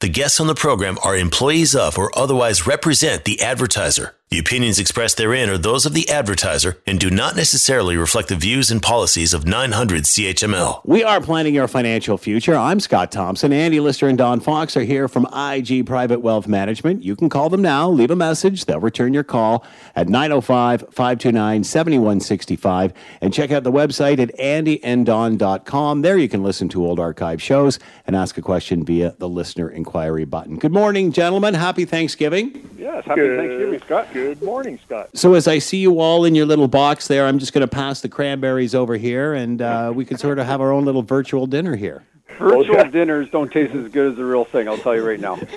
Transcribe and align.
the 0.00 0.08
guests 0.08 0.40
on 0.40 0.46
the 0.46 0.54
program 0.54 0.96
are 1.04 1.14
employees 1.14 1.76
of 1.76 1.98
or 1.98 2.10
otherwise 2.18 2.66
represent 2.66 3.24
the 3.24 3.42
advertiser. 3.42 4.14
The 4.30 4.38
opinions 4.38 4.78
expressed 4.78 5.16
therein 5.16 5.50
are 5.50 5.58
those 5.58 5.84
of 5.86 5.92
the 5.92 6.08
advertiser 6.08 6.78
and 6.86 7.00
do 7.00 7.10
not 7.10 7.34
necessarily 7.34 7.96
reflect 7.96 8.28
the 8.28 8.36
views 8.36 8.70
and 8.70 8.80
policies 8.80 9.34
of 9.34 9.44
900 9.44 10.04
CHML. 10.04 10.82
We 10.84 11.02
are 11.02 11.20
planning 11.20 11.52
your 11.52 11.66
financial 11.66 12.16
future. 12.16 12.54
I'm 12.54 12.78
Scott 12.78 13.10
Thompson. 13.10 13.52
Andy 13.52 13.80
Lister 13.80 14.06
and 14.06 14.16
Don 14.16 14.38
Fox 14.38 14.76
are 14.76 14.84
here 14.84 15.08
from 15.08 15.26
IG 15.34 15.84
Private 15.84 16.20
Wealth 16.20 16.46
Management. 16.46 17.02
You 17.02 17.16
can 17.16 17.28
call 17.28 17.48
them 17.48 17.60
now, 17.60 17.90
leave 17.90 18.12
a 18.12 18.16
message. 18.16 18.66
They'll 18.66 18.78
return 18.78 19.12
your 19.12 19.24
call 19.24 19.64
at 19.96 20.08
905 20.08 20.82
529 20.92 21.64
7165. 21.64 22.92
And 23.20 23.34
check 23.34 23.50
out 23.50 23.64
the 23.64 23.72
website 23.72 24.20
at 24.20 24.32
andyanddon.com. 24.38 26.02
There 26.02 26.16
you 26.16 26.28
can 26.28 26.44
listen 26.44 26.68
to 26.68 26.86
old 26.86 27.00
archive 27.00 27.42
shows 27.42 27.80
and 28.06 28.14
ask 28.14 28.38
a 28.38 28.42
question 28.42 28.84
via 28.84 29.16
the 29.18 29.28
listener 29.28 29.68
inquiry 29.68 29.89
button. 29.92 30.56
Good 30.56 30.72
morning, 30.72 31.12
gentlemen. 31.12 31.54
Happy 31.54 31.84
Thanksgiving. 31.84 32.68
Yes, 32.76 33.04
happy 33.04 33.20
Good. 33.20 33.38
Thanksgiving, 33.38 33.80
Scott. 33.80 34.08
Good 34.12 34.42
morning, 34.42 34.78
Scott. 34.84 35.10
So, 35.14 35.34
as 35.34 35.48
I 35.48 35.58
see 35.58 35.78
you 35.78 36.00
all 36.00 36.24
in 36.24 36.34
your 36.34 36.46
little 36.46 36.68
box 36.68 37.08
there, 37.08 37.26
I'm 37.26 37.38
just 37.38 37.52
going 37.52 37.62
to 37.62 37.68
pass 37.68 38.00
the 38.00 38.08
cranberries 38.08 38.74
over 38.74 38.96
here 38.96 39.34
and 39.34 39.60
uh, 39.60 39.92
we 39.94 40.04
can 40.04 40.18
sort 40.18 40.38
of 40.38 40.46
have 40.46 40.60
our 40.60 40.72
own 40.72 40.84
little 40.84 41.02
virtual 41.02 41.46
dinner 41.46 41.76
here. 41.76 42.04
Virtual 42.38 42.76
yeah. 42.76 42.84
dinners 42.90 43.28
don't 43.30 43.52
taste 43.52 43.74
as 43.74 43.90
good 43.90 44.12
as 44.12 44.16
the 44.16 44.24
real 44.24 44.44
thing. 44.44 44.68
I'll 44.68 44.78
tell 44.78 44.94
you 44.94 45.06
right 45.06 45.20
now. 45.20 45.38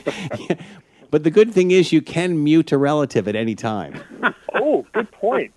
But 1.13 1.23
the 1.23 1.29
good 1.29 1.53
thing 1.53 1.69
is 1.69 1.91
you 1.91 2.01
can 2.01 2.43
mute 2.43 2.71
a 2.71 2.77
relative 2.79 3.27
at 3.27 3.35
any 3.35 3.53
time. 3.53 4.01
Oh, 4.55 4.83
good 4.93 5.11
point. 5.11 5.53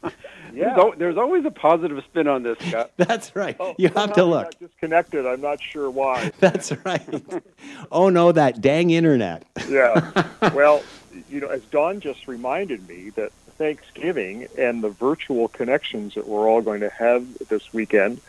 There's, 0.56 0.66
Yeah. 0.76 0.82
al- 0.82 0.92
there's 0.96 1.16
always 1.18 1.44
a 1.44 1.50
positive 1.50 2.02
spin 2.04 2.26
on 2.26 2.42
this, 2.42 2.58
Scott. 2.60 2.90
That's 2.96 3.36
right. 3.36 3.56
Oh, 3.60 3.74
You 3.78 3.88
have 3.90 4.14
to 4.14 4.22
I 4.22 4.24
look. 4.24 4.44
got 4.44 4.58
disconnected. 4.58 5.26
I'm 5.26 5.40
not 5.42 5.60
sure 5.62 5.90
why. 5.90 6.32
That's 6.40 6.72
right. 6.84 7.02
Oh 7.92 8.08
no, 8.08 8.32
that 8.32 8.60
dang 8.60 8.90
internet. 8.90 9.44
Yeah. 9.68 10.10
well, 10.54 10.82
you 11.28 11.40
know, 11.40 11.48
as 11.48 11.60
Don 11.66 12.00
just 12.00 12.26
reminded 12.28 12.88
me 12.88 13.10
that 13.10 13.32
Thanksgiving 13.58 14.46
and 14.56 14.82
the 14.82 14.90
virtual 14.90 15.48
connections 15.48 16.14
that 16.14 16.26
we're 16.28 16.48
all 16.48 16.62
going 16.62 16.80
to 16.80 16.88
have 16.90 17.26
this 17.48 17.72
weekend 17.72 18.20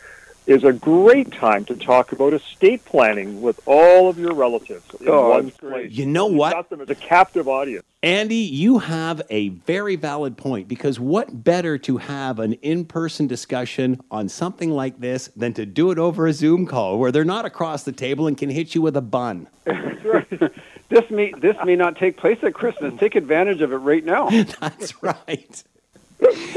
is 0.48 0.64
a 0.64 0.72
great 0.72 1.30
time 1.30 1.62
to 1.66 1.76
talk 1.76 2.10
about 2.10 2.32
estate 2.32 2.82
planning 2.86 3.42
with 3.42 3.60
all 3.66 4.08
of 4.08 4.18
your 4.18 4.32
relatives 4.32 4.82
in 4.98 5.06
Oh, 5.06 5.28
one 5.28 5.50
place. 5.50 5.92
You 5.92 6.06
know 6.06 6.26
You've 6.28 6.38
what? 6.38 6.52
Got 6.54 6.70
them 6.70 6.80
as 6.80 6.88
a 6.88 6.94
captive 6.94 7.46
audience. 7.46 7.84
Andy, 8.02 8.36
you 8.36 8.78
have 8.78 9.20
a 9.28 9.50
very 9.50 9.94
valid 9.94 10.38
point 10.38 10.66
because 10.66 10.98
what 10.98 11.44
better 11.44 11.76
to 11.78 11.98
have 11.98 12.38
an 12.38 12.54
in 12.54 12.86
person 12.86 13.26
discussion 13.26 14.00
on 14.10 14.30
something 14.30 14.70
like 14.70 14.98
this 15.00 15.28
than 15.36 15.52
to 15.52 15.66
do 15.66 15.90
it 15.90 15.98
over 15.98 16.26
a 16.26 16.32
Zoom 16.32 16.64
call 16.64 16.98
where 16.98 17.12
they're 17.12 17.26
not 17.26 17.44
across 17.44 17.82
the 17.82 17.92
table 17.92 18.26
and 18.26 18.38
can 18.38 18.48
hit 18.48 18.74
you 18.74 18.80
with 18.80 18.96
a 18.96 19.02
bun? 19.02 19.48
This 20.90 21.10
may 21.10 21.32
this 21.32 21.54
may 21.66 21.76
not 21.76 21.96
take 21.96 22.16
place 22.16 22.38
at 22.42 22.54
Christmas. 22.54 22.94
Take 22.98 23.14
advantage 23.14 23.60
of 23.60 23.72
it 23.72 23.76
right 23.76 24.02
now. 24.02 24.30
That's 24.60 25.02
right. 25.02 25.62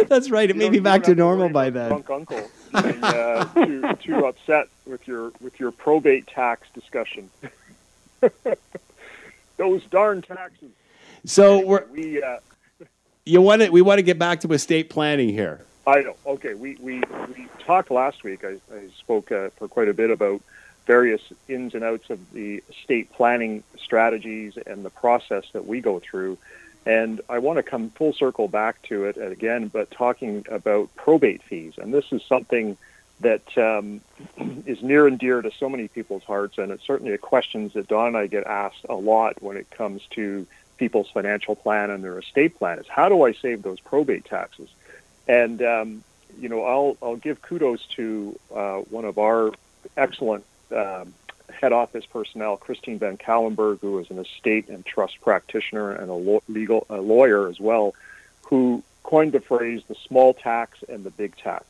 That's 0.07 0.29
right. 0.31 0.49
It 0.49 0.55
may 0.55 0.69
be 0.69 0.79
back 0.79 1.03
to 1.03 1.15
normal 1.15 1.49
by 1.49 1.69
then. 1.69 1.89
Drunk 2.05 2.09
uncle 2.09 2.49
being, 2.71 3.03
uh, 3.03 3.45
too, 3.53 3.93
too 4.01 4.25
upset 4.25 4.67
with 4.85 5.07
your 5.07 5.31
with 5.41 5.59
your 5.59 5.71
probate 5.71 6.27
tax 6.27 6.67
discussion. 6.73 7.29
Those 9.57 9.83
darn 9.85 10.21
taxes. 10.21 10.71
So 11.25 11.65
we're 11.65 11.85
We 11.91 12.21
uh, 12.21 12.37
you 13.25 13.41
want 13.41 13.61
to 13.61 13.69
we 13.69 13.81
want 13.81 13.99
to 13.99 14.03
get 14.03 14.17
back 14.17 14.41
to 14.41 14.51
estate 14.53 14.89
planning 14.89 15.29
here. 15.29 15.61
I 15.85 16.01
know. 16.01 16.15
Okay, 16.25 16.53
we, 16.53 16.75
we, 16.75 17.01
we 17.35 17.47
talked 17.59 17.89
last 17.89 18.23
week. 18.23 18.45
I, 18.45 18.57
I 18.73 18.87
spoke 18.99 19.31
uh, 19.31 19.49
for 19.57 19.67
quite 19.67 19.87
a 19.87 19.93
bit 19.93 20.11
about 20.11 20.41
various 20.85 21.21
ins 21.47 21.73
and 21.73 21.83
outs 21.83 22.09
of 22.09 22.19
the 22.33 22.63
estate 22.69 23.11
planning 23.11 23.63
strategies 23.77 24.57
and 24.57 24.85
the 24.85 24.89
process 24.89 25.45
that 25.53 25.65
we 25.65 25.81
go 25.81 25.99
through. 25.99 26.37
And 26.85 27.21
I 27.29 27.39
want 27.39 27.57
to 27.57 27.63
come 27.63 27.89
full 27.91 28.13
circle 28.13 28.47
back 28.47 28.81
to 28.83 29.05
it 29.05 29.17
again, 29.17 29.67
but 29.67 29.91
talking 29.91 30.45
about 30.49 30.95
probate 30.95 31.43
fees. 31.43 31.73
And 31.77 31.93
this 31.93 32.11
is 32.11 32.23
something 32.23 32.75
that 33.19 33.55
um, 33.57 34.01
is 34.65 34.81
near 34.81 35.07
and 35.07 35.19
dear 35.19 35.41
to 35.41 35.51
so 35.51 35.69
many 35.69 35.87
people's 35.87 36.23
hearts. 36.23 36.57
And 36.57 36.71
it's 36.71 36.85
certainly 36.85 37.13
a 37.13 37.17
questions 37.17 37.73
that 37.73 37.87
Don 37.87 38.07
and 38.07 38.17
I 38.17 38.27
get 38.27 38.45
asked 38.45 38.85
a 38.89 38.95
lot 38.95 39.41
when 39.41 39.57
it 39.57 39.69
comes 39.69 40.01
to 40.11 40.47
people's 40.77 41.09
financial 41.11 41.55
plan 41.55 41.91
and 41.91 42.03
their 42.03 42.17
estate 42.17 42.57
plan 42.57 42.79
is 42.79 42.87
how 42.87 43.07
do 43.07 43.21
I 43.23 43.33
save 43.33 43.61
those 43.61 43.79
probate 43.79 44.25
taxes? 44.25 44.67
And 45.27 45.61
um, 45.61 46.03
you 46.39 46.49
know, 46.49 46.63
I'll 46.63 46.97
I'll 47.01 47.15
give 47.15 47.41
kudos 47.41 47.85
to 47.97 48.39
uh, 48.53 48.77
one 48.77 49.05
of 49.05 49.19
our 49.19 49.51
excellent 49.95 50.43
um, 50.75 51.13
head 51.51 51.73
office 51.73 52.05
personnel, 52.05 52.57
Christine 52.57 52.99
Van 52.99 53.17
Kallenberg, 53.17 53.79
who 53.81 53.99
is 53.99 54.09
an 54.09 54.19
estate 54.19 54.69
and 54.69 54.85
trust 54.85 55.21
practitioner 55.21 55.91
and 55.91 56.09
a 56.09 56.41
legal 56.51 56.85
a 56.89 57.01
lawyer 57.01 57.47
as 57.47 57.59
well, 57.59 57.93
who 58.43 58.83
coined 59.03 59.31
the 59.31 59.39
phrase 59.39 59.81
the 59.87 59.95
small 59.95 60.33
tax 60.33 60.83
and 60.87 61.03
the 61.03 61.11
big 61.11 61.35
tax. 61.37 61.65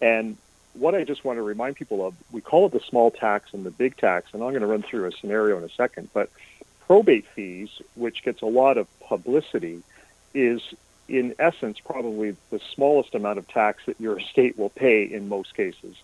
And 0.00 0.36
what 0.74 0.94
I 0.94 1.04
just 1.04 1.24
want 1.24 1.38
to 1.38 1.42
remind 1.42 1.76
people 1.76 2.06
of, 2.06 2.14
we 2.30 2.40
call 2.40 2.66
it 2.66 2.72
the 2.72 2.80
small 2.80 3.10
tax 3.10 3.52
and 3.52 3.64
the 3.64 3.70
big 3.70 3.96
tax, 3.96 4.32
and 4.32 4.42
I'm 4.42 4.50
going 4.50 4.60
to 4.60 4.66
run 4.66 4.82
through 4.82 5.06
a 5.06 5.12
scenario 5.12 5.58
in 5.58 5.64
a 5.64 5.68
second, 5.68 6.10
but 6.12 6.30
probate 6.86 7.26
fees, 7.26 7.70
which 7.94 8.22
gets 8.22 8.42
a 8.42 8.46
lot 8.46 8.78
of 8.78 8.86
publicity, 9.00 9.82
is 10.34 10.62
in 11.08 11.34
essence 11.38 11.80
probably 11.80 12.36
the 12.50 12.60
smallest 12.74 13.14
amount 13.14 13.38
of 13.38 13.48
tax 13.48 13.82
that 13.86 14.00
your 14.00 14.18
estate 14.20 14.58
will 14.58 14.70
pay 14.70 15.02
in 15.02 15.28
most 15.28 15.54
cases. 15.54 15.96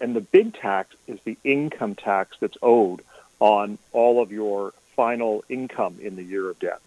And 0.00 0.14
the 0.14 0.20
big 0.20 0.54
tax 0.54 0.94
is 1.06 1.18
the 1.24 1.36
income 1.44 1.94
tax 1.94 2.36
that's 2.40 2.56
owed 2.62 3.02
on 3.40 3.78
all 3.92 4.22
of 4.22 4.32
your 4.32 4.72
final 4.94 5.44
income 5.48 5.98
in 6.00 6.16
the 6.16 6.22
year 6.22 6.48
of 6.48 6.58
death. 6.58 6.80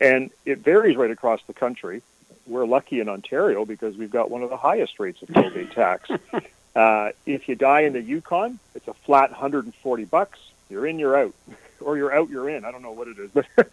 And 0.00 0.30
it 0.44 0.58
varies 0.58 0.96
right 0.96 1.10
across 1.10 1.40
the 1.46 1.52
country. 1.52 2.02
We're 2.46 2.66
lucky 2.66 3.00
in 3.00 3.08
Ontario 3.08 3.64
because 3.64 3.96
we've 3.96 4.10
got 4.10 4.30
one 4.30 4.42
of 4.42 4.50
the 4.50 4.56
highest 4.56 4.98
rates 4.98 5.22
of 5.22 5.28
probate 5.28 5.72
tax. 5.72 6.10
Uh, 6.74 7.12
if 7.24 7.48
you 7.48 7.54
die 7.54 7.82
in 7.82 7.92
the 7.92 8.02
Yukon, 8.02 8.58
it's 8.74 8.88
a 8.88 8.94
flat 8.94 9.30
140 9.30 10.04
bucks. 10.06 10.40
You're 10.68 10.86
in, 10.86 10.98
you're 10.98 11.16
out, 11.16 11.34
or 11.80 11.96
you're 11.96 12.12
out, 12.12 12.30
you're 12.30 12.48
in. 12.48 12.64
I 12.64 12.72
don't 12.72 12.82
know 12.82 12.92
what 12.92 13.08
it 13.08 13.18
is, 13.18 13.30
but 13.30 13.46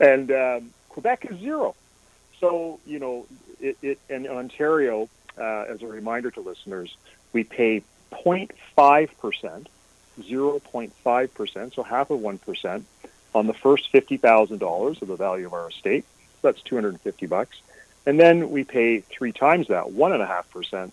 and 0.00 0.30
um, 0.30 0.70
Quebec 0.90 1.26
is 1.30 1.38
zero. 1.38 1.74
So 2.40 2.80
you 2.84 2.98
know, 2.98 3.26
it, 3.60 3.78
it 3.80 3.98
and 4.10 4.26
in 4.26 4.32
Ontario, 4.32 5.08
uh, 5.38 5.64
as 5.68 5.80
a 5.82 5.86
reminder 5.86 6.30
to 6.32 6.40
listeners, 6.40 6.96
we 7.32 7.44
pay 7.44 7.82
0.5 8.24 9.18
percent, 9.18 9.68
0.5 10.20 11.34
percent, 11.34 11.74
so 11.74 11.82
half 11.82 12.10
of 12.10 12.20
one 12.20 12.38
percent 12.38 12.86
on 13.34 13.46
the 13.46 13.54
first 13.54 13.90
fifty 13.90 14.16
thousand 14.16 14.58
dollars 14.58 15.00
of 15.02 15.08
the 15.08 15.16
value 15.16 15.46
of 15.46 15.52
our 15.52 15.68
estate. 15.68 16.04
So 16.40 16.48
that's 16.48 16.62
250 16.62 17.26
bucks, 17.26 17.56
and 18.06 18.18
then 18.18 18.50
we 18.50 18.64
pay 18.64 19.00
three 19.00 19.32
times 19.32 19.68
that, 19.68 19.90
one 19.90 20.12
and 20.12 20.22
a 20.22 20.26
half 20.26 20.50
percent, 20.50 20.92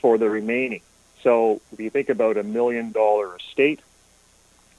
for 0.00 0.18
the 0.18 0.28
remaining. 0.28 0.82
So 1.22 1.60
if 1.72 1.80
you 1.80 1.90
think 1.90 2.08
about 2.08 2.36
a 2.36 2.42
million 2.42 2.92
dollar 2.92 3.36
estate, 3.36 3.80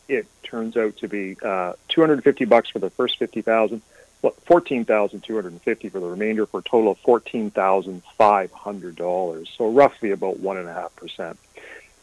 it 0.08 0.28
turns 0.44 0.78
out 0.78 0.98
to 0.98 1.08
be 1.08 1.38
uh, 1.44 1.74
250 1.90 2.46
bucks 2.46 2.70
for 2.70 2.80
the 2.80 2.90
first 2.90 3.20
50,000, 3.20 3.82
well, 3.82 3.82
14,250 4.22 5.90
for 5.90 6.00
the 6.00 6.08
remainder, 6.08 6.46
for 6.46 6.60
a 6.60 6.64
total 6.64 6.92
of 6.92 7.02
$14,500. 7.02 9.48
So 9.58 9.72
roughly 9.72 10.12
about 10.12 10.40
one 10.40 10.58
and 10.58 10.68
a 10.68 10.74
half 10.74 10.96
percent. 10.96 11.40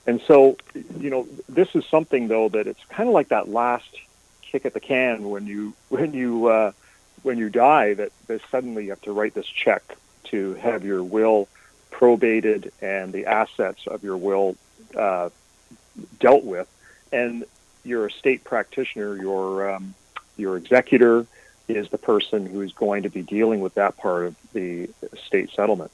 And 0.06 0.20
so, 0.26 0.56
you 0.98 1.10
know, 1.10 1.26
this 1.48 1.74
is 1.74 1.84
something 1.86 2.28
though 2.28 2.48
that 2.50 2.66
it's 2.66 2.84
kind 2.90 3.08
of 3.08 3.14
like 3.14 3.28
that 3.28 3.48
last 3.48 3.88
kick 4.42 4.66
at 4.66 4.74
the 4.74 4.80
can 4.80 5.30
when 5.30 5.46
you 5.46 5.72
when 5.88 6.12
you 6.12 6.46
uh, 6.46 6.72
when 7.22 7.38
you 7.38 7.48
die 7.48 7.94
that, 7.94 8.12
that 8.26 8.42
suddenly 8.50 8.84
you 8.84 8.90
have 8.90 9.00
to 9.02 9.12
write 9.12 9.34
this 9.34 9.46
check 9.46 9.96
to 10.24 10.54
have 10.54 10.84
your 10.84 11.02
will 11.02 11.48
probated 11.90 12.70
and 12.82 13.12
the 13.12 13.26
assets 13.26 13.86
of 13.86 14.04
your 14.04 14.16
will 14.16 14.56
uh, 14.96 15.30
dealt 16.20 16.44
with, 16.44 16.68
and 17.12 17.44
your 17.84 18.08
estate 18.08 18.44
practitioner, 18.44 19.16
your 19.16 19.70
um, 19.70 19.94
your 20.36 20.56
executor, 20.56 21.26
is 21.68 21.88
the 21.88 21.98
person 21.98 22.46
who 22.46 22.60
is 22.60 22.72
going 22.72 23.04
to 23.04 23.08
be 23.08 23.22
dealing 23.22 23.60
with 23.60 23.74
that 23.74 23.96
part 23.96 24.26
of 24.26 24.36
the 24.52 24.88
state 25.26 25.50
settlement. 25.50 25.90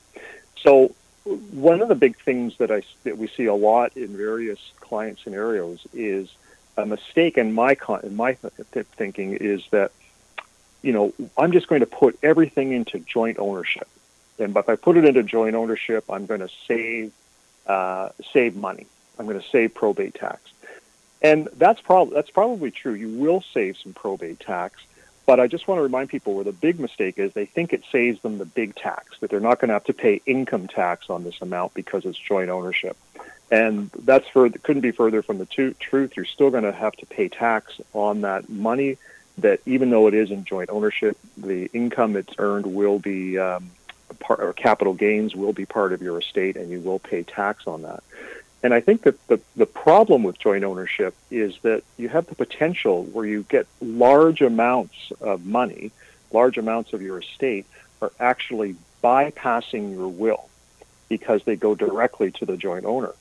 So, 0.63 0.95
one 1.25 1.81
of 1.81 1.89
the 1.89 1.95
big 1.95 2.17
things 2.19 2.57
that 2.59 2.71
I 2.71 2.83
that 3.05 3.19
we 3.19 3.29
see 3.29 3.47
a 3.47 3.55
lot 3.55 3.97
in 3.97 4.17
various 4.17 4.59
client 4.81 5.19
scenarios 5.23 5.87
is 5.93 6.29
a 6.77 6.87
mistake 6.87 7.39
in 7.39 7.53
my 7.53 7.75
con- 7.75 8.01
in 8.03 8.17
my 8.17 8.37
th- 8.73 8.87
thinking 8.97 9.35
is 9.35 9.63
that 9.71 9.93
you 10.83 10.93
know 10.93 11.13
I'm 11.37 11.53
just 11.53 11.69
going 11.69 11.81
to 11.81 11.87
put 11.87 12.19
everything 12.23 12.73
into 12.73 12.99
joint 12.99 13.39
ownership, 13.39 13.89
and 14.39 14.57
if 14.57 14.69
I 14.69 14.77
put 14.77 14.97
it 14.97 15.05
into 15.05 15.23
joint 15.23 15.55
ownership, 15.55 16.05
I'm 16.09 16.27
going 16.27 16.41
to 16.41 16.51
save 16.67 17.13
uh, 17.67 18.11
save 18.33 18.57
money. 18.57 18.87
I'm 19.19 19.27
going 19.27 19.41
to 19.41 19.49
save 19.49 19.75
probate 19.75 20.15
tax. 20.15 20.41
And 21.23 21.49
that's 21.57 21.81
probably 21.81 22.15
that's 22.15 22.31
probably 22.31 22.71
true. 22.71 22.95
You 22.95 23.11
will 23.11 23.43
save 23.53 23.77
some 23.77 23.93
probate 23.93 24.41
tax, 24.41 24.83
but 25.27 25.39
I 25.39 25.47
just 25.47 25.69
want 25.69 25.79
to 25.79 25.83
remind 25.83 26.09
people 26.09 26.35
where 26.35 26.45
the 26.45 26.53
big 26.53 26.81
mistake 26.81 27.19
is. 27.19 27.33
They 27.33 27.47
think 27.47 27.73
it 27.73 27.85
saves 27.93 28.21
them 28.21 28.39
the 28.39 28.45
big 28.45 28.75
tax 28.75 29.19
that 29.21 29.31
they're 29.31 29.41
not 29.41 29.61
going 29.61 29.69
to 29.69 29.75
have 29.75 29.85
to 29.85 29.93
pay 29.93 30.21
income 30.27 30.67
tax 30.67 31.11
on 31.11 31.25
this 31.25 31.41
amount 31.41 31.75
because 31.75 32.05
it's 32.05 32.19
joint 32.19 32.51
ownership. 32.51 32.97
And 33.51 33.91
that's 34.05 34.29
for 34.29 34.49
couldn't 34.49 34.83
be 34.83 34.93
further 34.93 35.23
from 35.23 35.39
the 35.39 35.47
truth. 35.47 36.17
You're 36.17 36.25
still 36.25 36.51
going 36.51 36.65
to 36.65 36.73
have 36.73 36.93
to 36.95 37.07
pay 37.07 37.29
tax 37.29 37.81
on 37.93 38.23
that 38.23 38.49
money. 38.49 38.97
That 39.39 39.61
even 39.65 39.91
though 39.91 40.07
it 40.07 40.15
is 40.15 40.31
in 40.31 40.45
joint 40.45 40.71
ownership, 40.71 41.17
the 41.37 41.71
income 41.73 42.17
it's 42.17 42.35
earned 42.39 42.67
will 42.67 42.99
be 42.99 43.39
um, 43.39 43.71
part, 44.19 44.41
or 44.41 44.53
capital 44.53 44.93
gains 44.93 45.35
will 45.35 45.53
be 45.53 45.67
part 45.67 45.93
of 45.93 46.03
your 46.03 46.19
estate, 46.19 46.57
and 46.57 46.71
you 46.71 46.81
will 46.81 46.99
pay 46.99 47.23
tax 47.23 47.67
on 47.67 47.83
that. 47.83 48.03
And 48.63 48.75
I 48.75 48.81
think 48.81 49.03
that 49.03 49.27
the, 49.27 49.41
the 49.57 49.67
problem 49.67 50.23
with 50.23 50.39
joint 50.39 50.65
ownership 50.65 51.15
is 51.31 51.59
that 51.63 51.83
you 51.97 52.09
have 52.09 52.27
the 52.27 52.35
potential 52.35 53.05
where 53.05 53.25
you 53.25 53.45
get 53.49 53.67
large 53.81 54.43
amounts 54.43 55.13
of 55.21 55.47
money, 55.47 55.93
large 56.31 56.59
amounts 56.59 56.93
of 56.93 57.01
your 57.01 57.21
estate 57.21 57.67
are 58.03 58.13
actually 58.21 58.77
bypassing 59.03 59.95
your 59.95 60.09
will 60.09 60.49
because 61.09 61.43
they 61.45 61.57
go 61.57 61.75
directly 61.75 62.31
to 62.33 62.45
the 62.45 62.57
joint 62.57 62.85
owner. 62.85 63.15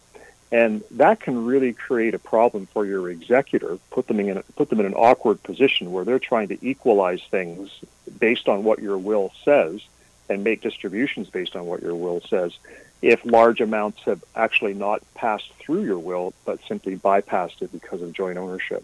And 0.52 0.84
that 0.92 1.20
can 1.20 1.46
really 1.46 1.74
create 1.74 2.16
a 2.16 2.20
problem 2.20 2.66
for 2.66 2.86
your 2.86 3.10
executor, 3.10 3.78
put 3.92 4.08
them 4.08 4.20
in 4.20 4.42
put 4.56 4.70
them 4.70 4.80
in 4.80 4.88
an 4.88 4.96
awkward 4.96 5.42
position 5.44 5.92
where 5.92 6.04
they're 6.04 6.20
trying 6.20 6.48
to 6.48 6.58
equalize 6.66 7.22
things 7.30 7.70
based 8.18 8.50
on 8.50 8.64
what 8.64 8.80
your 8.80 8.98
will 8.98 9.32
says 9.46 9.82
and 10.28 10.44
make 10.44 10.62
distributions 10.62 11.30
based 11.30 11.56
on 11.56 11.66
what 11.66 11.82
your 11.82 11.96
will 11.96 12.22
says 12.22 12.58
if 13.02 13.26
large 13.26 13.62
amounts 13.62 14.02
have 14.04 14.24
actually 14.36 14.74
not 14.74 15.02
passed 15.14 15.52
through 15.60 15.84
your 15.84 16.00
will 16.00 16.34
but 16.46 16.60
simply 16.68 16.98
bypassed 16.98 17.62
it 17.62 17.72
because 17.72 18.02
of 18.02 18.12
joint 18.14 18.38
ownership. 18.38 18.84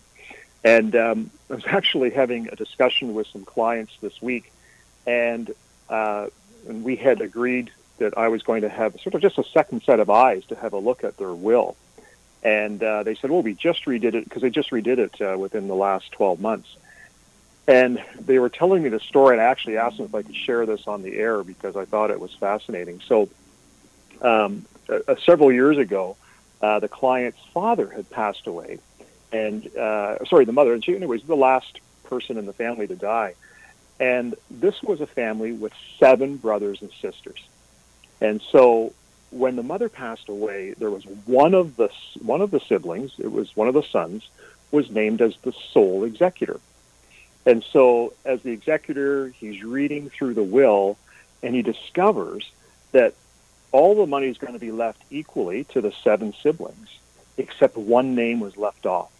And 0.63 0.95
um, 0.95 1.31
I 1.49 1.55
was 1.55 1.65
actually 1.67 2.09
having 2.09 2.49
a 2.49 2.55
discussion 2.55 3.13
with 3.13 3.27
some 3.27 3.45
clients 3.45 3.93
this 4.01 4.21
week, 4.21 4.51
and, 5.05 5.53
uh, 5.89 6.27
and 6.67 6.83
we 6.83 6.95
had 6.95 7.21
agreed 7.21 7.71
that 7.97 8.17
I 8.17 8.27
was 8.27 8.43
going 8.43 8.61
to 8.61 8.69
have 8.69 8.99
sort 8.99 9.15
of 9.15 9.21
just 9.21 9.37
a 9.37 9.43
second 9.43 9.83
set 9.83 9.99
of 9.99 10.09
eyes 10.09 10.45
to 10.47 10.55
have 10.55 10.73
a 10.73 10.77
look 10.77 11.03
at 11.03 11.17
their 11.17 11.33
will. 11.33 11.77
And 12.43 12.81
uh, 12.83 13.03
they 13.03 13.15
said, 13.15 13.31
well, 13.31 13.41
we 13.41 13.53
just 13.53 13.85
redid 13.85 14.13
it 14.13 14.23
because 14.25 14.41
they 14.41 14.49
just 14.49 14.71
redid 14.71 14.97
it 14.97 15.21
uh, 15.21 15.37
within 15.37 15.67
the 15.67 15.75
last 15.75 16.11
12 16.11 16.39
months. 16.39 16.75
And 17.67 18.03
they 18.19 18.37
were 18.37 18.49
telling 18.49 18.83
me 18.83 18.89
the 18.89 18.99
story, 18.99 19.33
and 19.33 19.41
I 19.41 19.45
actually 19.45 19.77
asked 19.77 19.97
them 19.97 20.05
if 20.05 20.13
I 20.13 20.21
could 20.21 20.35
share 20.35 20.65
this 20.67 20.87
on 20.87 21.01
the 21.01 21.15
air 21.15 21.43
because 21.43 21.75
I 21.75 21.85
thought 21.85 22.11
it 22.11 22.19
was 22.19 22.33
fascinating. 22.35 23.01
So, 23.07 23.29
um, 24.21 24.65
uh, 24.89 25.15
several 25.25 25.51
years 25.51 25.77
ago, 25.77 26.17
uh, 26.61 26.79
the 26.79 26.87
client's 26.87 27.39
father 27.53 27.89
had 27.89 28.09
passed 28.09 28.47
away, 28.47 28.79
and 29.31 29.75
uh, 29.75 30.23
sorry, 30.25 30.45
the 30.45 30.53
mother, 30.53 30.73
and 30.73 30.83
she 30.83 30.95
anyways 30.95 31.23
the 31.23 31.35
last 31.35 31.79
person 32.03 32.37
in 32.37 32.45
the 32.45 32.53
family 32.53 32.87
to 32.87 32.95
die. 32.95 33.33
And 33.99 34.35
this 34.51 34.81
was 34.83 35.01
a 35.01 35.07
family 35.07 35.53
with 35.53 35.71
seven 35.99 36.35
brothers 36.37 36.81
and 36.81 36.91
sisters. 37.01 37.41
And 38.19 38.41
so 38.51 38.93
when 39.31 39.55
the 39.55 39.63
mother 39.63 39.89
passed 39.89 40.29
away, 40.29 40.73
there 40.77 40.91
was 40.91 41.05
one 41.25 41.53
of 41.53 41.75
the 41.75 41.89
one 42.21 42.41
of 42.41 42.51
the 42.51 42.59
siblings, 42.59 43.13
it 43.19 43.31
was 43.31 43.55
one 43.55 43.67
of 43.67 43.73
the 43.73 43.83
sons, 43.83 44.29
was 44.71 44.89
named 44.89 45.21
as 45.21 45.35
the 45.43 45.53
sole 45.71 46.03
executor. 46.03 46.59
And 47.45 47.63
so 47.63 48.13
as 48.25 48.41
the 48.41 48.51
executor, 48.51 49.27
he's 49.27 49.63
reading 49.63 50.09
through 50.09 50.33
the 50.33 50.43
will 50.43 50.97
and 51.43 51.53
he 51.53 51.61
discovers 51.61 52.49
that 52.91 53.13
all 53.75 53.93
the 53.93 54.05
money 54.05 54.27
is 54.27 54.37
going 54.37 54.53
to 54.53 54.59
be 54.59 54.71
left 54.71 55.01
equally 55.09 55.65
to 55.65 55.81
the 55.81 55.91
seven 56.01 56.33
siblings, 56.41 56.97
except 57.35 57.75
one 57.75 58.15
name 58.15 58.39
was 58.39 58.55
left 58.55 58.85
off. 58.85 59.11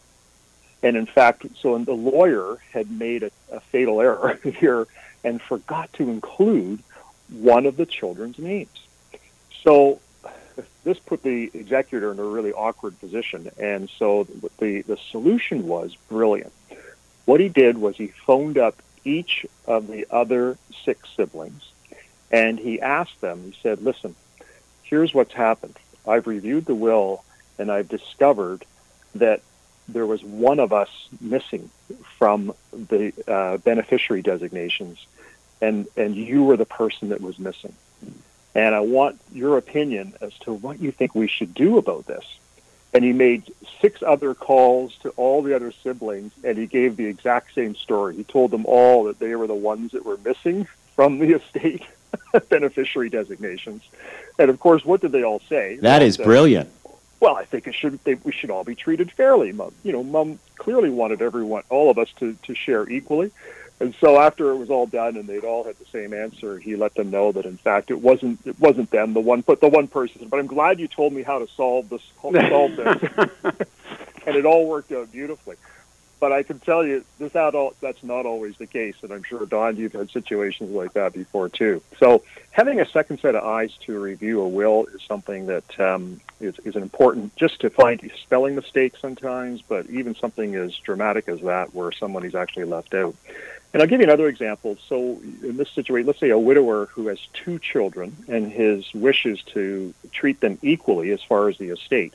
And 0.82 0.96
in 0.96 1.06
fact, 1.06 1.46
so 1.60 1.78
the 1.78 1.92
lawyer 1.92 2.58
had 2.72 2.90
made 2.90 3.24
a, 3.24 3.32
a 3.52 3.60
fatal 3.60 4.00
error 4.00 4.40
here 4.44 4.88
and 5.26 5.42
forgot 5.42 5.92
to 5.94 6.10
include 6.10 6.82
one 7.30 7.66
of 7.66 7.76
the 7.76 7.86
children's 7.86 8.40
names. 8.40 8.88
So 9.62 10.00
this 10.86 11.00
put 11.00 11.22
the 11.22 11.52
executor 11.54 12.14
in 12.14 12.20
a 12.20 12.24
really 12.24 12.54
awkward 12.54 12.98
position. 13.02 13.50
And 13.60 13.90
so 13.90 14.26
the, 14.60 14.84
the 14.84 14.98
solution 15.12 15.68
was 15.68 15.98
brilliant. 16.08 16.54
What 17.26 17.42
he 17.42 17.50
did 17.50 17.78
was 17.78 17.98
he 17.98 18.08
phoned 18.08 18.58
up 18.58 18.82
each 19.04 19.46
of 19.68 19.88
the 19.88 20.08
other 20.10 20.58
six 20.86 21.10
siblings 21.10 21.72
and 22.32 22.58
he 22.58 22.80
asked 22.80 23.20
them, 23.20 23.44
he 23.44 23.58
said, 23.62 23.82
listen, 23.82 24.16
here's 24.86 25.14
what's 25.14 25.34
happened. 25.34 25.78
I've 26.08 26.28
reviewed 26.28 26.66
the 26.66 26.76
will 26.76 27.24
and 27.58 27.72
I've 27.72 27.90
discovered 27.90 28.66
that 29.16 29.42
there 29.88 30.06
was 30.06 30.24
one 30.24 30.60
of 30.60 30.74
us 30.74 30.90
missing 31.22 31.70
from 32.18 32.54
the 32.72 33.14
uh, 33.28 33.58
beneficiary 33.58 34.22
designations, 34.22 35.06
and, 35.62 35.88
and 35.96 36.16
you 36.16 36.44
were 36.44 36.58
the 36.58 36.66
person 36.66 37.10
that 37.10 37.22
was 37.22 37.38
missing. 37.38 37.74
And 38.56 38.74
I 38.74 38.80
want 38.80 39.20
your 39.34 39.58
opinion 39.58 40.14
as 40.22 40.34
to 40.40 40.54
what 40.54 40.82
you 40.82 40.92
think 40.92 41.14
we 41.14 41.28
should 41.28 41.54
do 41.54 41.78
about 41.78 42.08
this. 42.08 42.24
And 42.94 43.04
he 43.04 43.12
made 43.12 43.52
six 43.82 44.02
other 44.02 44.34
calls 44.34 44.96
to 45.00 45.10
all 45.12 45.44
the 45.44 45.54
other 45.56 45.72
siblings, 45.84 46.32
and 46.44 46.58
he 46.58 46.66
gave 46.66 46.96
the 46.96 47.06
exact 47.06 47.54
same 47.54 47.76
story. 47.76 48.16
He 48.16 48.24
told 48.24 48.52
them 48.52 48.66
all 48.66 49.04
that 49.06 49.20
they 49.20 49.36
were 49.36 49.48
the 49.48 49.54
ones 49.54 49.92
that 49.92 50.06
were 50.06 50.18
missing 50.18 50.68
from 50.96 51.20
the 51.20 51.34
estate 51.40 51.84
beneficiary 52.50 53.10
designations. 53.10 53.84
And 54.40 54.50
of 54.50 54.60
course, 54.60 54.84
what 54.86 55.02
did 55.02 55.12
they 55.12 55.24
all 55.24 55.42
say? 55.50 55.78
That 55.78 56.02
is 56.02 56.18
brilliant. 56.18 56.70
Well, 57.20 57.36
I 57.36 57.46
think 57.46 57.68
it 57.68 57.74
should. 57.74 58.04
They, 58.04 58.16
we 58.16 58.32
should 58.32 58.50
all 58.50 58.64
be 58.64 58.76
treated 58.76 59.12
fairly. 59.12 59.52
Mom, 59.52 59.74
you 59.84 59.92
know, 59.92 60.04
Mom 60.04 60.38
clearly 60.58 60.90
wanted 60.90 61.22
everyone, 61.22 61.64
all 61.70 61.90
of 61.90 61.98
us, 61.98 62.12
to 62.20 62.36
to 62.44 62.54
share 62.54 62.88
equally. 62.90 63.32
And 63.80 63.94
so 63.96 64.20
after 64.20 64.52
it 64.52 64.58
was 64.58 64.70
all 64.70 64.88
done 64.88 65.18
and 65.18 65.28
they'd 65.28 65.44
all 65.44 65.66
had 65.66 65.78
the 65.78 65.86
same 65.86 66.14
answer, 66.14 66.58
he 66.58 66.78
let 66.78 66.96
them 66.96 67.12
know 67.12 67.34
that 67.34 67.46
in 67.46 67.58
fact 67.58 67.92
it 67.92 68.00
wasn't 68.00 68.40
it 68.46 68.58
wasn't 68.60 68.90
them 68.90 69.14
the 69.14 69.20
one 69.20 69.42
but 69.42 69.60
the 69.60 69.68
one 69.68 69.88
person. 69.88 70.28
But 70.30 70.40
I'm 70.40 70.48
glad 70.48 70.80
you 70.80 70.88
told 70.88 71.12
me 71.12 71.24
how 71.24 71.40
to 71.40 71.48
solve 71.56 71.90
this 71.90 72.02
solve 72.22 72.76
this, 72.76 73.10
and 74.26 74.36
it 74.36 74.46
all 74.46 74.68
worked 74.68 74.92
out 74.92 75.12
beautifully. 75.12 75.58
But 76.20 76.32
I 76.32 76.44
can 76.44 76.60
tell 76.60 76.86
you 76.86 77.04
this 77.20 77.34
that's 77.34 78.04
not 78.04 78.26
always 78.26 78.58
the 78.58 78.68
case, 78.68 78.96
and 79.04 79.12
I'm 79.12 79.24
sure 79.24 79.46
Don, 79.46 79.76
you've 79.76 79.94
had 79.94 80.10
situations 80.10 80.72
like 80.72 80.94
that 80.94 81.14
before 81.14 81.50
too. 81.50 81.82
So 82.00 82.24
having 82.52 82.80
a 82.80 82.86
second 82.86 83.20
set 83.20 83.36
of 83.36 83.44
eyes 83.44 83.76
to 83.82 84.00
review 84.00 84.42
a 84.42 84.48
will 84.48 84.86
is 84.86 85.02
something 85.04 85.48
that 85.48 85.80
um, 85.80 86.22
is, 86.40 86.58
is 86.60 86.76
important 86.76 87.36
just 87.36 87.60
to 87.62 87.70
find 87.70 88.10
spelling 88.22 88.56
mistakes 88.56 89.02
sometimes, 89.02 89.62
but 89.62 89.90
even 89.90 90.16
something 90.16 90.56
as 90.56 90.76
dramatic 90.78 91.28
as 91.28 91.42
that 91.42 91.76
where 91.76 91.92
someone 91.92 92.26
is 92.26 92.34
actually 92.34 92.66
left 92.66 92.94
out. 92.94 93.16
And 93.74 93.82
I'll 93.82 93.90
give 93.90 94.00
you 94.00 94.06
another 94.06 94.30
example. 94.30 94.78
So 94.88 95.20
in 95.44 95.58
this 95.58 95.70
situation, 95.70 96.08
let's 96.08 96.22
say 96.22 96.30
a 96.30 96.40
widower 96.40 96.86
who 96.86 97.08
has 97.08 97.20
two 97.34 97.60
children 97.60 98.16
and 98.30 98.50
his 98.50 98.94
wishes 98.94 99.42
to 99.48 99.94
treat 100.14 100.40
them 100.40 100.58
equally 100.62 101.12
as 101.12 101.22
far 101.22 101.50
as 101.50 101.58
the 101.58 101.72
estate. 101.72 102.14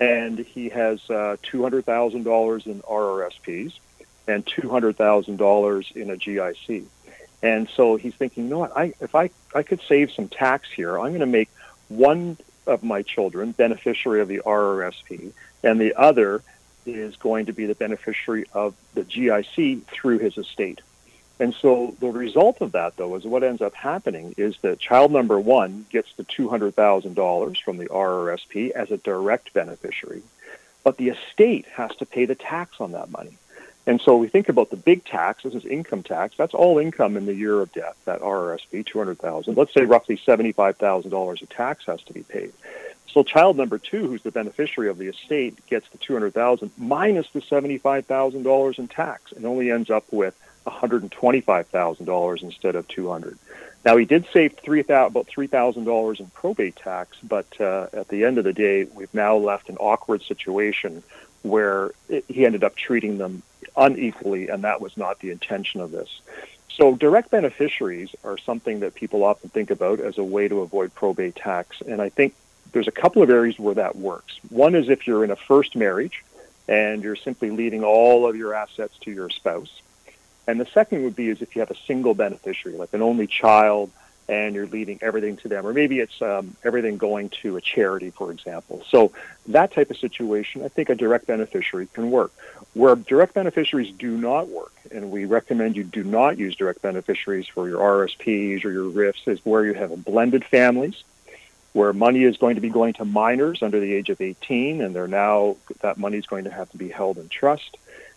And 0.00 0.38
he 0.38 0.68
has 0.70 0.98
uh, 1.08 1.36
$200,000 1.42 2.66
in 2.66 2.80
RRSPs 2.82 3.72
and 4.26 4.44
$200,000 4.44 5.96
in 5.96 6.10
a 6.10 6.16
GIC. 6.16 6.84
And 7.42 7.68
so 7.68 7.96
he's 7.96 8.14
thinking, 8.14 8.44
you 8.44 8.50
know 8.50 8.58
what, 8.58 8.76
I, 8.76 8.94
if 9.00 9.14
I, 9.14 9.30
I 9.54 9.62
could 9.62 9.80
save 9.86 10.10
some 10.10 10.28
tax 10.28 10.70
here, 10.72 10.98
I'm 10.98 11.10
going 11.10 11.20
to 11.20 11.26
make 11.26 11.50
one 11.88 12.38
of 12.66 12.82
my 12.82 13.02
children 13.02 13.52
beneficiary 13.52 14.20
of 14.20 14.28
the 14.28 14.40
RRSP 14.44 15.32
and 15.62 15.80
the 15.80 15.94
other 15.94 16.42
is 16.86 17.16
going 17.16 17.46
to 17.46 17.52
be 17.52 17.66
the 17.66 17.74
beneficiary 17.74 18.46
of 18.52 18.74
the 18.94 19.02
GIC 19.02 19.84
through 19.86 20.18
his 20.18 20.36
estate. 20.36 20.80
And 21.40 21.54
so 21.54 21.96
the 21.98 22.10
result 22.10 22.60
of 22.60 22.72
that, 22.72 22.96
though, 22.96 23.16
is 23.16 23.24
what 23.24 23.42
ends 23.42 23.60
up 23.60 23.74
happening 23.74 24.34
is 24.36 24.56
that 24.62 24.78
child 24.78 25.10
number 25.10 25.38
one 25.40 25.86
gets 25.90 26.12
the 26.14 26.24
$200,000 26.24 27.60
from 27.60 27.76
the 27.76 27.86
RRSP 27.88 28.70
as 28.70 28.90
a 28.90 28.98
direct 28.98 29.52
beneficiary, 29.52 30.22
but 30.84 30.96
the 30.96 31.08
estate 31.08 31.66
has 31.72 31.94
to 31.96 32.06
pay 32.06 32.24
the 32.24 32.36
tax 32.36 32.76
on 32.80 32.92
that 32.92 33.10
money. 33.10 33.36
And 33.86 34.00
so 34.00 34.16
we 34.16 34.28
think 34.28 34.48
about 34.48 34.70
the 34.70 34.76
big 34.76 35.04
tax. 35.04 35.42
This 35.42 35.54
is 35.54 35.64
income 35.66 36.02
tax. 36.02 36.36
That's 36.36 36.54
all 36.54 36.78
income 36.78 37.16
in 37.16 37.26
the 37.26 37.34
year 37.34 37.60
of 37.60 37.72
death. 37.72 37.96
That 38.06 38.20
RRSP, 38.20 38.86
two 38.86 38.98
hundred 38.98 39.18
thousand. 39.18 39.58
Let's 39.58 39.74
say 39.74 39.84
roughly 39.84 40.16
seventy-five 40.16 40.78
thousand 40.78 41.10
dollars 41.10 41.42
of 41.42 41.50
tax 41.50 41.84
has 41.84 42.02
to 42.04 42.14
be 42.14 42.22
paid. 42.22 42.52
So 43.12 43.22
child 43.22 43.58
number 43.58 43.78
two, 43.78 44.08
who's 44.08 44.22
the 44.22 44.30
beneficiary 44.30 44.88
of 44.88 44.96
the 44.96 45.08
estate, 45.08 45.66
gets 45.66 45.86
the 45.90 45.98
two 45.98 46.14
hundred 46.14 46.32
thousand 46.32 46.70
minus 46.78 47.28
the 47.30 47.42
seventy-five 47.42 48.06
thousand 48.06 48.44
dollars 48.44 48.78
in 48.78 48.88
tax, 48.88 49.32
and 49.32 49.44
only 49.44 49.70
ends 49.70 49.90
up 49.90 50.10
with 50.10 50.34
$125,000 50.66 52.42
instead 52.42 52.74
of 52.76 52.88
200. 52.88 53.38
Now 53.84 53.96
he 53.96 54.06
did 54.06 54.26
save 54.32 54.54
three 54.54 54.80
about 54.80 55.26
three 55.26 55.46
thousand 55.46 55.84
dollars 55.84 56.18
in 56.18 56.26
probate 56.28 56.76
tax, 56.76 57.18
but 57.22 57.46
uh, 57.60 57.88
at 57.92 58.08
the 58.08 58.24
end 58.24 58.38
of 58.38 58.44
the 58.44 58.52
day, 58.52 58.84
we've 58.84 59.12
now 59.12 59.36
left 59.36 59.68
an 59.68 59.76
awkward 59.76 60.22
situation 60.22 61.02
where 61.42 61.92
it, 62.08 62.24
he 62.26 62.46
ended 62.46 62.64
up 62.64 62.76
treating 62.76 63.18
them 63.18 63.42
unequally, 63.76 64.48
and 64.48 64.64
that 64.64 64.80
was 64.80 64.96
not 64.96 65.20
the 65.20 65.30
intention 65.30 65.80
of 65.82 65.90
this. 65.90 66.08
So 66.70 66.94
direct 66.96 67.30
beneficiaries 67.30 68.10
are 68.24 68.38
something 68.38 68.80
that 68.80 68.94
people 68.94 69.22
often 69.22 69.50
think 69.50 69.70
about 69.70 70.00
as 70.00 70.16
a 70.16 70.24
way 70.24 70.48
to 70.48 70.60
avoid 70.60 70.94
probate 70.94 71.36
tax, 71.36 71.82
and 71.82 72.00
I 72.00 72.08
think 72.08 72.34
there's 72.72 72.88
a 72.88 72.92
couple 72.92 73.22
of 73.22 73.30
areas 73.30 73.58
where 73.58 73.74
that 73.74 73.96
works. 73.96 74.38
One 74.48 74.74
is 74.74 74.88
if 74.88 75.06
you're 75.06 75.24
in 75.24 75.30
a 75.30 75.36
first 75.36 75.76
marriage 75.76 76.24
and 76.66 77.02
you're 77.02 77.16
simply 77.16 77.50
leaving 77.50 77.84
all 77.84 78.26
of 78.26 78.36
your 78.36 78.54
assets 78.54 78.96
to 79.02 79.10
your 79.10 79.30
spouse. 79.30 79.82
And 80.46 80.60
the 80.60 80.66
second 80.66 81.04
would 81.04 81.16
be 81.16 81.28
is 81.28 81.42
if 81.42 81.56
you 81.56 81.60
have 81.60 81.70
a 81.70 81.76
single 81.86 82.14
beneficiary, 82.14 82.76
like 82.76 82.92
an 82.92 83.02
only 83.02 83.26
child, 83.26 83.90
and 84.28 84.54
you're 84.54 84.66
leaving 84.66 84.98
everything 85.02 85.36
to 85.38 85.48
them, 85.48 85.66
or 85.66 85.72
maybe 85.72 86.00
it's 86.00 86.22
um, 86.22 86.56
everything 86.64 86.96
going 86.96 87.28
to 87.28 87.56
a 87.56 87.60
charity, 87.60 88.10
for 88.10 88.30
example. 88.30 88.82
So 88.88 89.12
that 89.48 89.72
type 89.72 89.90
of 89.90 89.98
situation, 89.98 90.64
I 90.64 90.68
think 90.68 90.88
a 90.88 90.94
direct 90.94 91.26
beneficiary 91.26 91.88
can 91.92 92.10
work. 92.10 92.32
Where 92.72 92.96
direct 92.96 93.34
beneficiaries 93.34 93.92
do 93.92 94.16
not 94.16 94.48
work, 94.48 94.72
and 94.90 95.10
we 95.10 95.26
recommend 95.26 95.76
you 95.76 95.84
do 95.84 96.02
not 96.02 96.38
use 96.38 96.56
direct 96.56 96.80
beneficiaries 96.80 97.46
for 97.46 97.68
your 97.68 97.80
RSPs 97.80 98.64
or 98.64 98.70
your 98.70 98.88
RIFs, 98.88 99.26
is 99.26 99.40
where 99.44 99.64
you 99.64 99.74
have 99.74 100.04
blended 100.04 100.44
families, 100.44 101.04
where 101.74 101.92
money 101.92 102.24
is 102.24 102.38
going 102.38 102.54
to 102.54 102.62
be 102.62 102.70
going 102.70 102.94
to 102.94 103.04
minors 103.04 103.62
under 103.62 103.78
the 103.78 103.92
age 103.92 104.08
of 104.08 104.20
18, 104.20 104.80
and 104.80 104.96
they're 104.96 105.06
now 105.06 105.56
that 105.82 105.98
money 105.98 106.16
is 106.16 106.26
going 106.26 106.44
to 106.44 106.50
have 106.50 106.70
to 106.70 106.78
be 106.78 106.88
held 106.88 107.18
in 107.18 107.28
trust 107.28 107.76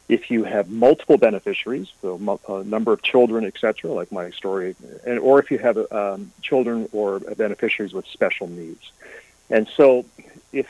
if 0.09 0.31
you 0.31 0.45
have 0.45 0.69
multiple 0.69 1.17
beneficiaries, 1.17 1.91
so 2.01 2.39
a 2.47 2.63
number 2.63 2.93
of 2.93 3.01
children, 3.01 3.45
etc., 3.45 3.91
like 3.91 4.11
my 4.11 4.29
story, 4.31 4.75
and, 5.05 5.19
or 5.19 5.39
if 5.39 5.51
you 5.51 5.57
have 5.57 5.77
um, 5.91 6.31
children 6.41 6.87
or 6.93 7.19
beneficiaries 7.19 7.93
with 7.93 8.05
special 8.07 8.47
needs. 8.47 8.91
And 9.49 9.67
so 9.75 10.05
if 10.53 10.67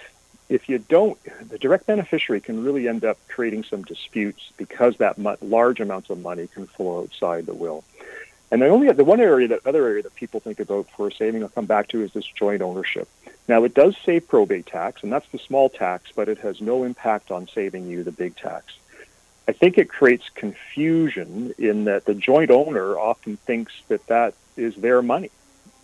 if 0.49 0.69
you 0.69 0.79
don't, 0.79 1.17
the 1.49 1.57
direct 1.57 1.87
beneficiary 1.87 2.39
can 2.39 2.63
really 2.63 2.87
end 2.87 3.03
up 3.03 3.17
creating 3.27 3.65
some 3.65 3.83
disputes 3.83 4.51
because 4.55 4.95
that 4.97 5.17
mo- 5.17 5.35
large 5.41 5.81
amounts 5.81 6.09
of 6.09 6.19
money 6.19 6.47
can 6.47 6.65
flow 6.67 7.01
outside 7.01 7.45
the 7.45 7.53
will. 7.53 7.83
And 8.49 8.61
the 8.61 8.69
only 8.69 8.89
the 8.91 9.03
one 9.03 9.19
area 9.19 9.49
that 9.49 9.67
other 9.67 9.85
area 9.85 10.03
that 10.03 10.15
people 10.15 10.39
think 10.39 10.59
about 10.59 10.87
for 10.95 11.11
saving, 11.11 11.43
I'll 11.43 11.49
come 11.49 11.65
back 11.65 11.89
to, 11.89 12.01
is 12.01 12.13
this 12.13 12.25
joint 12.25 12.61
ownership. 12.61 13.09
Now 13.47 13.65
it 13.65 13.73
does 13.73 13.95
save 14.05 14.27
probate 14.27 14.65
tax, 14.65 15.03
and 15.03 15.11
that's 15.11 15.27
the 15.29 15.39
small 15.39 15.69
tax, 15.69 16.11
but 16.15 16.29
it 16.29 16.39
has 16.39 16.61
no 16.61 16.83
impact 16.83 17.29
on 17.29 17.47
saving 17.53 17.87
you 17.87 18.03
the 18.03 18.11
big 18.11 18.35
tax. 18.37 18.73
I 19.47 19.53
think 19.53 19.77
it 19.77 19.89
creates 19.89 20.29
confusion 20.35 21.53
in 21.57 21.85
that 21.85 22.05
the 22.05 22.13
joint 22.13 22.51
owner 22.51 22.97
often 22.97 23.37
thinks 23.37 23.73
that 23.87 24.05
that 24.07 24.33
is 24.57 24.75
their 24.75 25.01
money, 25.01 25.31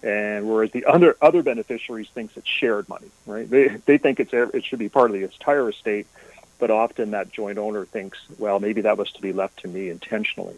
and 0.01 0.49
whereas 0.49 0.71
the 0.71 0.85
other 0.85 1.15
other 1.21 1.41
beneficiaries 1.43 2.09
thinks 2.09 2.35
it's 2.35 2.47
shared 2.47 2.89
money, 2.89 3.09
right? 3.25 3.49
They 3.49 3.69
they 3.85 3.97
think 3.97 4.19
it's 4.19 4.33
it 4.33 4.65
should 4.65 4.79
be 4.79 4.89
part 4.89 5.11
of 5.11 5.13
the 5.13 5.23
entire 5.23 5.69
estate, 5.69 6.07
but 6.59 6.71
often 6.71 7.11
that 7.11 7.31
joint 7.31 7.57
owner 7.57 7.85
thinks, 7.85 8.19
well, 8.37 8.59
maybe 8.59 8.81
that 8.81 8.97
was 8.97 9.11
to 9.13 9.21
be 9.21 9.31
left 9.31 9.61
to 9.61 9.67
me 9.67 9.89
intentionally. 9.89 10.55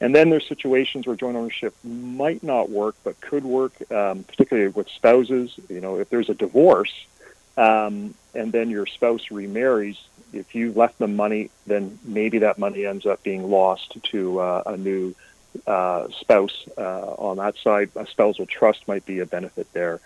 And 0.00 0.14
then 0.14 0.30
there's 0.30 0.48
situations 0.48 1.06
where 1.06 1.14
joint 1.14 1.36
ownership 1.36 1.74
might 1.84 2.42
not 2.42 2.70
work, 2.70 2.96
but 3.04 3.20
could 3.20 3.44
work, 3.44 3.72
um, 3.92 4.24
particularly 4.24 4.68
with 4.68 4.88
spouses. 4.88 5.54
You 5.68 5.80
know, 5.80 6.00
if 6.00 6.08
there's 6.08 6.28
a 6.28 6.34
divorce, 6.34 6.92
um, 7.56 8.14
and 8.34 8.52
then 8.52 8.70
your 8.70 8.86
spouse 8.86 9.30
remarries, 9.30 9.98
if 10.32 10.54
you 10.54 10.72
left 10.72 10.98
them 10.98 11.16
money, 11.16 11.50
then 11.66 11.98
maybe 12.04 12.38
that 12.38 12.58
money 12.58 12.86
ends 12.86 13.06
up 13.06 13.22
being 13.22 13.50
lost 13.50 13.96
to 14.04 14.40
uh, 14.40 14.62
a 14.66 14.76
new 14.76 15.14
uh, 15.66 16.08
spouse 16.10 16.66
uh, 16.78 17.14
on 17.14 17.36
that 17.36 17.56
side. 17.56 17.90
A 17.96 18.06
spousal 18.06 18.46
trust 18.46 18.88
might 18.88 19.04
be 19.04 19.18
a 19.18 19.26
benefit 19.26 19.70
there. 19.72 20.00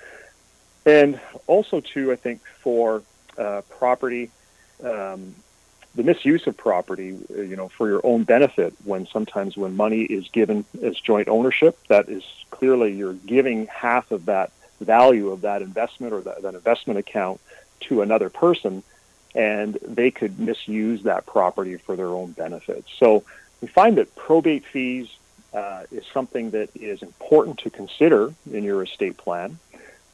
And 0.84 1.20
also, 1.46 1.80
too, 1.80 2.12
I 2.12 2.16
think 2.16 2.40
for 2.60 3.02
uh, 3.38 3.62
property, 3.70 4.30
um, 4.82 5.34
the 5.94 6.02
misuse 6.02 6.46
of 6.46 6.56
property, 6.56 7.18
you 7.30 7.56
know, 7.56 7.68
for 7.68 7.88
your 7.88 8.00
own 8.04 8.24
benefit, 8.24 8.74
when 8.84 9.06
sometimes 9.06 9.56
when 9.56 9.76
money 9.76 10.02
is 10.02 10.28
given 10.28 10.64
as 10.82 10.98
joint 11.00 11.28
ownership, 11.28 11.78
that 11.88 12.08
is 12.08 12.22
clearly 12.50 12.92
you're 12.92 13.14
giving 13.14 13.66
half 13.66 14.10
of 14.10 14.26
that 14.26 14.52
value 14.80 15.30
of 15.30 15.40
that 15.40 15.62
investment 15.62 16.12
or 16.12 16.20
that, 16.20 16.42
that 16.42 16.54
investment 16.54 16.98
account 16.98 17.40
to 17.80 18.02
another 18.02 18.30
person 18.30 18.82
and 19.34 19.74
they 19.82 20.10
could 20.10 20.38
misuse 20.38 21.02
that 21.02 21.26
property 21.26 21.76
for 21.76 21.94
their 21.94 22.08
own 22.08 22.32
benefit. 22.32 22.84
So 22.98 23.22
we 23.60 23.68
find 23.68 23.98
that 23.98 24.16
probate 24.16 24.64
fees 24.64 25.08
uh, 25.52 25.84
is 25.92 26.04
something 26.12 26.50
that 26.50 26.70
is 26.74 27.02
important 27.02 27.58
to 27.58 27.70
consider 27.70 28.32
in 28.50 28.64
your 28.64 28.82
estate 28.82 29.16
plan. 29.18 29.58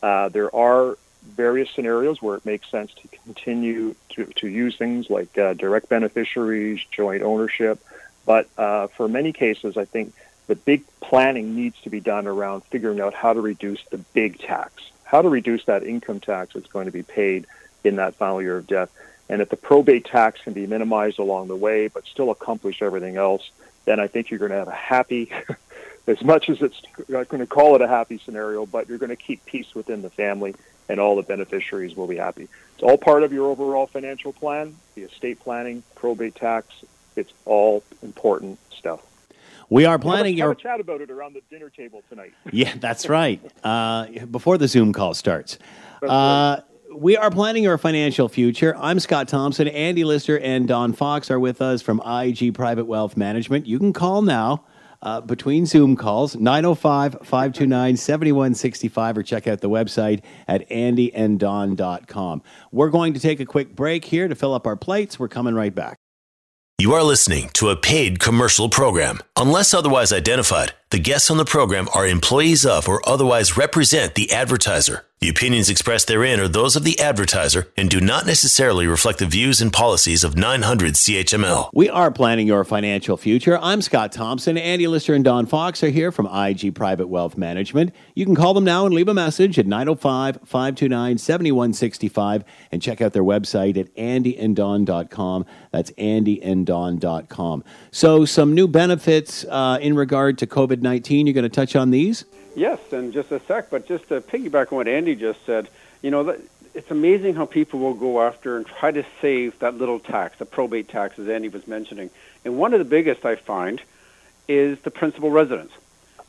Uh, 0.03 0.29
there 0.29 0.55
are 0.55 0.99
various 1.25 1.71
scenarios 1.71 2.21
where 2.21 2.37
it 2.37 2.45
makes 2.45 2.69
sense 2.69 2.93
to 2.95 3.09
continue 3.25 3.95
to, 4.11 4.25
to 4.25 4.49
use 4.49 4.77
things 4.77 5.09
like 5.09 5.39
uh, 5.39 5.55
direct 5.55 5.89
beneficiaries, 5.89 6.81
joint 6.91 7.23
ownership, 7.23 7.79
but 8.27 8.49
uh, 8.59 8.89
for 8.89 9.09
many 9.09 9.33
cases, 9.33 9.77
I 9.77 9.85
think 9.85 10.15
the 10.49 10.57
big 10.57 10.85
planning 11.01 11.55
needs 11.55 11.81
to 11.83 11.91
be 11.91 12.01
done 12.01 12.27
around 12.27 12.65
figuring 12.65 13.01
out 13.01 13.15
how 13.15 13.33
to 13.33 13.41
reduce 13.41 13.83
the 13.91 13.99
big 13.99 14.41
tax, 14.41 14.91
how 15.13 15.21
to 15.21 15.29
reduce 15.29 15.63
that 15.67 15.85
income 15.85 16.21
tax 16.21 16.55
that's 16.55 16.69
going 16.69 16.87
to 16.87 16.91
be 16.91 17.03
paid 17.03 17.47
in 17.85 17.97
that 17.97 18.15
final 18.15 18.41
year 18.41 18.57
of 18.57 18.67
death. 18.67 18.91
And 19.29 19.43
if 19.43 19.51
the 19.51 19.57
probate 19.57 20.07
tax 20.07 20.41
can 20.41 20.55
be 20.55 20.67
minimized 20.67 21.19
along 21.19 21.49
the 21.49 21.57
way, 21.57 21.89
but 21.89 22.07
still 22.07 22.31
accomplish 22.31 22.81
everything 22.81 23.19
else, 23.19 23.51
then 23.85 24.01
I 24.01 24.07
think 24.07 24.31
you're 24.31 24.39
going 24.39 24.53
to 24.53 24.57
have 24.57 24.69
a 24.69 24.73
happy, 24.73 25.31
as 26.07 26.23
much 26.25 26.49
as 26.49 26.63
it's 26.63 26.81
not 27.09 27.29
going 27.29 27.41
to 27.41 27.47
call 27.47 27.75
it 27.75 27.83
a 27.83 27.89
happy 27.89 28.19
scenario, 28.25 28.65
but 28.65 28.89
you're 28.89 28.99
going 28.99 29.11
to 29.11 29.17
keep 29.17 29.45
peace 29.45 29.75
within 29.75 30.01
the 30.01 30.11
family 30.11 30.55
and 30.89 30.99
all 30.99 31.15
the 31.15 31.23
beneficiaries 31.23 31.95
will 31.95 32.07
be 32.07 32.17
happy. 32.17 32.49
It's 32.75 32.83
all 32.83 32.97
part 32.97 33.23
of 33.23 33.35
your 33.35 33.51
overall 33.51 33.87
financial 33.87 34.33
plan, 34.33 34.77
the 34.95 35.03
estate 35.03 35.41
planning, 35.41 35.83
probate 35.95 36.37
tax. 36.37 36.69
It's 37.17 37.33
all 37.45 37.85
important 38.03 38.59
stuff. 38.77 39.01
We 39.73 39.87
are 39.87 39.99
planning 39.99 40.35
have 40.35 40.39
your 40.39 40.47
a, 40.49 40.55
have 40.55 40.59
a 40.59 40.63
chat 40.63 40.81
about 40.81 41.01
it 41.01 41.11
around 41.11 41.33
the 41.33 41.41
dinner 41.49 41.71
table 41.71 42.03
tonight. 42.11 42.35
yeah, 42.53 42.75
that's 42.79 43.09
right. 43.09 43.41
Uh, 43.65 44.07
before 44.27 44.59
the 44.59 44.69
Zoom 44.69 44.93
call 44.93 45.15
starts. 45.15 45.59
Uh, 46.07 46.61
we 46.95 47.17
are 47.17 47.31
planning 47.31 47.63
your 47.63 47.79
financial 47.79 48.29
future. 48.29 48.77
I'm 48.77 49.01
Scott 49.01 49.29
Thompson. 49.29 49.69
Andy 49.69 50.05
Lister 50.05 50.39
and 50.39 50.69
Don 50.69 50.93
Fox 50.93 51.31
are 51.31 51.41
with 51.41 51.63
us 51.63 51.81
from 51.81 52.03
IG 52.05 52.53
Private 52.53 52.85
Wealth 52.85 53.17
Management. 53.17 53.67
You 53.67 53.79
can 53.79 53.95
call 53.95 54.21
now 54.21 54.63
uh, 55.01 55.23
between 55.23 55.65
Zoom 55.65 55.97
calls, 55.97 56.37
905 56.37 57.21
529 57.23 57.97
7165, 57.97 59.17
or 59.17 59.23
check 59.23 59.47
out 59.47 59.63
the 59.63 59.71
website 59.71 60.21
at 60.49 60.69
andyanddon.com. 60.69 62.43
We're 62.73 62.91
going 62.91 63.15
to 63.15 63.21
take 63.21 63.41
a 63.41 63.47
quick 63.47 63.75
break 63.75 64.05
here 64.05 64.29
to 64.29 64.35
fill 64.35 64.53
up 64.53 64.67
our 64.67 64.77
plates. 64.77 65.19
We're 65.19 65.29
coming 65.29 65.55
right 65.55 65.75
back. 65.75 66.02
You 66.83 66.95
are 66.95 67.05
listening 67.05 67.49
to 67.51 67.69
a 67.69 67.77
paid 67.77 68.19
commercial 68.19 68.69
program. 68.69 69.21
Unless 69.37 69.73
otherwise 69.73 70.13
identified, 70.13 70.75
the 70.93 70.99
guests 70.99 71.31
on 71.31 71.39
the 71.39 71.45
program 71.47 71.89
are 71.95 72.07
employees 72.07 72.67
of 72.67 72.87
or 72.87 73.01
otherwise 73.09 73.57
represent 73.57 74.15
the 74.15 74.31
advertiser. 74.31 75.07
The 75.23 75.29
opinions 75.29 75.71
expressed 75.71 76.09
therein 76.09 76.41
are 76.41 76.49
those 76.49 76.75
of 76.75 76.83
the 76.83 76.99
advertiser 76.99 77.69
and 77.77 77.89
do 77.89 78.01
not 78.01 78.27
necessarily 78.27 78.89
reflect 78.89 79.21
the 79.21 79.27
views 79.27 79.61
and 79.61 79.73
policies 79.73 80.25
of 80.25 80.37
900 80.37 80.95
CHML. 80.95 81.71
We 81.73 81.89
are 81.89 82.11
planning 82.11 82.49
your 82.49 82.65
financial 82.65 83.17
future. 83.17 83.57
I'm 83.63 83.83
Scott 83.83 84.11
Thompson. 84.11 84.59
Andy 84.59 84.89
Lister 84.89 85.15
and 85.15 85.25
Don 85.25 85.47
Fox 85.47 85.85
are 85.85 85.91
here 85.91 86.11
from 86.11 86.27
IG 86.27 86.75
Private 86.75 87.07
Wealth 87.07 87.37
Management. 87.37 87.95
You 88.17 88.27
can 88.27 88.35
call 88.35 88.53
them 88.53 88.65
now 88.65 88.85
and 88.85 88.93
leave 88.93 89.07
a 89.07 89.15
message 89.15 89.61
at 89.61 89.67
905 89.67 90.41
529 90.45 91.19
7165 91.19 92.43
and 92.73 92.83
check 92.83 93.01
out 93.01 93.13
their 93.13 93.23
website 93.23 93.79
at 93.79 93.95
andyanddon.com. 93.95 95.47
That's 95.71 95.93
andyanddon.com. 95.93 97.65
So, 97.93 98.25
some 98.25 98.55
new 98.55 98.67
benefits 98.67 99.45
uh, 99.49 99.79
in 99.81 99.95
regard 99.95 100.39
to 100.39 100.49
COVID 100.49 100.82
19. 100.83 101.27
You're 101.27 101.35
going 101.35 101.45
to 101.45 101.49
touch 101.49 101.77
on 101.77 101.91
these? 101.91 102.25
Yes, 102.55 102.79
in 102.93 103.13
just 103.13 103.33
a 103.33 103.41
sec. 103.41 103.71
But 103.71 103.87
just 103.87 104.09
to 104.09 104.21
piggyback 104.21 104.73
on 104.73 104.77
what 104.77 104.89
Andy 104.89 105.15
just 105.15 105.45
said, 105.47 105.69
you 106.03 106.11
know, 106.11 106.37
it's 106.75 106.91
amazing 106.91 107.35
how 107.35 107.47
people 107.47 107.81
will 107.81 107.95
go 107.95 108.23
after 108.23 108.57
and 108.57 108.67
try 108.67 108.91
to 108.91 109.05
save 109.21 109.59
that 109.61 109.77
little 109.77 109.99
tax, 109.99 110.39
the 110.39 110.47
probate 110.47 110.89
tax, 110.89 111.19
as 111.19 111.29
Andy 111.29 111.49
was 111.49 111.67
mentioning. 111.67 112.11
And 112.45 112.57
one 112.57 112.73
of 112.73 112.79
the 112.79 112.85
biggest 112.85 113.25
I 113.25 113.37
find 113.37 113.81
is 114.49 114.79
the 114.81 114.91
principal 114.91 115.31
residence. 115.31 115.73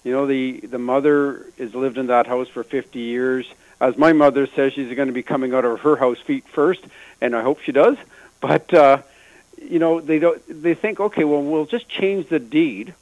You 0.03 0.11
know, 0.11 0.27
the 0.27 0.59
the 0.59 0.79
mother 0.79 1.45
has 1.57 1.73
lived 1.73 1.97
in 1.97 2.07
that 2.07 2.27
house 2.27 2.49
for 2.49 2.63
50 2.63 2.99
years. 2.99 3.45
As 3.79 3.97
my 3.97 4.13
mother 4.13 4.47
says, 4.47 4.73
she's 4.73 4.93
going 4.95 5.07
to 5.07 5.13
be 5.13 5.23
coming 5.23 5.53
out 5.53 5.65
of 5.65 5.79
her 5.81 5.95
house 5.95 6.19
feet 6.19 6.45
first, 6.47 6.83
and 7.21 7.35
I 7.35 7.41
hope 7.41 7.61
she 7.61 7.71
does. 7.71 7.97
But 8.41 8.73
uh, 8.73 9.01
you 9.61 9.79
know, 9.79 10.01
they 10.01 10.19
don't. 10.19 10.41
They 10.47 10.73
think, 10.73 10.99
okay, 10.99 11.23
well, 11.23 11.41
we'll 11.41 11.65
just 11.65 11.87
change 11.87 12.27
the 12.27 12.39
deed, 12.39 12.93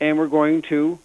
and 0.00 0.18
we're 0.18 0.28
going 0.28 0.62
to 0.62 0.98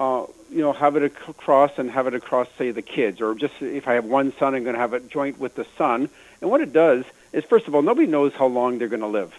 uh, 0.00 0.26
you 0.50 0.62
know, 0.62 0.72
have 0.72 0.96
it 0.96 1.02
across 1.02 1.78
and 1.78 1.90
have 1.90 2.06
it 2.06 2.14
across, 2.14 2.48
say, 2.56 2.70
the 2.70 2.82
kids, 2.82 3.20
or 3.20 3.34
just 3.34 3.60
if 3.60 3.88
I 3.88 3.94
have 3.94 4.04
one 4.04 4.32
son, 4.38 4.54
I'm 4.54 4.62
going 4.62 4.74
to 4.74 4.80
have 4.80 4.94
it 4.94 5.10
joint 5.10 5.38
with 5.38 5.54
the 5.54 5.66
son. 5.76 6.08
And 6.40 6.50
what 6.50 6.60
it 6.60 6.72
does 6.72 7.04
is, 7.32 7.44
first 7.44 7.66
of 7.66 7.74
all, 7.74 7.82
nobody 7.82 8.06
knows 8.06 8.32
how 8.32 8.46
long 8.46 8.78
they're 8.78 8.88
going 8.88 9.00
to 9.00 9.06
live. 9.06 9.38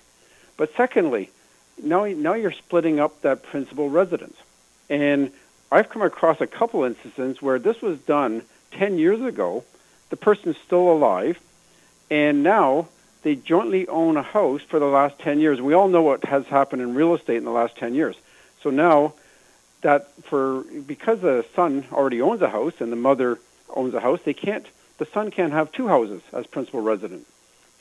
But 0.58 0.76
secondly, 0.76 1.30
now 1.82 2.06
now 2.06 2.34
you're 2.34 2.52
splitting 2.52 3.00
up 3.00 3.22
that 3.22 3.44
principal 3.44 3.90
residence. 3.90 4.36
And 4.90 5.32
I've 5.72 5.90
come 5.90 6.02
across 6.02 6.42
a 6.42 6.48
couple 6.48 6.84
instances 6.84 7.42
where 7.42 7.60
this 7.60 7.82
was 7.82 8.00
done 8.00 8.44
10 8.72 8.98
years 8.98 9.22
ago. 9.22 9.64
The 10.10 10.18
person's 10.18 10.58
still 10.58 10.92
alive, 10.92 11.40
and 12.10 12.44
now 12.44 12.90
they 13.22 13.36
jointly 13.36 13.88
own 13.88 14.18
a 14.18 14.24
house 14.24 14.62
for 14.62 14.80
the 14.80 14.88
last 14.88 15.20
10 15.20 15.40
years. 15.40 15.62
We 15.62 15.74
all 15.74 15.88
know 15.88 16.02
what 16.02 16.26
has 16.26 16.46
happened 16.46 16.82
in 16.82 16.96
real 16.96 17.14
estate 17.14 17.38
in 17.38 17.46
the 17.46 17.52
last 17.52 17.78
10 17.78 17.94
years. 17.94 18.16
So 18.62 18.70
now 18.70 19.14
that 19.82 20.12
for 20.24 20.64
because 20.64 21.22
the 21.22 21.46
son 21.56 21.86
already 21.92 22.22
owns 22.22 22.42
a 22.42 22.50
house 22.50 22.74
and 22.80 22.92
the 22.92 22.98
mother 22.98 23.40
owns 23.70 23.94
a 23.94 24.00
house, 24.00 24.20
they 24.24 24.34
can't 24.34 24.66
the 24.98 25.06
son 25.06 25.32
can't 25.32 25.54
have 25.54 25.72
two 25.72 25.88
houses 25.88 26.22
as 26.34 26.46
principal 26.46 26.82
resident. 26.82 27.26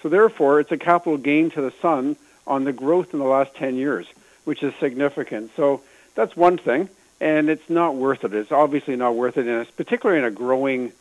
So 0.02 0.08
therefore, 0.08 0.60
it's 0.60 0.70
a 0.70 0.78
capital 0.78 1.16
gain 1.16 1.50
to 1.50 1.60
the 1.60 1.72
son 1.82 2.16
on 2.46 2.64
the 2.64 2.72
growth 2.72 3.12
in 3.12 3.18
the 3.18 3.24
last 3.24 3.54
10 3.56 3.76
years, 3.76 4.06
which 4.44 4.62
is 4.62 4.72
significant. 4.76 5.50
So 5.56 5.82
that's 6.14 6.36
one 6.36 6.56
thing. 6.56 6.88
and 7.20 7.50
it's 7.50 7.68
not 7.68 7.96
worth 7.96 8.24
it. 8.24 8.32
It's 8.32 8.52
obviously 8.52 8.96
not 8.96 9.14
worth 9.14 9.36
it, 9.38 9.46
and 9.46 9.60
it's 9.60 9.70
particularly 9.70 10.20
in 10.20 10.24
a 10.24 10.30
growing, 10.30 10.92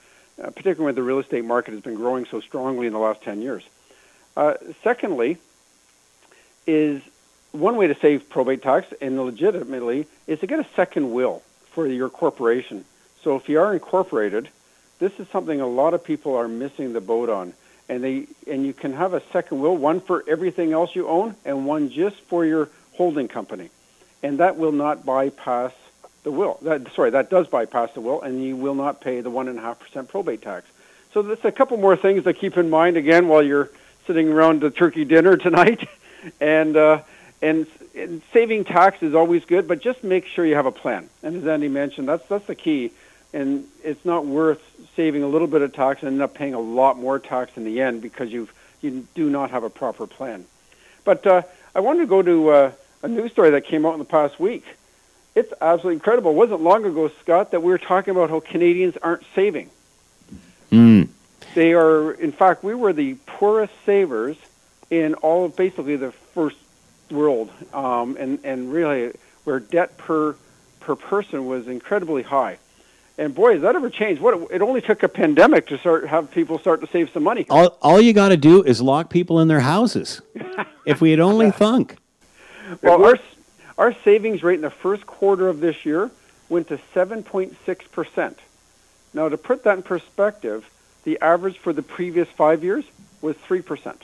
uh, 0.41 0.49
particularly 0.49 0.85
when 0.85 0.95
the 0.95 1.03
real 1.03 1.19
estate 1.19 1.45
market 1.45 1.73
has 1.73 1.81
been 1.81 1.95
growing 1.95 2.25
so 2.25 2.39
strongly 2.39 2.87
in 2.87 2.93
the 2.93 2.99
last 2.99 3.21
10 3.21 3.41
years. 3.41 3.63
Uh, 4.35 4.55
secondly, 4.83 5.37
is 6.65 7.01
one 7.59 7.75
way 7.75 7.87
to 7.87 7.95
save 7.95 8.29
probate 8.29 8.61
tax, 8.61 8.93
and 9.01 9.19
legitimately, 9.23 10.07
is 10.27 10.39
to 10.39 10.47
get 10.47 10.59
a 10.59 10.67
second 10.75 11.11
will 11.11 11.41
for 11.71 11.87
your 11.87 12.09
corporation. 12.09 12.85
So 13.23 13.35
if 13.35 13.49
you 13.49 13.59
are 13.59 13.73
incorporated, 13.73 14.49
this 14.99 15.11
is 15.19 15.27
something 15.29 15.61
a 15.61 15.67
lot 15.67 15.93
of 15.93 16.03
people 16.03 16.35
are 16.35 16.47
missing 16.47 16.93
the 16.93 17.01
boat 17.01 17.29
on. 17.29 17.53
And 17.89 18.03
they 18.03 18.27
and 18.47 18.65
you 18.65 18.73
can 18.73 18.93
have 18.93 19.13
a 19.13 19.21
second 19.31 19.61
will, 19.61 19.77
one 19.77 20.01
for 20.01 20.23
everything 20.27 20.73
else 20.73 20.95
you 20.95 21.07
own, 21.07 21.35
and 21.45 21.65
one 21.65 21.89
just 21.89 22.19
for 22.21 22.45
your 22.45 22.69
holding 22.93 23.27
company, 23.27 23.69
and 24.21 24.39
that 24.39 24.57
will 24.57 24.73
not 24.73 25.05
bypass 25.05 25.71
the 26.23 26.31
will. 26.31 26.59
That, 26.63 26.93
sorry, 26.93 27.11
that 27.11 27.29
does 27.29 27.47
bypass 27.47 27.93
the 27.93 28.01
will, 28.01 28.21
and 28.21 28.43
you 28.43 28.57
will 28.57 28.75
not 28.75 28.99
pay 28.99 29.21
the 29.21 29.29
one 29.29 29.47
and 29.47 29.57
a 29.57 29.61
half 29.61 29.79
percent 29.79 30.09
probate 30.09 30.41
tax. 30.41 30.67
So 31.13 31.21
there's 31.21 31.45
a 31.45 31.51
couple 31.51 31.77
more 31.77 31.95
things 31.95 32.25
to 32.25 32.33
keep 32.33 32.57
in 32.57 32.69
mind 32.69 32.97
again 32.97 33.29
while 33.29 33.41
you're 33.41 33.69
sitting 34.05 34.29
around 34.29 34.59
the 34.59 34.69
turkey 34.69 35.05
dinner 35.05 35.37
tonight, 35.37 35.87
and 36.41 36.75
uh, 36.75 37.01
and, 37.41 37.67
and 37.95 38.21
saving 38.33 38.65
tax 38.65 39.03
is 39.03 39.13
always 39.13 39.45
good, 39.45 39.67
but 39.67 39.81
just 39.81 40.03
make 40.03 40.25
sure 40.25 40.45
you 40.45 40.55
have 40.55 40.65
a 40.65 40.71
plan. 40.71 41.09
And 41.21 41.37
as 41.37 41.47
Andy 41.47 41.67
mentioned, 41.67 42.07
that's 42.07 42.25
that's 42.27 42.45
the 42.47 42.55
key. 42.55 42.91
And 43.33 43.67
it's 43.83 44.03
not 44.05 44.25
worth 44.25 44.61
saving 44.95 45.21
a 45.21 45.27
little 45.27 45.47
bit 45.47 45.61
of 45.61 45.73
tax 45.73 46.01
and 46.01 46.13
end 46.13 46.21
up 46.21 46.33
paying 46.33 46.53
a 46.53 46.59
lot 46.59 46.97
more 46.97 47.19
tax 47.19 47.57
in 47.57 47.65
the 47.65 47.81
end 47.81 48.01
because 48.01 48.31
you 48.31 48.47
you 48.81 49.07
do 49.15 49.29
not 49.29 49.51
have 49.51 49.63
a 49.63 49.69
proper 49.69 50.07
plan. 50.07 50.45
But 51.03 51.25
uh, 51.27 51.41
I 51.75 51.81
wanted 51.81 52.01
to 52.01 52.07
go 52.07 52.21
to 52.21 52.49
uh, 52.49 52.71
a 53.03 53.07
news 53.07 53.31
story 53.31 53.51
that 53.51 53.65
came 53.65 53.85
out 53.85 53.93
in 53.93 53.99
the 53.99 54.05
past 54.05 54.39
week. 54.39 54.65
It's 55.35 55.53
absolutely 55.61 55.95
incredible. 55.95 56.31
It 56.31 56.35
wasn't 56.35 56.61
long 56.61 56.85
ago, 56.85 57.11
Scott, 57.21 57.51
that 57.51 57.61
we 57.61 57.71
were 57.71 57.77
talking 57.77 58.11
about 58.11 58.29
how 58.29 58.39
Canadians 58.39 58.97
aren't 58.97 59.23
saving. 59.35 59.69
Mm. 60.71 61.09
They 61.53 61.73
are, 61.73 62.11
in 62.11 62.31
fact, 62.31 62.63
we 62.63 62.73
were 62.73 62.93
the 62.93 63.15
poorest 63.25 63.73
savers 63.85 64.37
in 64.89 65.13
all 65.15 65.45
of 65.45 65.55
basically 65.55 65.95
the 65.95 66.11
first 66.11 66.57
world, 67.11 67.51
um, 67.73 68.17
and 68.17 68.39
and 68.43 68.71
really 68.71 69.13
where 69.43 69.59
debt 69.59 69.97
per 69.97 70.35
per 70.79 70.95
person 70.95 71.45
was 71.45 71.67
incredibly 71.67 72.23
high. 72.23 72.57
And 73.17 73.33
boy, 73.33 73.53
has 73.53 73.61
that 73.63 73.75
ever 73.75 73.89
changed? 73.89 74.21
What 74.21 74.51
it 74.51 74.61
only 74.61 74.81
took 74.81 75.01
a 75.03 75.09
pandemic 75.09 75.67
to 75.67 75.77
start 75.79 76.07
have 76.07 76.29
people 76.31 76.59
start 76.59 76.81
to 76.81 76.87
save 76.87 77.09
some 77.11 77.23
money. 77.23 77.45
All, 77.49 77.77
all 77.81 77.99
you 77.99 78.13
got 78.13 78.29
to 78.29 78.37
do 78.37 78.63
is 78.63 78.81
lock 78.81 79.09
people 79.09 79.39
in 79.39 79.47
their 79.47 79.61
houses. 79.61 80.21
if 80.85 81.01
we 81.01 81.11
had 81.11 81.19
only 81.19 81.51
thunk. 81.51 81.97
Well, 82.81 83.03
our 83.03 83.19
our 83.77 83.93
savings 84.03 84.43
rate 84.43 84.55
in 84.55 84.61
the 84.61 84.69
first 84.69 85.05
quarter 85.05 85.47
of 85.47 85.59
this 85.59 85.85
year 85.85 86.11
went 86.49 86.67
to 86.69 86.79
7.6 86.93 87.91
percent. 87.91 88.39
Now, 89.13 89.29
to 89.29 89.37
put 89.37 89.63
that 89.63 89.77
in 89.77 89.83
perspective, 89.83 90.69
the 91.03 91.19
average 91.21 91.57
for 91.57 91.73
the 91.73 91.81
previous 91.81 92.27
five 92.29 92.63
years 92.63 92.85
was 93.21 93.35
three 93.37 93.61
percent. 93.61 94.03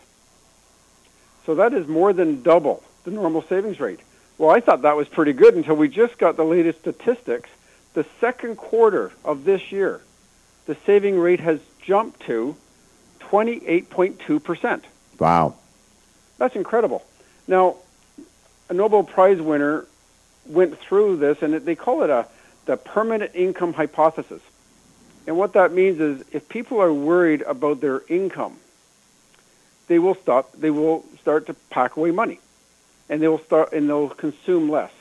So 1.45 1.55
that 1.55 1.73
is 1.73 1.87
more 1.87 2.13
than 2.13 2.41
double 2.41 2.83
the 3.03 3.11
normal 3.11 3.41
savings 3.43 3.79
rate. 3.79 3.99
Well, 4.37 4.49
I 4.49 4.59
thought 4.59 4.81
that 4.81 4.95
was 4.95 5.07
pretty 5.07 5.33
good 5.33 5.55
until 5.55 5.75
we 5.75 5.87
just 5.87 6.17
got 6.17 6.37
the 6.37 6.43
latest 6.43 6.79
statistics. 6.79 7.49
The 7.93 8.05
second 8.19 8.57
quarter 8.57 9.11
of 9.23 9.43
this 9.43 9.71
year, 9.71 10.01
the 10.65 10.75
saving 10.85 11.19
rate 11.19 11.39
has 11.39 11.59
jumped 11.81 12.21
to 12.21 12.55
28.2%. 13.19 14.81
Wow. 15.19 15.55
That's 16.37 16.55
incredible. 16.55 17.05
Now, 17.47 17.77
a 18.69 18.73
Nobel 18.73 19.03
Prize 19.03 19.39
winner 19.39 19.85
went 20.45 20.79
through 20.79 21.17
this, 21.17 21.41
and 21.41 21.53
they 21.53 21.75
call 21.75 22.03
it 22.03 22.09
a 22.09 22.27
the 22.65 22.77
permanent 22.77 23.31
income 23.35 23.73
hypothesis. 23.73 24.41
And 25.27 25.37
what 25.37 25.53
that 25.53 25.73
means 25.73 25.99
is 25.99 26.23
if 26.31 26.47
people 26.47 26.81
are 26.81 26.93
worried 26.93 27.41
about 27.41 27.81
their 27.81 28.01
income, 28.07 28.57
they 29.87 29.99
will 29.99 30.15
stop. 30.15 30.53
They 30.53 30.69
will 30.69 31.05
start 31.21 31.47
to 31.47 31.53
pack 31.69 31.97
away 31.97 32.11
money 32.11 32.39
and 33.09 33.21
they'll 33.21 33.39
start 33.39 33.73
and 33.73 33.89
they'll 33.89 34.09
consume 34.09 34.69
less. 34.69 34.91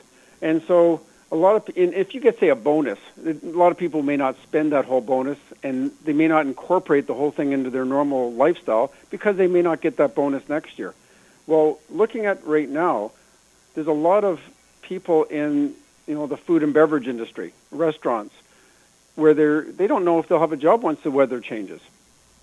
And 0.41 0.61
so 0.63 1.01
a 1.31 1.35
lot 1.35 1.55
of 1.55 1.75
if 1.75 2.13
you 2.13 2.21
get 2.21 2.39
say 2.39 2.49
a 2.49 2.55
bonus, 2.55 2.99
a 3.25 3.33
lot 3.43 3.71
of 3.71 3.77
people 3.77 4.03
may 4.03 4.17
not 4.17 4.35
spend 4.43 4.71
that 4.71 4.85
whole 4.85 5.01
bonus, 5.01 5.39
and 5.63 5.91
they 6.03 6.13
may 6.13 6.27
not 6.27 6.45
incorporate 6.45 7.07
the 7.07 7.15
whole 7.15 7.31
thing 7.31 7.53
into 7.53 7.71
their 7.71 7.85
normal 7.85 8.31
lifestyle 8.33 8.93
because 9.09 9.35
they 9.35 9.47
may 9.47 9.63
not 9.63 9.81
get 9.81 9.97
that 9.97 10.13
bonus 10.13 10.47
next 10.47 10.77
year. 10.77 10.93
Well, 11.47 11.79
looking 11.89 12.27
at 12.27 12.45
right 12.45 12.69
now, 12.69 13.11
there's 13.73 13.87
a 13.87 13.91
lot 13.91 14.23
of 14.23 14.39
people 14.83 15.23
in 15.23 15.73
you 16.05 16.13
know 16.13 16.27
the 16.27 16.37
food 16.37 16.61
and 16.61 16.71
beverage 16.71 17.07
industry, 17.07 17.51
restaurants, 17.71 18.35
where 19.15 19.33
they're 19.33 19.63
they 19.63 19.87
don't 19.87 20.05
know 20.05 20.19
if 20.19 20.27
they'll 20.27 20.39
have 20.39 20.53
a 20.53 20.57
job 20.57 20.83
once 20.83 21.01
the 21.01 21.09
weather 21.09 21.39
changes, 21.39 21.81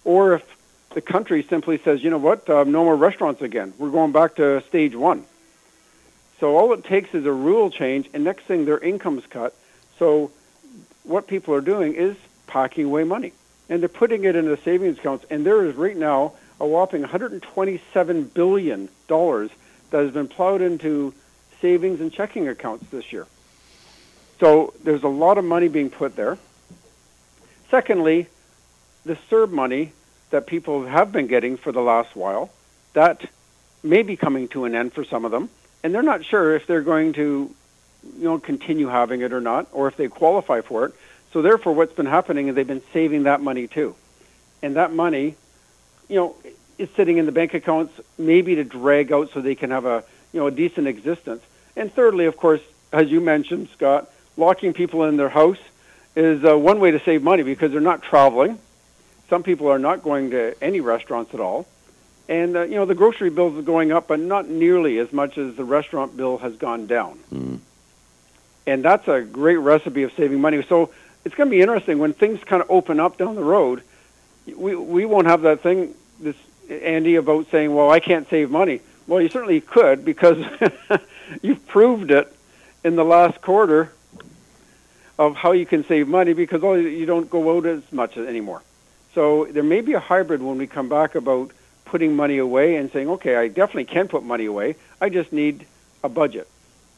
or 0.04 0.34
if 0.34 0.56
the 0.94 1.00
country 1.00 1.46
simply 1.48 1.78
says, 1.78 2.02
you 2.02 2.10
know 2.10 2.18
what, 2.18 2.50
uh, 2.50 2.64
no 2.64 2.82
more 2.82 2.96
restaurants 2.96 3.40
again. 3.40 3.72
We're 3.78 3.90
going 3.90 4.10
back 4.10 4.34
to 4.36 4.62
stage 4.62 4.96
one. 4.96 5.24
So 6.40 6.56
all 6.56 6.72
it 6.72 6.84
takes 6.84 7.14
is 7.14 7.26
a 7.26 7.32
rule 7.32 7.70
change, 7.70 8.08
and 8.14 8.24
next 8.24 8.44
thing 8.44 8.64
their 8.64 8.78
income's 8.78 9.26
cut. 9.26 9.54
So 9.98 10.32
what 11.04 11.26
people 11.26 11.54
are 11.54 11.60
doing 11.60 11.94
is 11.94 12.16
packing 12.46 12.86
away 12.86 13.04
money, 13.04 13.34
and 13.68 13.82
they're 13.82 13.90
putting 13.90 14.24
it 14.24 14.34
into 14.34 14.56
savings 14.62 14.98
accounts. 14.98 15.26
And 15.30 15.44
there 15.44 15.66
is 15.66 15.76
right 15.76 15.96
now 15.96 16.32
a 16.58 16.66
whopping 16.66 17.02
127 17.02 18.24
billion 18.24 18.88
dollars 19.06 19.50
that 19.90 20.02
has 20.02 20.12
been 20.12 20.28
plowed 20.28 20.62
into 20.62 21.12
savings 21.60 22.00
and 22.00 22.10
checking 22.10 22.48
accounts 22.48 22.88
this 22.90 23.12
year. 23.12 23.26
So 24.38 24.72
there's 24.82 25.02
a 25.02 25.08
lot 25.08 25.36
of 25.36 25.44
money 25.44 25.68
being 25.68 25.90
put 25.90 26.16
there. 26.16 26.38
Secondly, 27.70 28.28
the 29.04 29.18
CERB 29.30 29.50
money 29.50 29.92
that 30.30 30.46
people 30.46 30.86
have 30.86 31.12
been 31.12 31.26
getting 31.26 31.58
for 31.58 31.70
the 31.70 31.82
last 31.82 32.16
while, 32.16 32.50
that 32.94 33.28
may 33.82 34.02
be 34.02 34.16
coming 34.16 34.48
to 34.48 34.64
an 34.64 34.74
end 34.74 34.94
for 34.94 35.04
some 35.04 35.26
of 35.26 35.30
them 35.30 35.50
and 35.82 35.94
they're 35.94 36.02
not 36.02 36.24
sure 36.24 36.54
if 36.54 36.66
they're 36.66 36.82
going 36.82 37.12
to, 37.14 37.54
you 38.16 38.24
know, 38.24 38.38
continue 38.38 38.88
having 38.88 39.20
it 39.22 39.32
or 39.32 39.40
not, 39.40 39.68
or 39.72 39.88
if 39.88 39.96
they 39.96 40.08
qualify 40.08 40.60
for 40.60 40.86
it. 40.86 40.94
So 41.32 41.42
therefore, 41.42 41.74
what's 41.74 41.92
been 41.92 42.06
happening 42.06 42.48
is 42.48 42.54
they've 42.54 42.66
been 42.66 42.82
saving 42.92 43.24
that 43.24 43.40
money 43.40 43.66
too, 43.66 43.94
and 44.62 44.76
that 44.76 44.92
money, 44.92 45.36
you 46.08 46.16
know, 46.16 46.36
is 46.78 46.88
sitting 46.96 47.18
in 47.18 47.26
the 47.26 47.32
bank 47.32 47.54
accounts 47.54 48.00
maybe 48.18 48.56
to 48.56 48.64
drag 48.64 49.12
out 49.12 49.30
so 49.32 49.40
they 49.40 49.54
can 49.54 49.70
have 49.70 49.84
a 49.84 50.02
you 50.32 50.40
know 50.40 50.46
a 50.46 50.50
decent 50.50 50.86
existence. 50.86 51.42
And 51.76 51.92
thirdly, 51.92 52.26
of 52.26 52.36
course, 52.36 52.60
as 52.92 53.10
you 53.10 53.20
mentioned, 53.20 53.68
Scott, 53.74 54.10
locking 54.36 54.72
people 54.72 55.04
in 55.04 55.16
their 55.16 55.28
house 55.28 55.58
is 56.16 56.44
uh, 56.44 56.58
one 56.58 56.80
way 56.80 56.90
to 56.90 57.00
save 57.00 57.22
money 57.22 57.42
because 57.42 57.70
they're 57.70 57.80
not 57.80 58.02
traveling. 58.02 58.58
Some 59.28 59.42
people 59.44 59.68
are 59.68 59.78
not 59.78 60.02
going 60.02 60.30
to 60.30 60.60
any 60.62 60.80
restaurants 60.80 61.32
at 61.34 61.40
all. 61.40 61.68
And 62.30 62.56
uh, 62.56 62.62
you 62.62 62.76
know 62.76 62.86
the 62.86 62.94
grocery 62.94 63.28
bills 63.28 63.58
are 63.58 63.62
going 63.62 63.90
up, 63.90 64.06
but 64.06 64.20
not 64.20 64.48
nearly 64.48 64.98
as 64.98 65.12
much 65.12 65.36
as 65.36 65.56
the 65.56 65.64
restaurant 65.64 66.16
bill 66.16 66.38
has 66.38 66.54
gone 66.56 66.86
down. 66.86 67.18
Mm. 67.32 67.58
And 68.68 68.84
that's 68.84 69.08
a 69.08 69.20
great 69.22 69.56
recipe 69.56 70.04
of 70.04 70.12
saving 70.12 70.40
money. 70.40 70.62
So 70.62 70.90
it's 71.24 71.34
going 71.34 71.48
to 71.48 71.50
be 71.50 71.60
interesting 71.60 71.98
when 71.98 72.12
things 72.12 72.42
kind 72.44 72.62
of 72.62 72.70
open 72.70 73.00
up 73.00 73.18
down 73.18 73.34
the 73.34 73.42
road. 73.42 73.82
We 74.46 74.76
we 74.76 75.04
won't 75.04 75.26
have 75.26 75.42
that 75.42 75.60
thing, 75.60 75.92
this 76.20 76.36
Andy, 76.70 77.16
about 77.16 77.50
saying, 77.50 77.74
"Well, 77.74 77.90
I 77.90 77.98
can't 77.98 78.30
save 78.30 78.48
money." 78.48 78.80
Well, 79.08 79.20
you 79.20 79.28
certainly 79.28 79.60
could 79.60 80.04
because 80.04 80.38
you've 81.42 81.66
proved 81.66 82.12
it 82.12 82.32
in 82.84 82.94
the 82.94 83.04
last 83.04 83.40
quarter 83.40 83.92
of 85.18 85.34
how 85.34 85.50
you 85.50 85.66
can 85.66 85.84
save 85.84 86.06
money 86.06 86.32
because 86.32 86.62
all 86.62 86.78
you 86.78 87.06
don't 87.06 87.28
go 87.28 87.56
out 87.56 87.66
as 87.66 87.82
much 87.90 88.16
anymore. 88.16 88.62
So 89.16 89.46
there 89.46 89.64
may 89.64 89.80
be 89.80 89.94
a 89.94 90.00
hybrid 90.00 90.40
when 90.40 90.58
we 90.58 90.68
come 90.68 90.88
back 90.88 91.16
about 91.16 91.50
putting 91.90 92.14
money 92.14 92.38
away 92.38 92.76
and 92.76 92.90
saying, 92.92 93.08
okay, 93.08 93.34
I 93.34 93.48
definitely 93.48 93.86
can 93.86 94.06
put 94.06 94.22
money 94.22 94.46
away. 94.46 94.76
I 95.00 95.08
just 95.08 95.32
need 95.32 95.66
a 96.04 96.08
budget. 96.08 96.48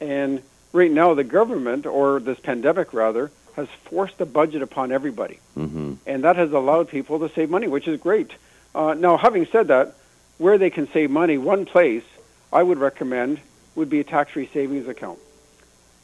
And 0.00 0.42
right 0.72 0.90
now, 0.90 1.14
the 1.14 1.24
government, 1.24 1.86
or 1.86 2.20
this 2.20 2.38
pandemic 2.38 2.92
rather, 2.92 3.30
has 3.56 3.68
forced 3.84 4.20
a 4.20 4.26
budget 4.26 4.60
upon 4.60 4.92
everybody. 4.92 5.38
Mm-hmm. 5.56 5.94
And 6.06 6.24
that 6.24 6.36
has 6.36 6.52
allowed 6.52 6.88
people 6.88 7.20
to 7.20 7.34
save 7.34 7.48
money, 7.48 7.68
which 7.68 7.88
is 7.88 7.98
great. 8.00 8.30
Uh, 8.74 8.92
now, 8.92 9.16
having 9.16 9.46
said 9.46 9.68
that, 9.68 9.96
where 10.36 10.58
they 10.58 10.70
can 10.70 10.90
save 10.92 11.10
money, 11.10 11.38
one 11.38 11.64
place 11.64 12.04
I 12.52 12.62
would 12.62 12.78
recommend 12.78 13.40
would 13.74 13.88
be 13.88 14.00
a 14.00 14.04
tax-free 14.04 14.50
savings 14.52 14.88
account 14.88 15.18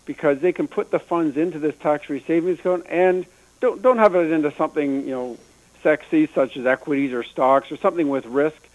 because 0.06 0.38
they 0.38 0.52
can 0.52 0.66
put 0.66 0.90
the 0.90 0.98
funds 0.98 1.36
into 1.36 1.58
this 1.58 1.76
tax-free 1.76 2.24
savings 2.26 2.58
account 2.60 2.86
and 2.88 3.26
don't 3.60 3.82
don't 3.82 3.98
have 3.98 4.14
it 4.14 4.32
into 4.32 4.50
something 4.52 5.02
you 5.02 5.10
know 5.10 5.36
sexy 5.82 6.26
such 6.34 6.56
as 6.56 6.64
equities 6.64 7.12
or 7.12 7.22
stocks 7.22 7.70
or 7.70 7.76
something 7.76 8.08
with 8.08 8.24
risk 8.26 8.67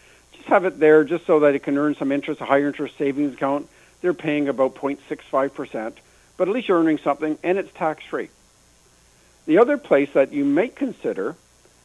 have 0.47 0.65
it 0.65 0.79
there 0.79 1.03
just 1.03 1.25
so 1.25 1.41
that 1.41 1.55
it 1.55 1.63
can 1.63 1.77
earn 1.77 1.95
some 1.95 2.11
interest, 2.11 2.41
a 2.41 2.45
higher 2.45 2.67
interest 2.67 2.97
savings 2.97 3.33
account. 3.33 3.67
They're 4.01 4.13
paying 4.13 4.49
about 4.49 4.75
0.65%, 4.75 5.93
but 6.37 6.47
at 6.47 6.53
least 6.53 6.67
you're 6.67 6.79
earning 6.79 6.97
something 6.97 7.37
and 7.43 7.57
it's 7.57 7.71
tax 7.73 8.03
free. 8.05 8.29
The 9.45 9.57
other 9.57 9.77
place 9.77 10.09
that 10.13 10.33
you 10.33 10.45
might 10.45 10.75
consider 10.75 11.35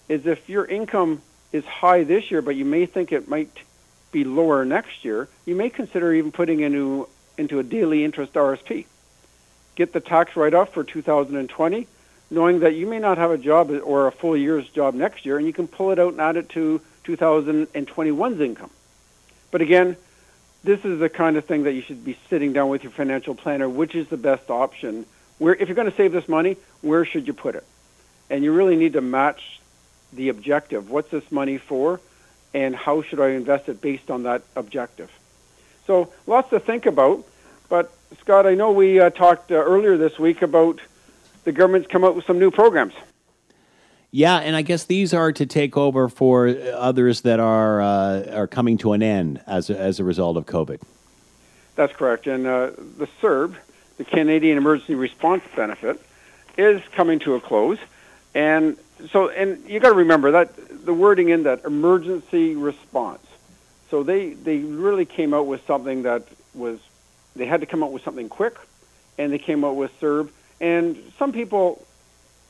is 0.08 0.26
if 0.26 0.48
your 0.48 0.64
income 0.64 1.22
is 1.52 1.64
high 1.64 2.04
this 2.04 2.30
year, 2.30 2.42
but 2.42 2.56
you 2.56 2.64
may 2.64 2.86
think 2.86 3.12
it 3.12 3.28
might 3.28 3.50
be 4.12 4.24
lower 4.24 4.64
next 4.64 5.04
year, 5.04 5.28
you 5.44 5.54
may 5.54 5.70
consider 5.70 6.12
even 6.14 6.32
putting 6.32 6.60
into 6.60 7.08
into 7.36 7.58
a 7.60 7.62
daily 7.62 8.04
interest 8.04 8.32
RSP. 8.32 8.86
get 9.76 9.92
the 9.92 10.00
tax 10.00 10.34
write-off 10.34 10.74
for 10.74 10.82
2020, 10.82 11.86
knowing 12.30 12.60
that 12.60 12.74
you 12.74 12.86
may 12.86 12.98
not 12.98 13.16
have 13.16 13.30
a 13.30 13.38
job 13.38 13.70
or 13.70 14.08
a 14.08 14.12
full 14.12 14.36
year's 14.36 14.68
job 14.70 14.94
next 14.94 15.24
year, 15.24 15.38
and 15.38 15.46
you 15.46 15.52
can 15.52 15.68
pull 15.68 15.92
it 15.92 16.00
out 16.00 16.12
and 16.12 16.20
add 16.20 16.36
it 16.36 16.48
to 16.48 16.80
2021's 17.08 18.40
income. 18.40 18.70
But 19.50 19.62
again, 19.62 19.96
this 20.62 20.84
is 20.84 20.98
the 20.98 21.08
kind 21.08 21.36
of 21.36 21.44
thing 21.46 21.62
that 21.62 21.72
you 21.72 21.80
should 21.80 22.04
be 22.04 22.18
sitting 22.28 22.52
down 22.52 22.68
with 22.68 22.82
your 22.82 22.92
financial 22.92 23.34
planner. 23.34 23.68
Which 23.68 23.94
is 23.94 24.08
the 24.08 24.16
best 24.16 24.50
option? 24.50 25.06
Where, 25.38 25.54
if 25.54 25.68
you're 25.68 25.76
going 25.76 25.90
to 25.90 25.96
save 25.96 26.12
this 26.12 26.28
money, 26.28 26.56
where 26.82 27.04
should 27.04 27.26
you 27.26 27.32
put 27.32 27.54
it? 27.54 27.64
And 28.28 28.44
you 28.44 28.52
really 28.52 28.76
need 28.76 28.92
to 28.92 29.00
match 29.00 29.60
the 30.12 30.28
objective. 30.28 30.90
What's 30.90 31.10
this 31.10 31.30
money 31.32 31.58
for? 31.58 32.00
And 32.52 32.74
how 32.74 33.02
should 33.02 33.20
I 33.20 33.30
invest 33.30 33.68
it 33.68 33.80
based 33.80 34.10
on 34.10 34.24
that 34.24 34.42
objective? 34.56 35.10
So 35.86 36.12
lots 36.26 36.50
to 36.50 36.60
think 36.60 36.86
about. 36.86 37.24
But 37.68 37.92
Scott, 38.20 38.46
I 38.46 38.54
know 38.54 38.72
we 38.72 39.00
uh, 39.00 39.10
talked 39.10 39.50
uh, 39.50 39.54
earlier 39.54 39.96
this 39.96 40.18
week 40.18 40.42
about 40.42 40.80
the 41.44 41.52
government's 41.52 41.88
come 41.88 42.04
out 42.04 42.14
with 42.14 42.26
some 42.26 42.38
new 42.38 42.50
programs. 42.50 42.94
Yeah, 44.10 44.36
and 44.38 44.56
I 44.56 44.62
guess 44.62 44.84
these 44.84 45.12
are 45.12 45.32
to 45.32 45.44
take 45.44 45.76
over 45.76 46.08
for 46.08 46.48
others 46.74 47.22
that 47.22 47.40
are 47.40 47.82
uh, 47.82 48.24
are 48.32 48.46
coming 48.46 48.78
to 48.78 48.92
an 48.92 49.02
end 49.02 49.42
as 49.46 49.68
a, 49.68 49.78
as 49.78 50.00
a 50.00 50.04
result 50.04 50.36
of 50.38 50.46
COVID. 50.46 50.80
That's 51.74 51.92
correct, 51.92 52.26
and 52.26 52.46
uh, 52.46 52.70
the 52.96 53.08
CERB, 53.20 53.56
the 53.98 54.04
Canadian 54.04 54.56
Emergency 54.56 54.94
Response 54.94 55.42
Benefit, 55.54 56.00
is 56.56 56.80
coming 56.92 57.18
to 57.20 57.34
a 57.34 57.40
close, 57.40 57.78
and 58.34 58.78
so 59.10 59.28
and 59.28 59.68
you 59.68 59.78
got 59.78 59.90
to 59.90 59.94
remember 59.94 60.30
that 60.30 60.54
the 60.86 60.94
wording 60.94 61.28
in 61.28 61.42
that 61.42 61.64
emergency 61.66 62.56
response. 62.56 63.24
So 63.90 64.02
they 64.02 64.30
they 64.30 64.58
really 64.58 65.04
came 65.04 65.34
out 65.34 65.46
with 65.46 65.66
something 65.66 66.04
that 66.04 66.26
was 66.54 66.80
they 67.36 67.44
had 67.44 67.60
to 67.60 67.66
come 67.66 67.82
up 67.82 67.90
with 67.90 68.02
something 68.04 68.30
quick, 68.30 68.56
and 69.18 69.30
they 69.30 69.38
came 69.38 69.64
out 69.66 69.76
with 69.76 69.92
CERB, 70.00 70.30
and 70.62 71.12
some 71.18 71.30
people, 71.30 71.84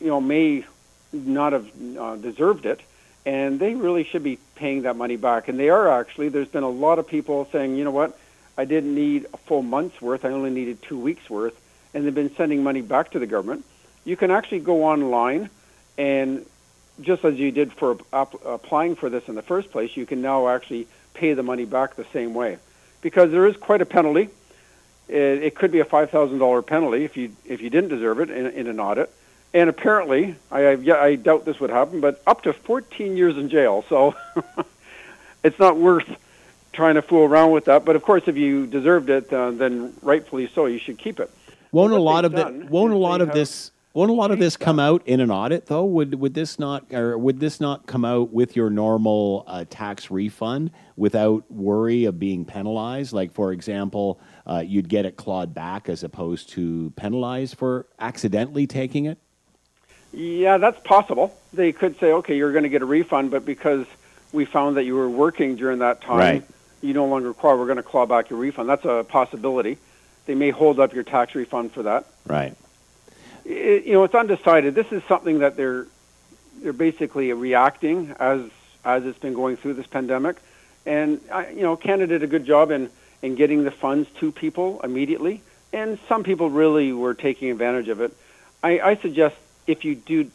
you 0.00 0.06
know, 0.06 0.20
may 0.20 0.64
not 1.12 1.52
have 1.52 1.68
uh, 1.98 2.16
deserved 2.16 2.66
it, 2.66 2.80
and 3.24 3.58
they 3.58 3.74
really 3.74 4.04
should 4.04 4.22
be 4.22 4.38
paying 4.54 4.82
that 4.82 4.96
money 4.96 5.16
back. 5.16 5.48
And 5.48 5.58
they 5.58 5.68
are 5.70 5.88
actually. 5.88 6.28
There's 6.28 6.48
been 6.48 6.62
a 6.62 6.68
lot 6.68 6.98
of 6.98 7.06
people 7.06 7.48
saying, 7.52 7.76
you 7.76 7.84
know 7.84 7.90
what, 7.90 8.18
I 8.56 8.64
didn't 8.64 8.94
need 8.94 9.26
a 9.32 9.36
full 9.36 9.62
month's 9.62 10.00
worth. 10.00 10.24
I 10.24 10.30
only 10.30 10.50
needed 10.50 10.82
two 10.82 10.98
weeks 10.98 11.28
worth, 11.30 11.58
and 11.94 12.04
they've 12.04 12.14
been 12.14 12.34
sending 12.34 12.62
money 12.62 12.82
back 12.82 13.12
to 13.12 13.18
the 13.18 13.26
government. 13.26 13.64
You 14.04 14.16
can 14.16 14.30
actually 14.30 14.60
go 14.60 14.84
online, 14.84 15.50
and 15.96 16.44
just 17.00 17.24
as 17.24 17.38
you 17.38 17.50
did 17.52 17.72
for 17.72 17.98
applying 18.12 18.96
for 18.96 19.08
this 19.10 19.28
in 19.28 19.34
the 19.34 19.42
first 19.42 19.70
place, 19.70 19.96
you 19.96 20.06
can 20.06 20.22
now 20.22 20.48
actually 20.48 20.88
pay 21.14 21.34
the 21.34 21.42
money 21.42 21.64
back 21.64 21.96
the 21.96 22.06
same 22.12 22.34
way, 22.34 22.58
because 23.02 23.30
there 23.30 23.46
is 23.46 23.56
quite 23.56 23.82
a 23.82 23.86
penalty. 23.86 24.30
It, 25.08 25.42
it 25.42 25.54
could 25.54 25.72
be 25.72 25.80
a 25.80 25.84
five 25.84 26.10
thousand 26.10 26.38
dollar 26.38 26.60
penalty 26.62 27.04
if 27.04 27.16
you 27.16 27.34
if 27.44 27.62
you 27.62 27.70
didn't 27.70 27.90
deserve 27.90 28.20
it 28.20 28.30
in, 28.30 28.46
in 28.46 28.66
an 28.66 28.78
audit 28.78 29.10
and 29.54 29.70
apparently, 29.70 30.37
I, 30.50 30.66
I, 30.66 31.04
I 31.04 31.14
doubt 31.16 31.44
this 31.44 31.58
would 31.61 31.70
happen, 31.70 32.00
but 32.00 32.22
up 32.26 32.42
to 32.42 32.52
14 32.52 33.16
years 33.16 33.37
in 33.37 33.48
jail. 33.48 33.84
So 33.88 34.14
it's 35.44 35.58
not 35.58 35.76
worth 35.76 36.08
trying 36.72 36.94
to 36.94 37.02
fool 37.02 37.24
around 37.24 37.52
with 37.52 37.64
that. 37.64 37.84
But 37.84 37.96
of 37.96 38.02
course, 38.02 38.24
if 38.26 38.37
you 38.37 38.66
deserved 38.66 39.11
it, 39.11 39.32
uh, 39.32 39.50
then 39.50 39.94
rightfully 40.02 40.50
so, 40.54 40.66
you 40.66 40.78
should 40.78 40.98
keep 40.98 41.18
it. 41.18 41.30
Won't 41.72 41.92
a 41.92 41.98
lot 41.98 42.24
of 42.24 42.32
the, 42.32 42.66
won't 42.70 42.92
a 42.92 42.96
lot 42.96 43.20
of 43.20 43.32
this 43.32 43.72
won't 43.94 44.11
a 44.11 44.14
lot 44.14 44.30
of 44.30 44.38
this 44.38 44.56
come 44.56 44.78
out 44.78 45.02
in 45.06 45.18
an 45.18 45.30
audit 45.30 45.66
though? 45.66 45.84
Would 45.84 46.14
would 46.14 46.34
this 46.34 46.58
not 46.58 46.92
or 46.92 47.18
would 47.18 47.40
this 47.40 47.61
not 47.61 47.87
come 47.87 48.04
out 48.04 48.32
with 48.32 48.54
your 48.54 48.70
normal 48.70 49.44
uh, 49.46 49.64
tax 49.68 50.11
refund 50.11 50.70
without 50.96 51.50
worry 51.50 52.04
of 52.04 52.18
being 52.18 52.44
penalized? 52.44 53.12
Like 53.12 53.32
for 53.32 53.52
example, 53.52 54.20
uh, 54.46 54.62
you'd 54.64 54.88
get 54.88 55.04
it 55.04 55.16
clawed 55.16 55.52
back 55.52 55.88
as 55.88 56.04
opposed 56.04 56.50
to 56.50 56.92
penalized 56.96 57.56
for 57.56 57.87
accidentally 57.98 58.66
taking 58.66 59.06
it. 59.06 59.18
Yeah, 60.12 60.58
that's 60.58 60.80
possible. 60.80 61.34
They 61.52 61.72
could 61.72 61.98
say, 61.98 62.12
okay, 62.12 62.36
you're 62.36 62.52
going 62.52 62.64
to 62.64 62.70
get 62.70 62.82
a 62.82 62.86
refund, 62.86 63.30
but 63.30 63.44
because 63.44 63.86
we 64.32 64.44
found 64.44 64.76
that 64.76 64.84
you 64.84 64.94
were 64.94 65.08
working 65.08 65.56
during 65.56 65.80
that 65.80 66.00
time, 66.00 66.18
right. 66.18 66.44
you 66.80 66.94
no 66.94 67.06
longer 67.06 67.32
qualify. 67.32 67.60
We're 67.60 67.66
going 67.66 67.76
to 67.76 67.82
claw 67.82 68.06
back 68.06 68.30
your 68.30 68.38
refund. 68.38 68.68
That's 68.68 68.84
a 68.84 69.04
possibility. 69.08 69.78
They 70.26 70.34
may 70.34 70.50
hold 70.50 70.80
up 70.80 70.94
your 70.94 71.04
tax 71.04 71.34
refund 71.34 71.72
for 71.72 71.84
that. 71.84 72.06
Right. 72.26 72.54
It, 73.44 73.84
you 73.84 73.94
know, 73.94 74.04
it's 74.04 74.14
undecided. 74.14 74.74
This 74.74 74.92
is 74.92 75.02
something 75.04 75.40
that 75.40 75.56
they're 75.56 75.86
they're 76.60 76.72
basically 76.72 77.32
reacting 77.32 78.14
as 78.18 78.42
as 78.84 79.04
it's 79.04 79.18
been 79.18 79.34
going 79.34 79.56
through 79.56 79.74
this 79.74 79.86
pandemic, 79.86 80.36
and 80.84 81.20
you 81.54 81.62
know, 81.62 81.76
Canada 81.76 82.18
did 82.18 82.22
a 82.22 82.26
good 82.26 82.44
job 82.44 82.70
in 82.70 82.90
in 83.22 83.36
getting 83.36 83.64
the 83.64 83.70
funds 83.70 84.08
to 84.20 84.30
people 84.30 84.80
immediately, 84.82 85.40
and 85.72 85.98
some 86.08 86.24
people 86.24 86.50
really 86.50 86.92
were 86.92 87.14
taking 87.14 87.50
advantage 87.50 87.88
of 87.88 88.00
it. 88.00 88.12
I, 88.62 88.80
I 88.80 88.96
suggest 88.96 89.36
if 89.68 89.85
you 89.85 89.94
do 89.94 90.28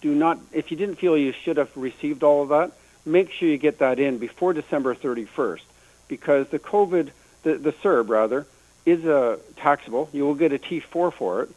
do 0.00 0.14
not 0.14 0.38
if 0.52 0.70
you 0.70 0.76
didn't 0.78 0.96
feel 0.96 1.18
you 1.18 1.32
should 1.32 1.58
have 1.58 1.76
received 1.76 2.22
all 2.22 2.42
of 2.42 2.48
that, 2.48 2.72
make 3.04 3.30
sure 3.30 3.48
you 3.48 3.58
get 3.58 3.80
that 3.80 3.98
in 3.98 4.16
before 4.16 4.54
December 4.54 4.94
31st 4.94 5.60
because 6.08 6.48
the 6.48 6.58
COVID 6.58 7.10
the 7.42 7.56
the 7.56 7.72
CERB 7.72 8.08
rather 8.08 8.46
is 8.86 9.04
a 9.04 9.38
taxable. 9.56 10.08
You 10.12 10.24
will 10.24 10.34
get 10.34 10.52
a 10.52 10.58
T4 10.58 11.12
for 11.12 11.42
it, 11.42 11.50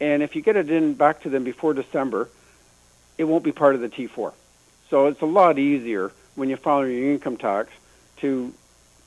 and 0.00 0.22
if 0.22 0.34
you 0.34 0.42
get 0.42 0.56
it 0.56 0.70
in 0.70 0.94
back 0.94 1.22
to 1.22 1.28
them 1.28 1.44
before 1.44 1.74
December, 1.74 2.28
it 3.18 3.24
won't 3.24 3.44
be 3.44 3.52
part 3.52 3.74
of 3.74 3.82
the 3.82 3.88
T4. 3.88 4.32
So 4.88 5.06
it's 5.06 5.20
a 5.20 5.26
lot 5.26 5.58
easier 5.58 6.10
when 6.34 6.48
you 6.48 6.56
file 6.56 6.86
your 6.86 7.12
income 7.12 7.36
tax 7.36 7.70
to 8.18 8.52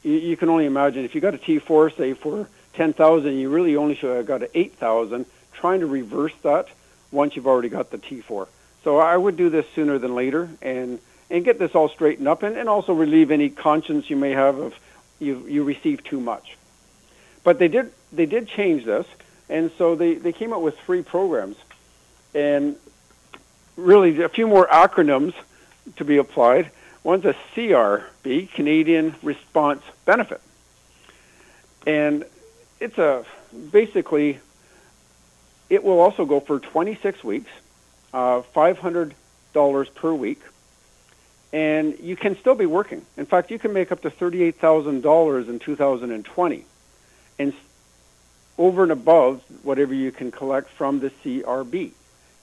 you, 0.03 0.13
you 0.13 0.37
can 0.37 0.49
only 0.49 0.65
imagine 0.65 1.03
if 1.03 1.15
you 1.15 1.21
got 1.21 1.33
a 1.33 1.37
T4 1.39 1.97
say 1.97 2.13
for 2.13 2.47
10,000, 2.73 3.37
you 3.37 3.49
really 3.49 3.75
only 3.75 3.95
should 3.95 4.15
have 4.15 4.25
got 4.25 4.43
a 4.43 4.57
8,000. 4.57 5.25
Trying 5.53 5.79
to 5.79 5.85
reverse 5.85 6.33
that 6.41 6.67
once 7.13 7.35
you've 7.35 7.47
already 7.47 7.69
got 7.69 7.91
the 7.91 7.97
T4. 7.97 8.47
So 8.83 8.97
I 8.97 9.15
would 9.15 9.37
do 9.37 9.49
this 9.49 9.65
sooner 9.75 9.97
than 9.97 10.15
later 10.15 10.49
and, 10.61 10.99
and 11.29 11.45
get 11.45 11.59
this 11.59 11.73
all 11.75 11.87
straightened 11.87 12.27
up 12.27 12.43
and, 12.43 12.57
and 12.57 12.67
also 12.67 12.93
relieve 12.93 13.31
any 13.31 13.49
conscience 13.49 14.09
you 14.09 14.17
may 14.17 14.31
have 14.31 14.57
of 14.57 14.73
you, 15.19 15.45
you 15.47 15.63
receive 15.63 16.03
too 16.03 16.19
much. 16.19 16.57
But 17.43 17.59
they 17.59 17.67
did, 17.67 17.91
they 18.11 18.25
did 18.25 18.47
change 18.47 18.83
this, 18.83 19.05
and 19.49 19.71
so 19.77 19.95
they, 19.95 20.15
they 20.15 20.33
came 20.33 20.51
up 20.53 20.61
with 20.61 20.77
three 20.79 21.01
programs. 21.01 21.55
And 22.33 22.75
really 23.75 24.21
a 24.21 24.29
few 24.29 24.47
more 24.47 24.67
acronyms 24.67 25.33
to 25.97 26.05
be 26.05 26.17
applied. 26.17 26.71
One's 27.03 27.25
a 27.25 27.35
CRB, 27.55 28.51
Canadian 28.51 29.15
Response 29.21 29.83
Benefit. 30.05 30.41
And 31.85 32.25
it's 32.79 32.97
a 32.97 33.25
basically 33.71 34.39
it 35.73 35.83
will 35.83 35.99
also 35.99 36.23
go 36.23 36.39
for 36.39 36.59
26 36.59 37.23
weeks, 37.23 37.49
uh, 38.13 38.43
$500 38.55 39.13
per 39.95 40.13
week, 40.13 40.39
and 41.51 41.97
you 41.99 42.15
can 42.15 42.37
still 42.37 42.53
be 42.53 42.67
working. 42.67 43.03
In 43.17 43.25
fact, 43.25 43.49
you 43.49 43.57
can 43.57 43.73
make 43.73 43.91
up 43.91 44.01
to 44.03 44.11
$38,000 44.11 45.49
in 45.49 45.57
2020, 45.57 46.65
and 47.39 47.53
over 48.59 48.83
and 48.83 48.91
above 48.91 49.41
whatever 49.63 49.95
you 49.95 50.11
can 50.11 50.29
collect 50.29 50.69
from 50.69 50.99
the 50.99 51.09
CRB, 51.09 51.89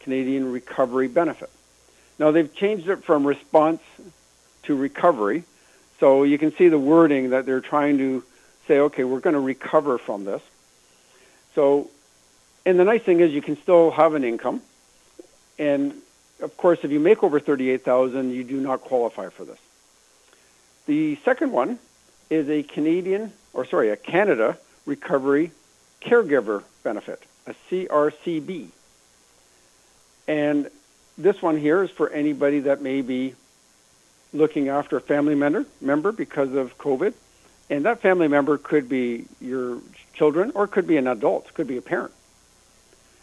Canadian 0.00 0.50
Recovery 0.50 1.06
Benefit. 1.06 1.50
Now 2.18 2.32
they've 2.32 2.52
changed 2.52 2.88
it 2.88 3.04
from 3.04 3.24
response 3.24 3.80
to 4.64 4.74
recovery, 4.74 5.44
so 6.00 6.24
you 6.24 6.36
can 6.36 6.52
see 6.56 6.68
the 6.68 6.80
wording 6.80 7.30
that 7.30 7.46
they're 7.46 7.60
trying 7.60 7.98
to 7.98 8.24
say, 8.66 8.80
okay, 8.80 9.04
we're 9.04 9.20
going 9.20 9.34
to 9.34 9.40
recover 9.40 9.98
from 9.98 10.24
this. 10.24 10.42
So 11.54 11.90
and 12.64 12.78
the 12.78 12.84
nice 12.84 13.02
thing 13.02 13.20
is 13.20 13.32
you 13.32 13.42
can 13.42 13.60
still 13.62 13.90
have 13.90 14.14
an 14.14 14.24
income. 14.24 14.62
And 15.58 15.94
of 16.40 16.56
course, 16.56 16.80
if 16.82 16.90
you 16.90 17.00
make 17.00 17.22
over 17.22 17.40
38,000, 17.40 18.32
you 18.32 18.44
do 18.44 18.60
not 18.60 18.80
qualify 18.80 19.28
for 19.28 19.44
this. 19.44 19.58
The 20.86 21.16
second 21.24 21.52
one 21.52 21.78
is 22.30 22.48
a 22.48 22.62
Canadian, 22.62 23.32
or 23.52 23.64
sorry, 23.64 23.90
a 23.90 23.96
Canada 23.96 24.58
Recovery 24.86 25.52
Caregiver 26.00 26.64
Benefit, 26.82 27.22
a 27.46 27.54
CRCB. 27.70 28.68
And 30.26 30.70
this 31.18 31.42
one 31.42 31.58
here 31.58 31.82
is 31.82 31.90
for 31.90 32.08
anybody 32.10 32.60
that 32.60 32.80
may 32.80 33.02
be 33.02 33.34
looking 34.32 34.68
after 34.68 34.96
a 34.96 35.00
family 35.00 35.34
member, 35.34 35.66
member 35.80 36.12
because 36.12 36.54
of 36.54 36.78
COVID. 36.78 37.12
And 37.68 37.84
that 37.84 38.00
family 38.00 38.28
member 38.28 38.58
could 38.58 38.88
be 38.88 39.26
your 39.40 39.78
children 40.14 40.52
or 40.54 40.66
could 40.66 40.86
be 40.86 40.96
an 40.96 41.06
adult, 41.06 41.52
could 41.54 41.66
be 41.66 41.76
a 41.76 41.82
parent. 41.82 42.12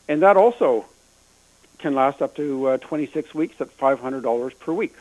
And 0.08 0.22
that 0.22 0.38
also 0.38 0.86
can 1.80 1.94
last 1.94 2.22
up 2.22 2.36
to 2.36 2.68
uh, 2.68 2.78
26 2.78 3.34
weeks 3.34 3.60
at 3.62 3.76
$500 3.78 4.60
per 4.60 4.74
week. 4.74 4.96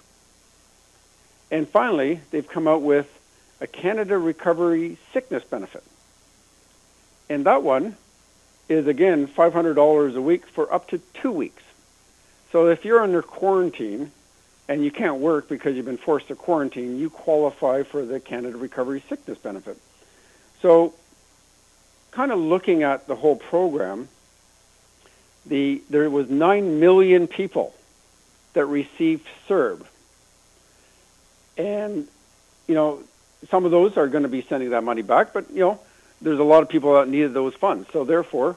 And 1.50 1.68
finally, 1.68 2.20
they've 2.30 2.46
come 2.46 2.66
out 2.66 2.82
with 2.82 3.06
a 3.60 3.66
Canada 3.66 4.18
Recovery 4.18 4.98
Sickness 5.12 5.44
Benefit. 5.44 5.84
And 7.28 7.46
that 7.46 7.62
one 7.62 7.96
is, 8.68 8.86
again, 8.86 9.26
$500 9.26 10.16
a 10.16 10.20
week 10.20 10.46
for 10.46 10.72
up 10.72 10.88
to 10.88 10.98
two 11.14 11.32
weeks. 11.32 11.62
So 12.52 12.68
if 12.68 12.84
you're 12.84 13.00
under 13.00 13.22
quarantine 13.22 14.10
and 14.68 14.84
you 14.84 14.90
can't 14.90 15.18
work 15.18 15.48
because 15.48 15.76
you've 15.76 15.86
been 15.86 15.96
forced 15.96 16.28
to 16.28 16.34
quarantine, 16.34 16.98
you 16.98 17.10
qualify 17.10 17.82
for 17.84 18.04
the 18.04 18.18
Canada 18.20 18.56
Recovery 18.56 19.02
Sickness 19.08 19.38
Benefit. 19.38 19.78
So 20.60 20.94
kind 22.10 22.32
of 22.32 22.38
looking 22.38 22.82
at 22.82 23.06
the 23.06 23.14
whole 23.14 23.36
program, 23.36 24.08
the 25.46 25.82
there 25.90 26.08
was 26.10 26.28
nine 26.28 26.80
million 26.80 27.26
people 27.26 27.74
that 28.52 28.66
received 28.66 29.26
CERB, 29.48 29.84
and 31.56 32.08
you 32.66 32.74
know 32.74 33.02
some 33.50 33.64
of 33.64 33.70
those 33.70 33.96
are 33.96 34.08
going 34.08 34.24
to 34.24 34.28
be 34.28 34.42
sending 34.42 34.70
that 34.70 34.82
money 34.82 35.02
back, 35.02 35.32
but 35.32 35.50
you 35.50 35.60
know 35.60 35.80
there's 36.20 36.38
a 36.38 36.44
lot 36.44 36.62
of 36.62 36.68
people 36.68 36.94
that 36.94 37.08
needed 37.08 37.34
those 37.34 37.54
funds. 37.54 37.88
So 37.92 38.04
therefore, 38.04 38.56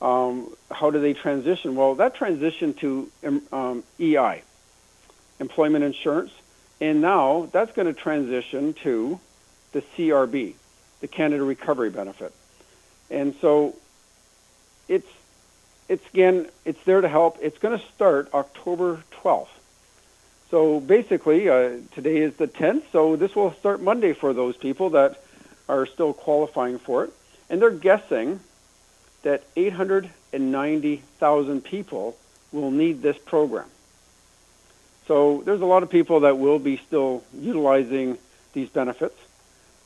um, 0.00 0.54
how 0.70 0.90
do 0.90 1.00
they 1.00 1.14
transition? 1.14 1.74
Well, 1.74 1.96
that 1.96 2.14
transition 2.14 2.74
to 2.74 3.10
um 3.52 3.84
EI, 4.00 4.42
employment 5.40 5.84
insurance, 5.84 6.32
and 6.80 7.00
now 7.00 7.48
that's 7.52 7.72
going 7.72 7.86
to 7.86 7.94
transition 7.94 8.74
to 8.82 9.20
the 9.72 9.82
CRB, 9.82 10.54
the 11.00 11.08
Canada 11.08 11.42
Recovery 11.42 11.90
Benefit. 11.90 12.32
And 13.10 13.34
so 13.40 13.76
it's 14.88 15.08
it's 15.92 16.08
again 16.08 16.48
it's 16.64 16.82
there 16.84 17.02
to 17.02 17.08
help. 17.08 17.36
It's 17.42 17.58
going 17.58 17.78
to 17.78 17.84
start 17.94 18.32
October 18.32 19.04
12th. 19.20 19.48
So 20.50 20.80
basically, 20.80 21.50
uh, 21.50 21.80
today 21.92 22.16
is 22.18 22.34
the 22.36 22.48
10th. 22.48 22.84
So 22.92 23.16
this 23.16 23.36
will 23.36 23.52
start 23.52 23.82
Monday 23.82 24.14
for 24.14 24.32
those 24.32 24.56
people 24.56 24.88
that 24.90 25.22
are 25.68 25.84
still 25.84 26.14
qualifying 26.14 26.78
for 26.78 27.04
it, 27.04 27.12
and 27.50 27.60
they're 27.60 27.70
guessing 27.70 28.40
that 29.22 29.44
890,000 29.54 31.60
people 31.62 32.16
will 32.52 32.70
need 32.70 33.02
this 33.02 33.18
program. 33.18 33.68
So 35.06 35.42
there's 35.44 35.60
a 35.60 35.66
lot 35.66 35.82
of 35.82 35.90
people 35.90 36.20
that 36.20 36.38
will 36.38 36.58
be 36.58 36.78
still 36.78 37.22
utilizing 37.34 38.16
these 38.54 38.70
benefits, 38.70 39.20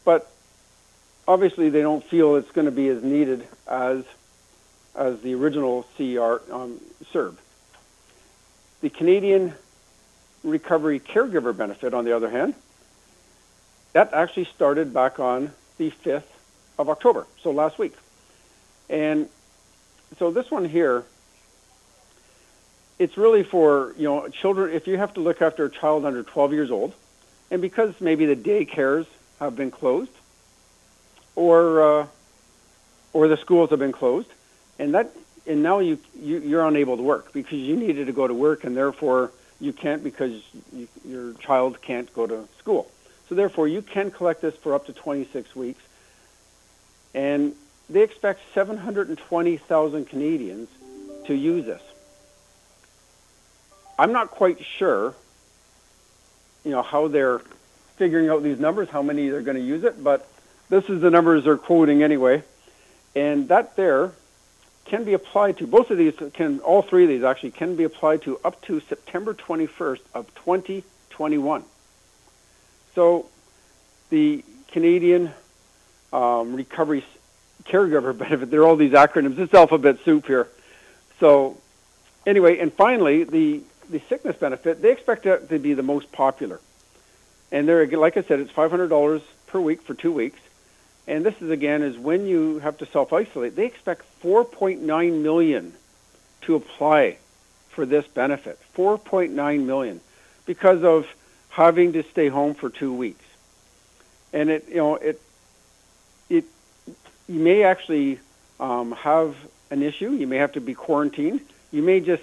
but 0.05 0.31
obviously 1.27 1.69
they 1.69 1.83
don't 1.83 2.05
feel 2.05 2.37
it's 2.37 2.53
going 2.53 2.67
to 2.67 2.71
be 2.71 2.87
as 2.89 3.03
needed 3.03 3.45
as 3.67 4.05
as 4.97 5.21
the 5.21 5.35
original 5.35 5.83
CR 5.97 6.41
um, 6.53 6.81
CERB. 7.13 7.37
The 8.81 8.91
Canadian 8.91 9.55
Recovery 10.43 11.01
Caregiver 11.01 11.57
Benefit, 11.57 11.95
on 11.95 12.05
the 12.05 12.15
other 12.15 12.31
hand, 12.31 12.55
that 13.93 14.13
actually 14.13 14.45
started 14.45 14.93
back 14.93 15.19
on 15.19 15.53
the 15.79 15.91
5th 15.91 16.25
of 16.79 16.89
October, 16.89 17.27
so 17.43 17.51
last 17.51 17.79
week. 17.79 17.95
And 18.89 19.29
so 20.19 20.31
this 20.31 20.51
one 20.51 20.65
here, 20.65 21.05
it's 22.99 23.17
really 23.17 23.43
for 23.43 23.95
you 23.97 24.05
know 24.05 24.29
children. 24.29 24.75
If 24.75 24.87
you 24.87 24.97
have 24.99 25.15
to 25.15 25.21
look 25.21 25.43
after 25.43 25.65
a 25.65 25.71
child 25.71 26.05
under 26.05 26.23
12 26.23 26.53
years 26.53 26.71
old, 26.71 26.95
and 27.51 27.61
because 27.61 28.01
maybe 28.01 28.27
the 28.27 28.37
daycares 28.37 29.07
have 29.41 29.57
been 29.57 29.71
closed, 29.71 30.11
or 31.35 32.01
uh, 32.01 32.07
or 33.13 33.29
the 33.29 33.37
schools 33.37 33.71
have 33.71 33.79
been 33.79 33.93
closed, 33.93 34.29
and 34.79 34.95
that 34.95 35.11
and 35.47 35.63
now 35.63 35.79
you, 35.79 35.99
you 36.21 36.41
you're 36.41 36.67
unable 36.67 36.97
to 36.97 37.03
work 37.03 37.33
because 37.33 37.59
you 37.59 37.77
needed 37.77 38.07
to 38.07 38.13
go 38.13 38.27
to 38.27 38.35
work, 38.35 38.65
and 38.65 38.77
therefore 38.77 39.33
you 39.61 39.73
can't 39.73 40.03
because 40.03 40.43
you, 40.73 40.89
your 41.05 41.33
child 41.35 41.81
can't 41.81 42.13
go 42.15 42.27
to 42.27 42.49
school. 42.59 42.91
So 43.29 43.35
therefore, 43.35 43.67
you 43.67 43.83
can 43.83 44.11
collect 44.11 44.41
this 44.43 44.55
for 44.57 44.75
up 44.75 44.87
to 44.87 44.93
26 44.93 45.57
weeks, 45.57 45.83
and 47.15 47.55
they 47.89 48.03
expect 48.03 48.41
720,000 48.55 50.05
Canadians 50.07 50.69
to 51.27 51.35
use 51.35 51.65
this. 51.65 51.83
I'm 53.99 54.13
not 54.13 54.31
quite 54.31 54.65
sure, 54.65 55.15
you 56.65 56.71
know, 56.71 56.83
how 56.83 57.09
they're 57.09 57.41
figuring 57.97 58.29
out 58.29 58.43
these 58.43 58.61
numbers, 58.61 58.89
how 58.91 59.03
many 59.03 59.29
they're 59.29 59.43
going 59.43 59.57
to 59.57 59.63
use 59.63 59.85
it, 59.85 60.03
but 60.03 60.29
this 60.69 60.89
is 60.89 61.01
the 61.01 61.11
numbers 61.11 61.45
they're 61.45 61.57
quoting 61.57 62.03
anyway. 62.03 62.43
And 63.15 63.49
that 63.49 63.77
there 63.77 64.13
can 64.87 65.05
be 65.05 65.13
applied 65.13 65.59
to, 65.59 65.67
both 65.67 65.91
of 65.91 65.99
these 65.99 66.15
can, 66.33 66.61
all 66.61 66.83
three 66.83 67.03
of 67.05 67.09
these 67.09 67.25
actually 67.25 67.51
can 67.51 67.77
be 67.77 67.85
applied 67.85 68.23
to 68.23 68.39
up 68.45 68.63
to 68.63 68.81
September 68.81 69.35
21st 69.35 70.01
of 70.15 70.35
2021. 70.35 71.65
So 72.95 73.27
the 74.11 74.45
Canadian 74.69 75.33
um, 76.13 76.55
Recovery 76.55 77.05
Caregiver 77.65 78.17
Benefit, 78.19 78.51
There 78.51 78.63
are 78.63 78.67
all 78.67 78.77
these 78.77 78.93
acronyms. 78.93 79.39
It's 79.39 79.55
alphabet 79.55 79.99
soup 80.05 80.27
here. 80.27 80.49
So 81.21 81.59
anyway, 82.27 82.59
and 82.59 82.73
finally, 82.73 83.25
the 83.25 83.63
the 83.89 84.01
sickness 84.09 84.35
benefit, 84.37 84.83
they 84.83 84.91
expect 84.91 85.27
it 85.27 85.49
to 85.49 85.59
be 85.61 85.75
the 85.75 85.83
most 85.83 86.11
popular. 86.11 86.61
And 87.53 87.69
they're 87.69 87.87
like 87.87 88.17
I 88.17 88.23
said, 88.23 88.41
it's 88.41 88.53
$500 88.53 89.23
per 89.47 89.61
week 89.61 89.83
for 89.83 89.95
two 89.95 90.13
weeks. 90.13 90.41
And 91.07 91.25
this 91.25 91.41
is 91.41 91.51
again 91.51 91.83
is 91.83 91.97
when 91.97 92.27
you 92.27 92.59
have 92.59 92.79
to 92.79 92.87
self 92.87 93.13
isolate. 93.13 93.55
They 93.57 93.67
expect 93.67 94.05
4.9 94.23 95.23
million 95.23 95.73
to 96.43 96.55
apply 96.57 97.19
for 97.71 97.87
this 97.87 98.07
benefit. 98.07 98.59
4.9 98.77 99.65
million 99.65 100.01
because 100.47 100.83
of 100.83 101.07
having 101.51 101.93
to 101.93 102.03
stay 102.03 102.29
home 102.29 102.55
for 102.55 102.71
two 102.71 102.93
weeks. 102.93 103.25
And 104.33 104.51
it, 104.51 104.69
you 104.69 104.77
know, 104.77 104.97
it, 104.97 105.21
it, 106.29 106.45
you 107.29 107.41
may 107.41 107.63
actually 107.63 108.19
um, 108.59 108.93
have 108.93 109.37
an 109.71 109.83
issue. 109.83 110.11
You 110.13 110.27
may 110.27 110.39
have 110.39 110.53
to 110.53 110.61
be 110.61 110.75
quarantined. 110.75 111.41
You 111.71 111.83
may 111.83 112.01
just 112.01 112.23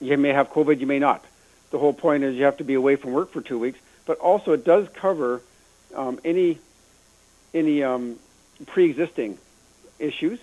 you 0.00 0.16
may 0.16 0.32
have 0.32 0.50
COVID, 0.50 0.80
you 0.80 0.86
may 0.86 0.98
not. 0.98 1.24
The 1.70 1.78
whole 1.78 1.92
point 1.92 2.24
is 2.24 2.36
you 2.36 2.44
have 2.44 2.58
to 2.58 2.64
be 2.64 2.74
away 2.74 2.96
from 2.96 3.12
work 3.12 3.32
for 3.32 3.40
two 3.40 3.58
weeks. 3.58 3.78
But 4.06 4.18
also, 4.18 4.52
it 4.52 4.64
does 4.64 4.88
cover 4.94 5.42
um, 5.94 6.18
any 6.24 6.58
any 7.54 7.82
um, 7.82 8.16
pre-existing 8.66 9.38
issues, 9.98 10.38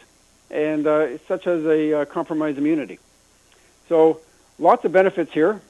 and 0.49 0.85
uh, 0.87 1.17
such 1.27 1.47
as 1.47 1.65
a 1.65 2.01
uh, 2.01 2.05
compromised 2.05 2.57
immunity. 2.57 2.99
So, 3.89 4.21
lots 4.59 4.85
of 4.85 4.91
benefits 4.91 5.31
here. 5.33 5.61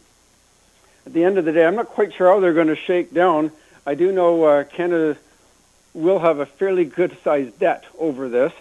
At 1.05 1.13
the 1.13 1.23
end 1.23 1.37
of 1.37 1.45
the 1.45 1.51
day, 1.51 1.65
I'm 1.65 1.75
not 1.75 1.87
quite 1.87 2.13
sure 2.13 2.27
how 2.27 2.39
they're 2.39 2.53
going 2.53 2.67
to 2.67 2.75
shake 2.75 3.13
down. 3.13 3.51
I 3.85 3.95
do 3.95 4.11
know 4.11 4.43
uh, 4.43 4.63
Canada 4.63 5.17
will 5.93 6.19
have 6.19 6.39
a 6.39 6.45
fairly 6.45 6.85
good-sized 6.85 7.59
debt 7.59 7.85
over 7.99 8.27
this, 8.27 8.53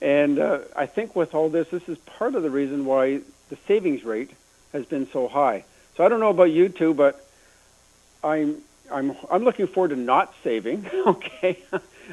and 0.00 0.38
uh, 0.38 0.60
I 0.74 0.86
think 0.86 1.14
with 1.14 1.34
all 1.34 1.48
this, 1.48 1.68
this 1.68 1.88
is 1.88 1.98
part 1.98 2.34
of 2.34 2.42
the 2.42 2.50
reason 2.50 2.84
why 2.84 3.20
the 3.48 3.56
savings 3.68 4.04
rate 4.04 4.30
has 4.72 4.84
been 4.84 5.08
so 5.10 5.28
high. 5.28 5.64
So 5.96 6.04
I 6.04 6.08
don't 6.08 6.20
know 6.20 6.30
about 6.30 6.50
you 6.50 6.68
two, 6.68 6.92
but 6.92 7.24
I'm 8.22 8.62
I'm 8.90 9.16
I'm 9.30 9.44
looking 9.44 9.66
forward 9.66 9.88
to 9.88 9.96
not 9.96 10.34
saving. 10.44 10.88
Okay, 11.06 11.58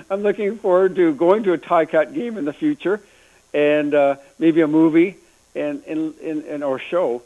I'm 0.10 0.22
looking 0.22 0.58
forward 0.58 0.96
to 0.96 1.14
going 1.14 1.44
to 1.44 1.54
a 1.54 1.58
Cat 1.58 2.14
game 2.14 2.38
in 2.38 2.46
the 2.46 2.54
future, 2.54 3.02
and 3.54 3.94
uh, 3.94 4.16
maybe 4.40 4.62
a 4.62 4.68
movie 4.68 5.18
and 5.56 5.84
and 5.86 6.64
or 6.64 6.80
show. 6.80 7.22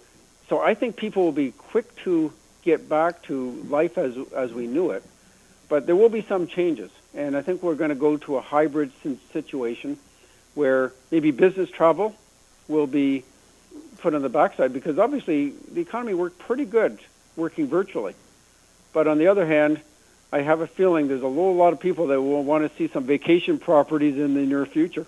So 0.49 0.59
I 0.59 0.73
think 0.73 0.95
people 0.95 1.23
will 1.23 1.31
be 1.31 1.51
quick 1.51 1.95
to 2.03 2.31
get 2.63 2.89
back 2.89 3.23
to 3.23 3.51
life 3.69 3.97
as 3.97 4.15
as 4.35 4.53
we 4.53 4.67
knew 4.67 4.91
it, 4.91 5.03
but 5.69 5.85
there 5.85 5.95
will 5.95 6.09
be 6.09 6.21
some 6.21 6.47
changes, 6.47 6.91
and 7.13 7.35
I 7.35 7.41
think 7.41 7.63
we're 7.63 7.75
going 7.75 7.89
to 7.89 7.95
go 7.95 8.17
to 8.17 8.37
a 8.37 8.41
hybrid 8.41 8.91
situation 9.33 9.97
where 10.53 10.91
maybe 11.11 11.31
business 11.31 11.69
travel 11.69 12.15
will 12.67 12.87
be 12.87 13.23
put 13.99 14.13
on 14.13 14.21
the 14.21 14.29
backside 14.29 14.73
because 14.73 14.97
obviously 14.99 15.53
the 15.71 15.81
economy 15.81 16.13
worked 16.13 16.39
pretty 16.39 16.65
good 16.65 16.99
working 17.35 17.67
virtually. 17.67 18.15
But 18.93 19.07
on 19.07 19.19
the 19.19 19.27
other 19.27 19.45
hand, 19.45 19.81
I 20.31 20.41
have 20.41 20.61
a 20.61 20.67
feeling 20.67 21.07
there's 21.07 21.21
a 21.21 21.27
lot 21.27 21.73
of 21.73 21.79
people 21.79 22.07
that 22.07 22.21
will 22.21 22.43
want 22.43 22.69
to 22.69 22.77
see 22.77 22.91
some 22.91 23.05
vacation 23.05 23.59
properties 23.59 24.17
in 24.17 24.33
the 24.33 24.45
near 24.45 24.65
future. 24.65 25.05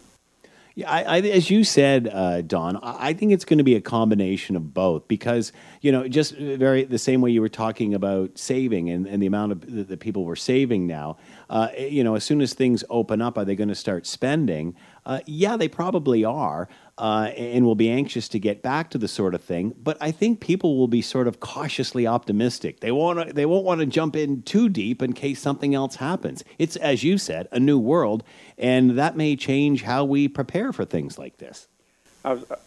Yeah, 0.76 0.90
I, 0.90 1.18
I, 1.18 1.20
as 1.22 1.50
you 1.50 1.66
said, 1.66 2.08
uh, 2.08 2.42
Don, 2.42 2.78
I 2.82 3.12
think 3.12 3.34
it's 3.34 3.44
going 3.44 3.58
to 3.58 3.66
be 3.66 3.76
a 3.76 3.82
combination 3.82 4.56
of 4.56 4.74
both 4.74 5.10
because 5.10 5.52
you 5.82 5.92
know, 5.92 6.08
just 6.08 6.36
very 6.36 6.84
the 6.84 6.98
same 6.98 7.22
way 7.22 7.32
you 7.32 7.42
were 7.42 7.50
talking 7.50 7.94
about 7.94 8.38
saving 8.38 8.90
and, 8.90 9.08
and 9.08 9.22
the 9.22 9.28
amount 9.28 9.52
of 9.52 9.88
that 9.88 10.00
people 10.00 10.26
were 10.26 10.36
saving 10.36 10.88
now. 10.88 11.18
Uh, 11.50 11.70
you 11.78 12.04
know, 12.04 12.16
as 12.16 12.24
soon 12.24 12.42
as 12.42 12.54
things 12.54 12.84
open 12.90 13.22
up, 13.22 13.38
are 13.38 13.46
they 13.46 13.56
going 13.56 13.70
to 13.70 13.76
start 13.76 14.06
spending? 14.06 14.76
Uh, 15.06 15.20
yeah, 15.26 15.58
they 15.58 15.68
probably 15.68 16.24
are 16.24 16.70
uh, 17.00 17.32
and 17.38 17.66
will 17.66 17.76
be 17.76 17.90
anxious 17.90 18.28
to 18.28 18.40
get 18.40 18.62
back 18.62 18.90
to 18.90 18.98
the 18.98 19.08
sort 19.08 19.34
of 19.34 19.42
thing. 19.42 19.74
But 19.82 19.98
I 20.02 20.12
think 20.12 20.42
people 20.42 20.78
will 20.78 20.90
be 20.90 21.02
sort 21.02 21.28
of 21.28 21.40
cautiously 21.40 22.06
optimistic. 22.06 22.82
They 22.82 22.92
won't 22.92 23.34
they 23.36 23.46
won't 23.46 23.66
want 23.66 23.80
to 23.80 23.86
jump 23.86 24.16
in 24.16 24.42
too 24.44 24.68
deep 24.68 25.02
in 25.02 25.14
case 25.14 25.40
something 25.40 25.74
else 25.74 25.96
happens. 25.96 26.44
It's 26.58 26.76
as 26.76 27.04
you 27.04 27.18
said, 27.18 27.48
a 27.52 27.60
new 27.60 27.80
world, 27.80 28.24
and 28.58 28.92
that 28.92 29.16
may 29.16 29.38
change 29.38 29.84
how 29.84 30.04
we 30.04 30.28
prepare 30.28 30.74
for 30.74 30.84
things 30.84 31.18
like 31.18 31.38
this. 31.38 31.68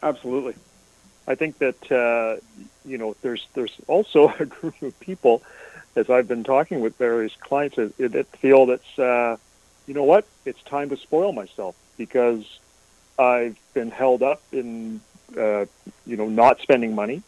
Absolutely. 0.03 0.55
I 1.29 1.35
think 1.35 1.59
that 1.59 1.93
uh, 1.93 2.41
you 2.87 2.97
know 2.97 3.15
there's 3.21 3.47
there's 3.53 3.77
also 3.87 4.33
a 4.41 4.47
group 4.47 4.81
of 4.81 4.99
people, 4.99 5.43
as 5.95 6.09
I've 6.09 6.27
been 6.27 6.43
talking 6.43 6.81
with 6.81 6.97
various 6.97 7.37
clients, 7.37 7.77
that, 7.77 7.97
that 7.99 8.27
feel 8.39 8.65
that's 8.65 8.99
uh, 8.99 9.37
you 9.87 9.93
know 9.93 10.05
what 10.05 10.25
it's 10.47 10.63
time 10.63 10.89
to 10.89 10.97
spoil 10.97 11.33
myself 11.33 11.77
because 11.99 12.61
I've 13.19 13.57
been 13.75 13.91
held 13.91 14.23
up 14.23 14.43
in, 14.53 15.01
uh, 15.39 15.67
you 16.07 16.17
know, 16.17 16.29
not 16.29 16.61
spending 16.61 16.95
money. 16.95 17.23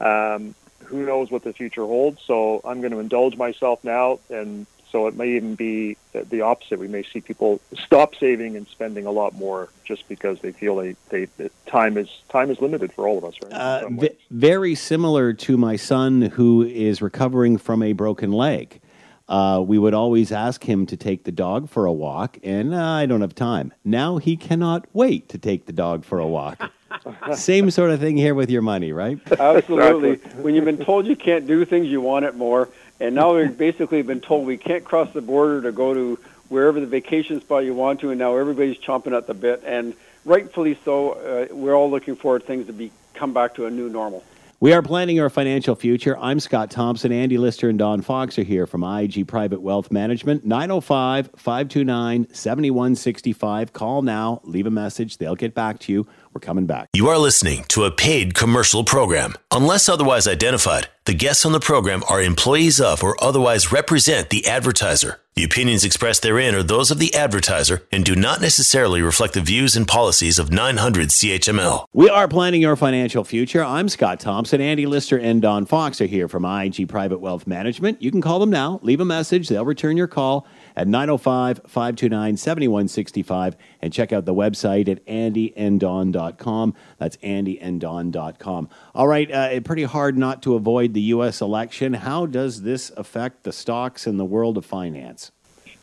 Um, 0.00 0.54
who 0.84 1.04
knows 1.04 1.30
what 1.30 1.42
the 1.42 1.52
future 1.52 1.84
holds? 1.84 2.20
So 2.22 2.60
I'm 2.64 2.80
going 2.80 2.92
to 2.92 3.00
indulge 3.00 3.36
myself 3.36 3.82
now 3.82 4.20
and 4.30 4.66
So 4.92 5.08
it 5.08 5.16
may 5.16 5.36
even 5.36 5.56
be 5.56 5.96
the 6.12 6.40
opposite. 6.40 6.78
We 6.78 6.88
may 6.88 7.02
see 7.02 7.20
people 7.20 7.60
stop 7.76 8.14
saving 8.14 8.56
and 8.56 8.66
spending 8.68 9.04
a 9.04 9.10
lot 9.10 9.34
more 9.34 9.68
just 9.84 10.08
because 10.08 10.40
they 10.40 10.52
feel 10.52 10.76
they, 10.76 10.94
they 11.10 11.28
time 11.66 11.98
is 11.98 12.08
time 12.30 12.50
is 12.50 12.60
limited 12.60 12.92
for 12.92 13.06
all 13.06 13.18
of 13.18 13.24
us. 13.24 13.34
Right? 13.42 13.52
Uh, 13.52 13.88
v- 13.90 14.16
very 14.30 14.74
similar 14.74 15.32
to 15.34 15.58
my 15.58 15.76
son 15.76 16.22
who 16.22 16.62
is 16.62 17.02
recovering 17.02 17.58
from 17.58 17.82
a 17.82 17.92
broken 17.92 18.32
leg. 18.32 18.80
Uh, 19.28 19.62
we 19.66 19.76
would 19.76 19.94
always 19.94 20.30
ask 20.30 20.62
him 20.64 20.86
to 20.86 20.96
take 20.96 21.24
the 21.24 21.32
dog 21.32 21.68
for 21.68 21.86
a 21.86 21.92
walk, 21.92 22.38
and 22.44 22.72
uh, 22.72 22.80
I 22.80 23.06
don't 23.06 23.22
have 23.22 23.34
time. 23.34 23.72
Now 23.84 24.18
he 24.18 24.36
cannot 24.36 24.86
wait 24.92 25.28
to 25.30 25.38
take 25.38 25.66
the 25.66 25.72
dog 25.72 26.04
for 26.04 26.20
a 26.20 26.26
walk. 26.26 26.70
Same 27.34 27.70
sort 27.72 27.90
of 27.90 27.98
thing 27.98 28.16
here 28.16 28.34
with 28.34 28.50
your 28.50 28.62
money, 28.62 28.92
right? 28.92 29.18
Absolutely. 29.40 30.16
when 30.40 30.54
you've 30.54 30.64
been 30.64 30.84
told 30.84 31.06
you 31.06 31.16
can't 31.16 31.46
do 31.46 31.64
things, 31.64 31.88
you 31.88 32.00
want 32.00 32.24
it 32.24 32.36
more. 32.36 32.68
And 33.00 33.14
now 33.14 33.36
we've 33.36 33.56
basically 33.56 34.02
been 34.02 34.20
told 34.20 34.46
we 34.46 34.56
can't 34.56 34.84
cross 34.84 35.12
the 35.12 35.20
border 35.20 35.60
to 35.62 35.72
go 35.72 35.92
to 35.92 36.18
wherever 36.48 36.78
the 36.78 36.86
vacation 36.86 37.40
spot 37.40 37.64
you 37.64 37.74
want 37.74 38.00
to, 38.00 38.10
and 38.10 38.18
now 38.18 38.36
everybody's 38.36 38.78
chomping 38.78 39.16
at 39.16 39.26
the 39.26 39.34
bit. 39.34 39.62
And 39.66 39.94
rightfully 40.24 40.78
so, 40.84 41.12
uh, 41.12 41.52
we're 41.52 41.74
all 41.74 41.90
looking 41.90 42.14
forward 42.14 42.42
to 42.42 42.46
things 42.46 42.66
to 42.68 42.72
be 42.72 42.92
come 43.14 43.32
back 43.32 43.56
to 43.56 43.66
a 43.66 43.70
new 43.70 43.88
normal. 43.88 44.22
We 44.58 44.72
are 44.72 44.80
planning 44.80 45.20
our 45.20 45.28
financial 45.28 45.74
future. 45.74 46.16
I'm 46.16 46.40
Scott 46.40 46.70
Thompson. 46.70 47.12
Andy 47.12 47.36
Lister 47.36 47.68
and 47.68 47.78
Don 47.78 48.00
Fox 48.00 48.38
are 48.38 48.42
here 48.42 48.66
from 48.66 48.82
IG 48.82 49.28
Private 49.28 49.60
Wealth 49.60 49.92
Management. 49.92 50.46
905 50.46 51.28
529 51.36 52.26
7165. 52.32 53.74
Call 53.74 54.00
now, 54.00 54.40
leave 54.44 54.66
a 54.66 54.70
message. 54.70 55.18
They'll 55.18 55.34
get 55.34 55.52
back 55.52 55.78
to 55.80 55.92
you. 55.92 56.06
We're 56.36 56.40
coming 56.40 56.66
back. 56.66 56.90
You 56.92 57.08
are 57.08 57.16
listening 57.16 57.64
to 57.68 57.84
a 57.84 57.90
paid 57.90 58.34
commercial 58.34 58.84
program. 58.84 59.36
Unless 59.50 59.88
otherwise 59.88 60.28
identified, 60.28 60.88
the 61.06 61.14
guests 61.14 61.46
on 61.46 61.52
the 61.52 61.60
program 61.60 62.04
are 62.10 62.20
employees 62.20 62.78
of 62.78 63.02
or 63.02 63.16
otherwise 63.24 63.72
represent 63.72 64.28
the 64.28 64.46
advertiser. 64.46 65.18
The 65.34 65.44
opinions 65.44 65.82
expressed 65.82 66.22
therein 66.22 66.54
are 66.54 66.62
those 66.62 66.90
of 66.90 66.98
the 66.98 67.14
advertiser 67.14 67.84
and 67.90 68.04
do 68.04 68.14
not 68.14 68.42
necessarily 68.42 69.00
reflect 69.00 69.32
the 69.32 69.40
views 69.40 69.76
and 69.76 69.88
policies 69.88 70.38
of 70.38 70.52
900 70.52 71.08
CHML. 71.08 71.86
We 71.94 72.10
are 72.10 72.28
planning 72.28 72.60
your 72.60 72.76
financial 72.76 73.24
future. 73.24 73.64
I'm 73.64 73.88
Scott 73.88 74.20
Thompson. 74.20 74.60
Andy 74.60 74.84
Lister 74.84 75.18
and 75.18 75.40
Don 75.40 75.64
Fox 75.64 76.02
are 76.02 76.06
here 76.06 76.28
from 76.28 76.44
IG 76.44 76.86
Private 76.88 77.20
Wealth 77.20 77.46
Management. 77.46 78.02
You 78.02 78.10
can 78.10 78.20
call 78.20 78.38
them 78.38 78.50
now, 78.50 78.78
leave 78.82 79.00
a 79.00 79.06
message, 79.06 79.48
they'll 79.48 79.64
return 79.64 79.96
your 79.96 80.06
call 80.06 80.46
at 80.76 80.86
905 80.86 81.62
529 81.66 82.36
7165 82.36 83.56
and 83.80 83.92
check 83.92 84.12
out 84.12 84.24
the 84.24 84.34
website 84.34 84.88
at 84.88 85.04
andyanddon.com. 85.06 86.74
That's 86.98 87.16
andyanddon.com. 87.18 88.68
All 88.94 89.08
right, 89.08 89.30
uh, 89.30 89.60
pretty 89.60 89.84
hard 89.84 90.18
not 90.18 90.42
to 90.42 90.54
avoid 90.54 90.94
the 90.94 91.00
U.S. 91.02 91.40
election. 91.40 91.94
How 91.94 92.26
does 92.26 92.62
this 92.62 92.90
affect 92.96 93.44
the 93.44 93.52
stocks 93.52 94.06
in 94.06 94.16
the 94.16 94.24
world 94.24 94.58
of 94.58 94.64
finance? 94.64 95.32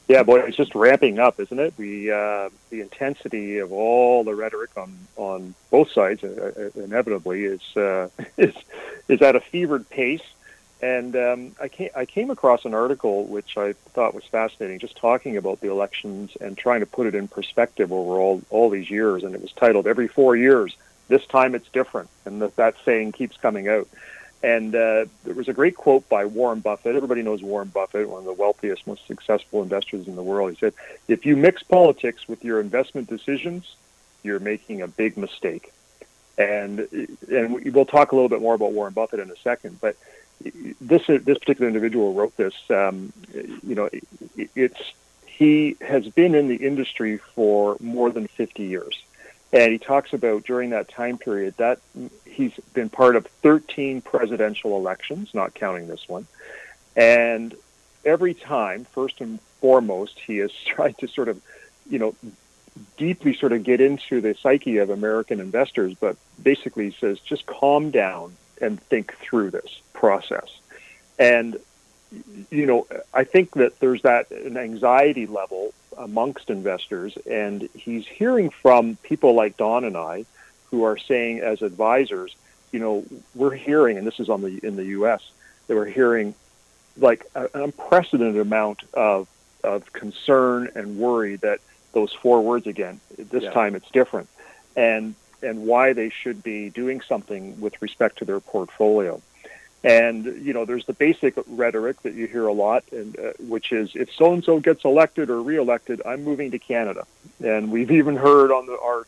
Yeah, 0.07 0.23
boy, 0.23 0.41
it's 0.41 0.57
just 0.57 0.75
ramping 0.75 1.17
up, 1.17 1.39
isn't 1.39 1.59
it? 1.59 1.73
We 1.77 2.11
uh, 2.11 2.49
the 2.69 2.81
intensity 2.81 3.59
of 3.59 3.71
all 3.71 4.23
the 4.23 4.35
rhetoric 4.35 4.71
on 4.75 4.95
on 5.15 5.55
both 5.71 5.91
sides 5.91 6.23
uh, 6.23 6.51
uh 6.75 6.81
inevitably 6.81 7.45
is 7.45 7.61
uh, 7.77 8.09
is 8.37 8.53
is 9.07 9.21
at 9.21 9.35
a 9.35 9.39
fevered 9.39 9.89
pace. 9.89 10.21
And 10.83 11.15
um, 11.15 11.55
I, 11.61 11.69
came, 11.69 11.89
I 11.95 12.05
came 12.05 12.29
across 12.29 12.65
an 12.65 12.73
article 12.73 13.23
which 13.23 13.57
I 13.57 13.71
thought 13.93 14.13
was 14.13 14.25
fascinating, 14.25 14.79
just 14.79 14.97
talking 14.97 15.37
about 15.37 15.61
the 15.61 15.71
elections 15.71 16.35
and 16.41 16.57
trying 16.57 16.81
to 16.81 16.85
put 16.85 17.07
it 17.07 17.15
in 17.15 17.29
perspective 17.29 17.93
over 17.93 18.19
all, 18.19 18.41
all 18.49 18.69
these 18.69 18.89
years. 18.89 19.23
And 19.23 19.33
it 19.33 19.41
was 19.41 19.53
titled 19.53 19.87
"Every 19.87 20.09
Four 20.09 20.35
Years, 20.35 20.75
This 21.07 21.25
Time 21.25 21.55
It's 21.55 21.69
Different," 21.69 22.09
and 22.25 22.41
that, 22.41 22.57
that 22.57 22.75
saying 22.83 23.13
keeps 23.13 23.37
coming 23.37 23.69
out. 23.69 23.87
And 24.43 24.75
uh, 24.75 25.05
there 25.23 25.33
was 25.33 25.47
a 25.47 25.53
great 25.53 25.77
quote 25.77 26.09
by 26.09 26.25
Warren 26.25 26.59
Buffett. 26.59 26.97
Everybody 26.97 27.21
knows 27.21 27.41
Warren 27.41 27.69
Buffett, 27.69 28.09
one 28.09 28.19
of 28.19 28.25
the 28.25 28.33
wealthiest, 28.33 28.85
most 28.85 29.07
successful 29.07 29.63
investors 29.63 30.09
in 30.09 30.17
the 30.17 30.23
world. 30.23 30.51
He 30.51 30.57
said, 30.57 30.73
"If 31.07 31.25
you 31.25 31.37
mix 31.37 31.63
politics 31.63 32.27
with 32.27 32.43
your 32.43 32.59
investment 32.59 33.07
decisions, 33.07 33.77
you're 34.21 34.41
making 34.41 34.81
a 34.81 34.89
big 34.89 35.15
mistake." 35.15 35.71
And 36.37 36.79
and 37.31 37.73
we'll 37.73 37.85
talk 37.85 38.11
a 38.11 38.15
little 38.15 38.27
bit 38.27 38.41
more 38.41 38.55
about 38.55 38.73
Warren 38.73 38.91
Buffett 38.91 39.21
in 39.21 39.31
a 39.31 39.37
second, 39.37 39.79
but 39.79 39.95
this 40.41 41.05
this 41.07 41.37
particular 41.37 41.67
individual 41.67 42.13
wrote 42.13 42.35
this. 42.37 42.53
Um, 42.69 43.13
you 43.33 43.75
know, 43.75 43.89
it, 43.91 44.49
it's 44.55 44.93
he 45.25 45.75
has 45.81 46.07
been 46.09 46.35
in 46.35 46.47
the 46.47 46.55
industry 46.55 47.17
for 47.17 47.77
more 47.79 48.11
than 48.11 48.27
50 48.27 48.63
years, 48.63 49.01
and 49.51 49.71
he 49.71 49.79
talks 49.79 50.13
about 50.13 50.43
during 50.43 50.71
that 50.71 50.89
time 50.89 51.17
period 51.17 51.55
that 51.57 51.79
he's 52.25 52.53
been 52.73 52.89
part 52.89 53.15
of 53.15 53.25
13 53.41 54.01
presidential 54.01 54.77
elections, 54.77 55.33
not 55.33 55.53
counting 55.53 55.87
this 55.87 56.07
one, 56.07 56.27
and 56.95 57.55
every 58.05 58.33
time, 58.33 58.85
first 58.85 59.21
and 59.21 59.39
foremost, 59.59 60.19
he 60.19 60.37
has 60.37 60.51
tried 60.65 60.97
to 60.99 61.07
sort 61.07 61.29
of, 61.29 61.41
you 61.89 61.99
know, 61.99 62.15
deeply 62.97 63.33
sort 63.35 63.53
of 63.53 63.63
get 63.63 63.79
into 63.79 64.19
the 64.19 64.35
psyche 64.35 64.77
of 64.77 64.89
American 64.89 65.39
investors, 65.39 65.93
but 65.99 66.17
basically 66.41 66.91
says 66.99 67.19
just 67.19 67.45
calm 67.45 67.91
down 67.91 68.35
and 68.63 68.81
think 68.81 69.15
through 69.17 69.51
this 69.51 69.81
process. 69.93 70.59
And 71.19 71.59
you 72.51 72.65
know, 72.65 72.87
I 73.13 73.23
think 73.23 73.51
that 73.55 73.79
there's 73.79 74.03
that 74.03 74.31
an 74.31 74.57
anxiety 74.57 75.25
level 75.25 75.73
amongst 75.97 76.49
investors, 76.49 77.17
and 77.29 77.69
he's 77.75 78.05
hearing 78.07 78.49
from 78.49 78.97
people 78.97 79.33
like 79.33 79.57
Don 79.57 79.83
and 79.83 79.97
I, 79.97 80.25
who 80.69 80.83
are 80.83 80.97
saying 80.97 81.39
as 81.39 81.61
advisors, 81.61 82.35
you 82.71 82.79
know, 82.79 83.05
we're 83.35 83.53
hearing, 83.53 83.97
and 83.97 84.05
this 84.05 84.19
is 84.19 84.29
on 84.29 84.41
the 84.41 84.59
in 84.63 84.75
the 84.75 84.85
U.S. 84.85 85.21
that 85.67 85.75
we're 85.75 85.85
hearing 85.85 86.35
like 86.97 87.25
an 87.35 87.47
unprecedented 87.53 88.39
amount 88.41 88.83
of 88.93 89.27
of 89.63 89.91
concern 89.93 90.69
and 90.75 90.97
worry 90.97 91.37
that 91.37 91.59
those 91.93 92.11
four 92.13 92.41
words 92.41 92.67
again. 92.67 92.99
This 93.17 93.43
yeah. 93.43 93.51
time 93.51 93.75
it's 93.75 93.89
different, 93.91 94.29
and 94.75 95.15
and 95.43 95.65
why 95.65 95.93
they 95.93 96.09
should 96.09 96.43
be 96.43 96.69
doing 96.69 97.01
something 97.01 97.59
with 97.59 97.81
respect 97.81 98.17
to 98.19 98.25
their 98.25 98.39
portfolio. 98.39 99.21
And 99.83 100.45
you 100.45 100.53
know, 100.53 100.63
there's 100.63 100.85
the 100.85 100.93
basic 100.93 101.35
rhetoric 101.45 102.01
that 102.03 102.13
you 102.13 102.25
hear 102.25 102.47
a 102.47 102.53
lot, 102.53 102.85
and 102.91 103.19
uh, 103.19 103.33
which 103.39 103.73
is 103.73 103.91
if 103.95 104.13
so 104.13 104.33
and 104.33 104.43
so 104.43 104.59
gets 104.59 104.85
elected 104.85 105.29
or 105.29 105.41
reelected, 105.41 106.01
I'm 106.05 106.23
moving 106.23 106.51
to 106.51 106.59
Canada. 106.59 107.05
And 107.43 107.71
we've 107.71 107.91
even 107.99 108.15
heard 108.15 108.51
on 108.51 108.65
the, 108.65 108.79
our 108.79 109.05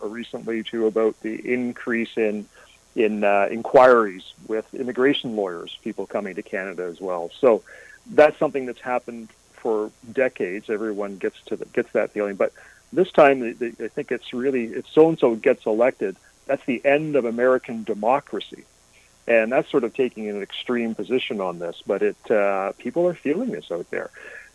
recently 0.00 0.62
too 0.64 0.86
about 0.86 1.20
the 1.20 1.52
increase 1.52 2.16
in 2.16 2.46
in 2.94 3.24
uh, 3.24 3.48
inquiries 3.50 4.34
with 4.48 4.72
immigration 4.74 5.36
lawyers, 5.36 5.78
people 5.82 6.06
coming 6.06 6.34
to 6.34 6.42
Canada 6.42 6.82
as 6.84 7.00
well. 7.00 7.30
So 7.38 7.62
that's 8.10 8.38
something 8.38 8.66
that's 8.66 8.80
happened 8.80 9.28
for 9.52 9.90
decades. 10.12 10.68
Everyone 10.68 11.16
gets 11.16 11.40
to 11.46 11.56
the, 11.56 11.64
gets 11.66 11.92
that 11.92 12.10
feeling, 12.10 12.36
but 12.36 12.52
this 12.92 13.10
time, 13.10 13.42
I 13.60 13.88
think 13.88 14.12
it's 14.12 14.32
really 14.32 14.64
if 14.64 14.86
so 14.88 15.08
and 15.08 15.18
so 15.18 15.34
gets 15.34 15.66
elected, 15.66 16.16
that's 16.46 16.64
the 16.66 16.84
end 16.84 17.16
of 17.16 17.24
American 17.24 17.84
democracy, 17.84 18.64
and 19.26 19.50
that's 19.50 19.70
sort 19.70 19.84
of 19.84 19.94
taking 19.94 20.28
an 20.28 20.42
extreme 20.42 20.94
position 20.94 21.40
on 21.40 21.58
this. 21.58 21.82
But 21.86 22.02
it 22.02 22.30
uh, 22.30 22.72
people 22.78 23.06
are 23.08 23.14
feeling 23.14 23.50
this 23.50 23.70
out 23.70 23.90
there. 23.90 24.10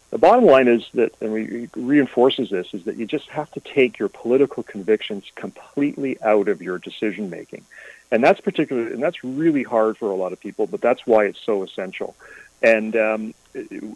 The 0.10 0.18
bottom 0.18 0.46
line 0.46 0.70
is 0.70 0.88
that, 0.94 1.14
and 1.20 1.34
we 1.34 1.70
reinforces 1.76 2.50
this, 2.50 2.74
is 2.74 2.86
that 2.86 2.96
you 2.96 3.06
just 3.06 3.28
have 3.28 3.52
to 3.52 3.60
take 3.60 4.00
your 4.00 4.08
political 4.08 4.64
convictions 4.64 5.26
completely 5.36 6.22
out 6.22 6.48
of 6.48 6.62
your 6.62 6.78
decision 6.78 7.30
making, 7.30 7.66
and 8.12 8.24
that's 8.24 8.40
particular, 8.40 8.88
and 8.88 9.04
that's 9.04 9.24
really 9.24 9.64
hard 9.64 9.98
for 9.98 10.10
a 10.10 10.16
lot 10.16 10.32
of 10.32 10.40
people. 10.40 10.68
But 10.68 10.82
that's 10.82 11.06
why 11.06 11.26
it's 11.26 11.40
so 11.40 11.64
essential. 11.64 12.16
And 12.62 12.96
um, 12.96 13.34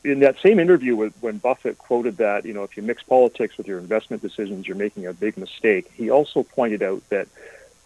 in 0.03 0.19
that 0.19 0.37
same 0.39 0.59
interview, 0.59 0.95
with, 0.95 1.13
when 1.21 1.37
Buffett 1.37 1.77
quoted 1.77 2.17
that, 2.17 2.45
you 2.45 2.53
know, 2.53 2.63
if 2.63 2.75
you 2.75 2.83
mix 2.83 3.03
politics 3.03 3.57
with 3.57 3.67
your 3.67 3.79
investment 3.79 4.21
decisions, 4.21 4.67
you're 4.67 4.77
making 4.77 5.05
a 5.05 5.13
big 5.13 5.37
mistake. 5.37 5.91
He 5.93 6.09
also 6.09 6.43
pointed 6.43 6.81
out 6.81 7.07
that 7.09 7.27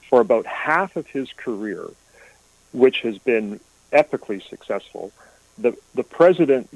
for 0.10 0.22
about 0.22 0.46
half 0.46 0.96
of 0.96 1.08
his 1.08 1.32
career, 1.34 1.90
which 2.72 3.02
has 3.02 3.18
been 3.18 3.60
epically 3.92 4.48
successful, 4.48 5.12
the 5.58 5.78
the 5.94 6.04
president 6.04 6.70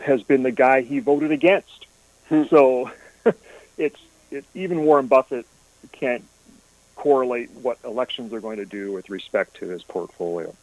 has 0.00 0.22
been 0.22 0.42
the 0.42 0.50
guy 0.50 0.82
he 0.82 1.00
voted 1.00 1.32
against. 1.32 1.86
Hmm. 2.28 2.44
So 2.48 2.90
it's 3.78 4.00
it, 4.30 4.44
even 4.54 4.84
Warren 4.84 5.06
Buffett 5.06 5.46
can't 5.92 6.24
correlate 6.96 7.50
what 7.62 7.78
elections 7.84 8.32
are 8.32 8.40
going 8.40 8.56
to 8.56 8.64
do 8.64 8.92
with 8.92 9.10
respect 9.10 9.56
to 9.56 9.68
his 9.68 9.82
portfolio. 9.82 10.54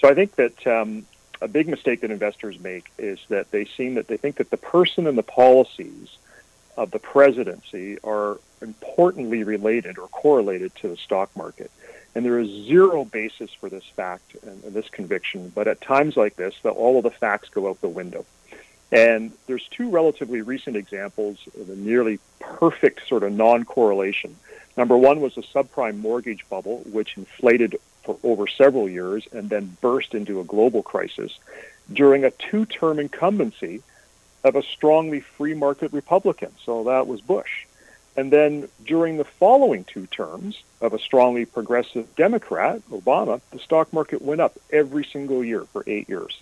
So 0.00 0.08
I 0.08 0.14
think 0.14 0.34
that 0.36 0.66
um, 0.66 1.06
a 1.40 1.48
big 1.48 1.68
mistake 1.68 2.00
that 2.00 2.10
investors 2.10 2.58
make 2.60 2.90
is 2.98 3.18
that 3.28 3.50
they 3.50 3.64
seem 3.64 3.94
that 3.94 4.08
they 4.08 4.16
think 4.16 4.36
that 4.36 4.50
the 4.50 4.56
person 4.56 5.06
and 5.06 5.16
the 5.18 5.22
policies 5.22 6.16
of 6.76 6.90
the 6.90 6.98
presidency 6.98 7.98
are 8.02 8.38
importantly 8.60 9.44
related 9.44 9.98
or 9.98 10.08
correlated 10.08 10.74
to 10.76 10.88
the 10.88 10.96
stock 10.96 11.34
market. 11.36 11.70
And 12.14 12.24
there 12.24 12.38
is 12.38 12.48
zero 12.48 13.04
basis 13.04 13.52
for 13.52 13.68
this 13.68 13.84
fact 13.84 14.36
and, 14.42 14.62
and 14.64 14.72
this 14.72 14.88
conviction. 14.88 15.50
But 15.54 15.68
at 15.68 15.80
times 15.80 16.16
like 16.16 16.36
this, 16.36 16.54
the, 16.62 16.70
all 16.70 16.96
of 16.98 17.04
the 17.04 17.10
facts 17.10 17.48
go 17.48 17.68
out 17.68 17.80
the 17.80 17.88
window. 17.88 18.24
And 18.92 19.32
there's 19.46 19.66
two 19.68 19.90
relatively 19.90 20.40
recent 20.42 20.76
examples 20.76 21.38
of 21.60 21.68
a 21.68 21.74
nearly 21.74 22.20
perfect 22.38 23.08
sort 23.08 23.24
of 23.24 23.32
non-correlation. 23.32 24.36
Number 24.76 24.96
one 24.96 25.20
was 25.20 25.34
the 25.34 25.42
subprime 25.42 25.98
mortgage 25.98 26.48
bubble, 26.48 26.78
which 26.86 27.16
inflated 27.16 27.76
for 28.04 28.18
over 28.22 28.46
several 28.46 28.88
years 28.88 29.26
and 29.32 29.50
then 29.50 29.76
burst 29.80 30.14
into 30.14 30.40
a 30.40 30.44
global 30.44 30.82
crisis 30.82 31.38
during 31.92 32.24
a 32.24 32.30
two 32.30 32.66
term 32.66 32.98
incumbency 32.98 33.82
of 34.42 34.56
a 34.56 34.62
strongly 34.62 35.20
free 35.20 35.54
market 35.54 35.92
Republican. 35.92 36.52
So 36.64 36.84
that 36.84 37.06
was 37.06 37.20
Bush. 37.20 37.66
And 38.16 38.30
then 38.30 38.68
during 38.84 39.16
the 39.16 39.24
following 39.24 39.84
two 39.84 40.06
terms 40.06 40.62
of 40.80 40.92
a 40.92 40.98
strongly 40.98 41.46
progressive 41.46 42.14
Democrat, 42.14 42.80
Obama, 42.90 43.40
the 43.50 43.58
stock 43.58 43.92
market 43.92 44.22
went 44.22 44.40
up 44.40 44.56
every 44.70 45.04
single 45.04 45.42
year 45.42 45.64
for 45.72 45.82
eight 45.86 46.08
years. 46.08 46.40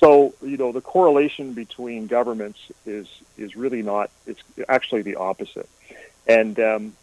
So, 0.00 0.34
you 0.42 0.56
know, 0.56 0.72
the 0.72 0.80
correlation 0.80 1.52
between 1.52 2.08
governments 2.08 2.58
is, 2.84 3.06
is 3.38 3.54
really 3.54 3.82
not, 3.82 4.10
it's 4.26 4.42
actually 4.68 5.02
the 5.02 5.16
opposite. 5.16 5.68
And 6.26 6.58
um, 6.58 6.94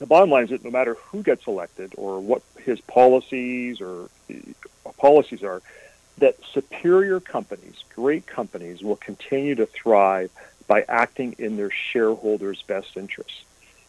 the 0.00 0.06
bottom 0.06 0.30
line 0.30 0.44
is 0.44 0.50
that 0.50 0.64
no 0.64 0.70
matter 0.70 0.94
who 0.94 1.22
gets 1.22 1.46
elected 1.46 1.92
or 1.96 2.20
what 2.20 2.42
his 2.64 2.80
policies 2.80 3.80
or 3.80 4.08
uh, 4.30 4.90
policies 4.96 5.44
are, 5.44 5.62
that 6.18 6.36
superior 6.52 7.20
companies, 7.20 7.84
great 7.94 8.26
companies, 8.26 8.82
will 8.82 8.96
continue 8.96 9.54
to 9.54 9.66
thrive 9.66 10.30
by 10.66 10.84
acting 10.88 11.36
in 11.38 11.56
their 11.56 11.70
shareholders' 11.70 12.62
best 12.62 12.96
interests. 12.96 13.44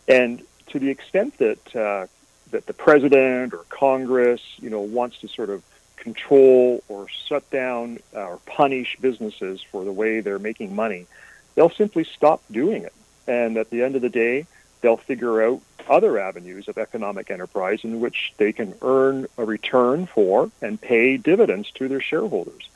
And 0.08 0.44
to 0.68 0.80
the 0.80 0.90
extent 0.90 1.38
that 1.38 1.76
uh, 1.76 2.08
that 2.52 2.66
the 2.66 2.74
president 2.74 3.54
or 3.54 3.64
Congress, 3.70 4.42
you 4.60 4.70
know, 4.70 4.82
wants 4.82 5.20
to 5.20 5.30
sort 5.30 5.50
of 5.50 5.64
control 5.96 6.84
or 6.90 7.08
shut 7.08 7.50
down 7.52 8.00
uh, 8.14 8.26
or 8.26 8.38
punish 8.46 8.98
businesses 9.00 9.62
for 9.62 9.86
the 9.86 9.92
way 9.94 10.20
they're 10.20 10.40
making 10.40 10.76
money, 10.76 11.06
they'll 11.56 11.70
simply 11.70 12.04
stop 12.04 12.42
doing 12.52 12.84
it. 12.84 12.94
And 13.28 13.56
at 13.56 13.70
the 13.70 13.84
end 13.84 13.96
of 13.96 14.02
the 14.02 14.10
day, 14.10 14.46
they'll 14.82 14.98
figure 14.98 15.44
out 15.44 15.62
other 15.90 16.20
avenues 16.20 16.68
of 16.68 16.78
economic 16.78 17.32
enterprise 17.32 17.84
in 17.84 18.00
which 18.00 18.34
they 18.38 18.52
can 18.52 18.74
earn 18.82 19.28
a 19.38 19.46
return 19.46 20.06
for 20.06 20.52
and 20.62 20.80
pay 20.80 21.18
dividends 21.18 21.72
to 21.72 21.88
their 21.88 22.02
shareholders. 22.02 22.70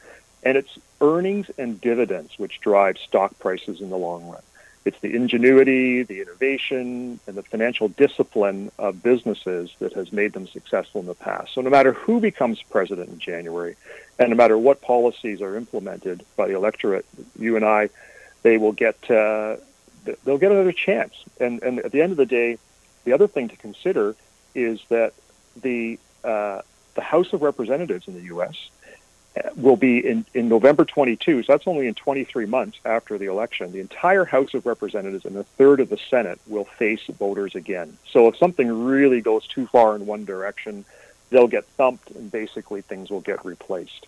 And 0.43 0.57
it's 0.57 0.77
earnings 1.01 1.49
and 1.57 1.79
dividends 1.81 2.37
which 2.37 2.61
drive 2.61 2.97
stock 2.97 3.37
prices 3.39 3.81
in 3.81 3.89
the 3.89 3.97
long 3.97 4.27
run. 4.27 4.41
It's 4.85 4.99
the 4.99 5.15
ingenuity, 5.15 6.03
the 6.03 6.21
innovation, 6.21 7.19
and 7.25 7.35
the 7.35 7.41
financial 7.41 7.87
discipline 7.87 8.71
of 8.77 9.01
businesses 9.01 9.71
that 9.79 9.93
has 9.93 10.13
made 10.13 10.33
them 10.33 10.47
successful 10.47 11.01
in 11.01 11.07
the 11.07 11.15
past. 11.15 11.55
So 11.55 11.61
no 11.61 11.71
matter 11.71 11.93
who 11.93 12.19
becomes 12.19 12.61
president 12.61 13.09
in 13.09 13.17
January, 13.17 13.75
and 14.19 14.29
no 14.29 14.35
matter 14.35 14.59
what 14.59 14.81
policies 14.81 15.41
are 15.41 15.57
implemented 15.57 16.23
by 16.35 16.47
the 16.47 16.55
electorate, 16.55 17.05
you 17.39 17.55
and 17.55 17.65
I, 17.65 17.89
they 18.43 18.57
will 18.57 18.73
get 18.73 19.09
uh, 19.09 19.55
they'll 20.23 20.37
get 20.37 20.51
another 20.51 20.71
chance. 20.71 21.13
And 21.39 21.61
and 21.63 21.79
at 21.79 21.91
the 21.91 22.01
end 22.01 22.11
of 22.11 22.17
the 22.17 22.25
day, 22.25 22.57
the 23.03 23.13
other 23.13 23.27
thing 23.27 23.49
to 23.49 23.57
consider 23.57 24.15
is 24.53 24.79
that 24.89 25.13
the 25.61 25.99
uh, 26.23 26.61
the 26.95 27.01
House 27.01 27.33
of 27.33 27.41
Representatives 27.41 28.07
in 28.07 28.13
the 28.13 28.23
U.S 28.23 28.69
will 29.55 29.75
be 29.75 30.05
in, 30.05 30.25
in 30.33 30.47
November 30.47 30.85
22. 30.85 31.43
So 31.43 31.53
that's 31.53 31.67
only 31.67 31.87
in 31.87 31.93
23 31.93 32.45
months 32.45 32.79
after 32.85 33.17
the 33.17 33.25
election. 33.25 33.71
The 33.71 33.79
entire 33.79 34.25
House 34.25 34.53
of 34.53 34.65
Representatives 34.65 35.25
and 35.25 35.35
a 35.35 35.43
third 35.43 35.79
of 35.79 35.89
the 35.89 35.97
Senate 36.09 36.39
will 36.47 36.65
face 36.65 37.05
voters 37.07 37.55
again. 37.55 37.97
So 38.09 38.27
if 38.27 38.37
something 38.37 38.85
really 38.85 39.21
goes 39.21 39.45
too 39.47 39.67
far 39.67 39.95
in 39.95 40.05
one 40.05 40.25
direction, 40.25 40.85
they'll 41.29 41.47
get 41.47 41.65
thumped 41.65 42.11
and 42.11 42.31
basically 42.31 42.81
things 42.81 43.09
will 43.09 43.21
get 43.21 43.43
replaced. 43.43 44.07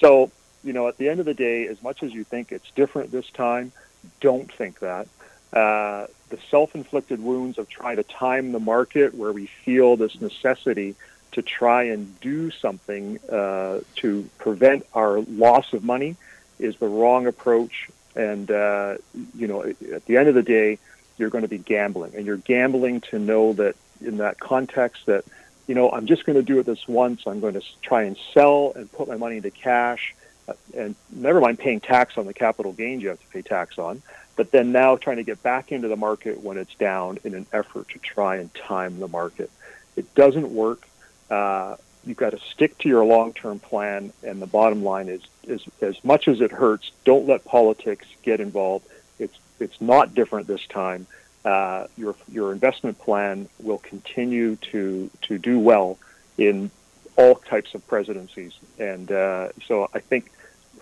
So, 0.00 0.30
you 0.64 0.72
know, 0.72 0.88
at 0.88 0.96
the 0.96 1.08
end 1.08 1.20
of 1.20 1.26
the 1.26 1.34
day, 1.34 1.68
as 1.68 1.80
much 1.82 2.02
as 2.02 2.12
you 2.12 2.24
think 2.24 2.50
it's 2.50 2.70
different 2.72 3.12
this 3.12 3.30
time, 3.30 3.72
don't 4.20 4.52
think 4.52 4.80
that. 4.80 5.06
Uh, 5.52 6.06
the 6.30 6.38
self-inflicted 6.50 7.20
wounds 7.20 7.58
of 7.58 7.68
trying 7.68 7.96
to 7.96 8.02
time 8.02 8.52
the 8.52 8.58
market 8.58 9.14
where 9.14 9.32
we 9.32 9.46
feel 9.46 9.96
this 9.96 10.20
necessity 10.20 10.96
to 11.32 11.42
try 11.42 11.84
and 11.84 12.18
do 12.20 12.50
something 12.50 13.18
uh, 13.30 13.80
to 13.96 14.28
prevent 14.38 14.86
our 14.94 15.20
loss 15.20 15.72
of 15.72 15.84
money 15.84 16.16
is 16.58 16.76
the 16.76 16.88
wrong 16.88 17.26
approach. 17.26 17.88
And, 18.16 18.50
uh, 18.50 18.96
you 19.34 19.46
know, 19.46 19.62
at 19.62 20.06
the 20.06 20.16
end 20.16 20.28
of 20.28 20.34
the 20.34 20.42
day, 20.42 20.78
you're 21.18 21.30
going 21.30 21.42
to 21.42 21.48
be 21.48 21.58
gambling. 21.58 22.14
And 22.14 22.26
you're 22.26 22.36
gambling 22.36 23.00
to 23.02 23.18
know 23.18 23.52
that 23.54 23.76
in 24.00 24.18
that 24.18 24.38
context 24.38 25.06
that, 25.06 25.24
you 25.66 25.74
know, 25.74 25.90
I'm 25.90 26.06
just 26.06 26.24
going 26.24 26.36
to 26.36 26.42
do 26.42 26.58
it 26.58 26.66
this 26.66 26.86
once. 26.86 27.22
I'm 27.26 27.40
going 27.40 27.54
to 27.54 27.62
try 27.82 28.04
and 28.04 28.16
sell 28.32 28.72
and 28.76 28.90
put 28.90 29.08
my 29.08 29.16
money 29.16 29.38
into 29.38 29.50
cash. 29.50 30.14
Uh, 30.46 30.52
and 30.76 30.94
never 31.10 31.40
mind 31.40 31.58
paying 31.58 31.80
tax 31.80 32.18
on 32.18 32.26
the 32.26 32.34
capital 32.34 32.72
gains 32.72 33.02
you 33.02 33.08
have 33.08 33.20
to 33.20 33.26
pay 33.28 33.42
tax 33.42 33.78
on. 33.78 34.02
But 34.36 34.50
then 34.50 34.72
now 34.72 34.96
trying 34.96 35.18
to 35.18 35.22
get 35.22 35.42
back 35.42 35.70
into 35.70 35.88
the 35.88 35.96
market 35.96 36.42
when 36.42 36.58
it's 36.58 36.74
down 36.74 37.18
in 37.24 37.34
an 37.34 37.46
effort 37.52 37.88
to 37.90 37.98
try 37.98 38.36
and 38.36 38.52
time 38.54 38.98
the 38.98 39.08
market. 39.08 39.50
It 39.96 40.12
doesn't 40.14 40.52
work. 40.52 40.86
Uh, 41.30 41.76
you've 42.04 42.16
got 42.16 42.30
to 42.30 42.38
stick 42.38 42.76
to 42.78 42.88
your 42.88 43.04
long-term 43.04 43.60
plan, 43.60 44.12
and 44.22 44.42
the 44.42 44.46
bottom 44.46 44.82
line 44.82 45.08
is, 45.08 45.22
is 45.44 45.64
as 45.80 46.02
much 46.04 46.28
as 46.28 46.40
it 46.40 46.50
hurts, 46.50 46.90
don't 47.04 47.26
let 47.26 47.44
politics 47.44 48.06
get 48.22 48.40
involved. 48.40 48.86
It's 49.18 49.38
it's 49.60 49.80
not 49.80 50.14
different 50.14 50.46
this 50.46 50.66
time. 50.66 51.06
Uh, 51.44 51.86
your 51.96 52.14
your 52.30 52.52
investment 52.52 52.98
plan 52.98 53.48
will 53.60 53.78
continue 53.78 54.56
to 54.56 55.10
to 55.22 55.38
do 55.38 55.58
well 55.58 55.98
in 56.36 56.70
all 57.16 57.36
types 57.36 57.74
of 57.74 57.86
presidencies, 57.86 58.52
and 58.78 59.12
uh, 59.12 59.50
so 59.66 59.88
I 59.94 60.00
think 60.00 60.30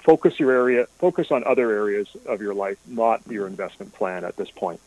focus 0.03 0.39
your 0.39 0.51
area 0.53 0.87
focus 0.99 1.31
on 1.31 1.45
other 1.45 1.71
areas 1.73 2.09
of 2.27 2.41
your 2.41 2.55
life, 2.55 2.79
not 2.87 3.21
your 3.29 3.47
investment 3.47 3.93
plan 3.95 4.25
at 4.25 4.37
this 4.37 4.51
point. 4.51 4.81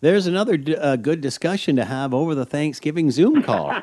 There's 0.00 0.26
another 0.26 0.56
d- 0.56 0.74
uh, 0.76 0.96
good 0.96 1.20
discussion 1.20 1.76
to 1.76 1.84
have 1.84 2.12
over 2.12 2.34
the 2.34 2.44
Thanksgiving 2.44 3.10
Zoom 3.10 3.42
call. 3.42 3.68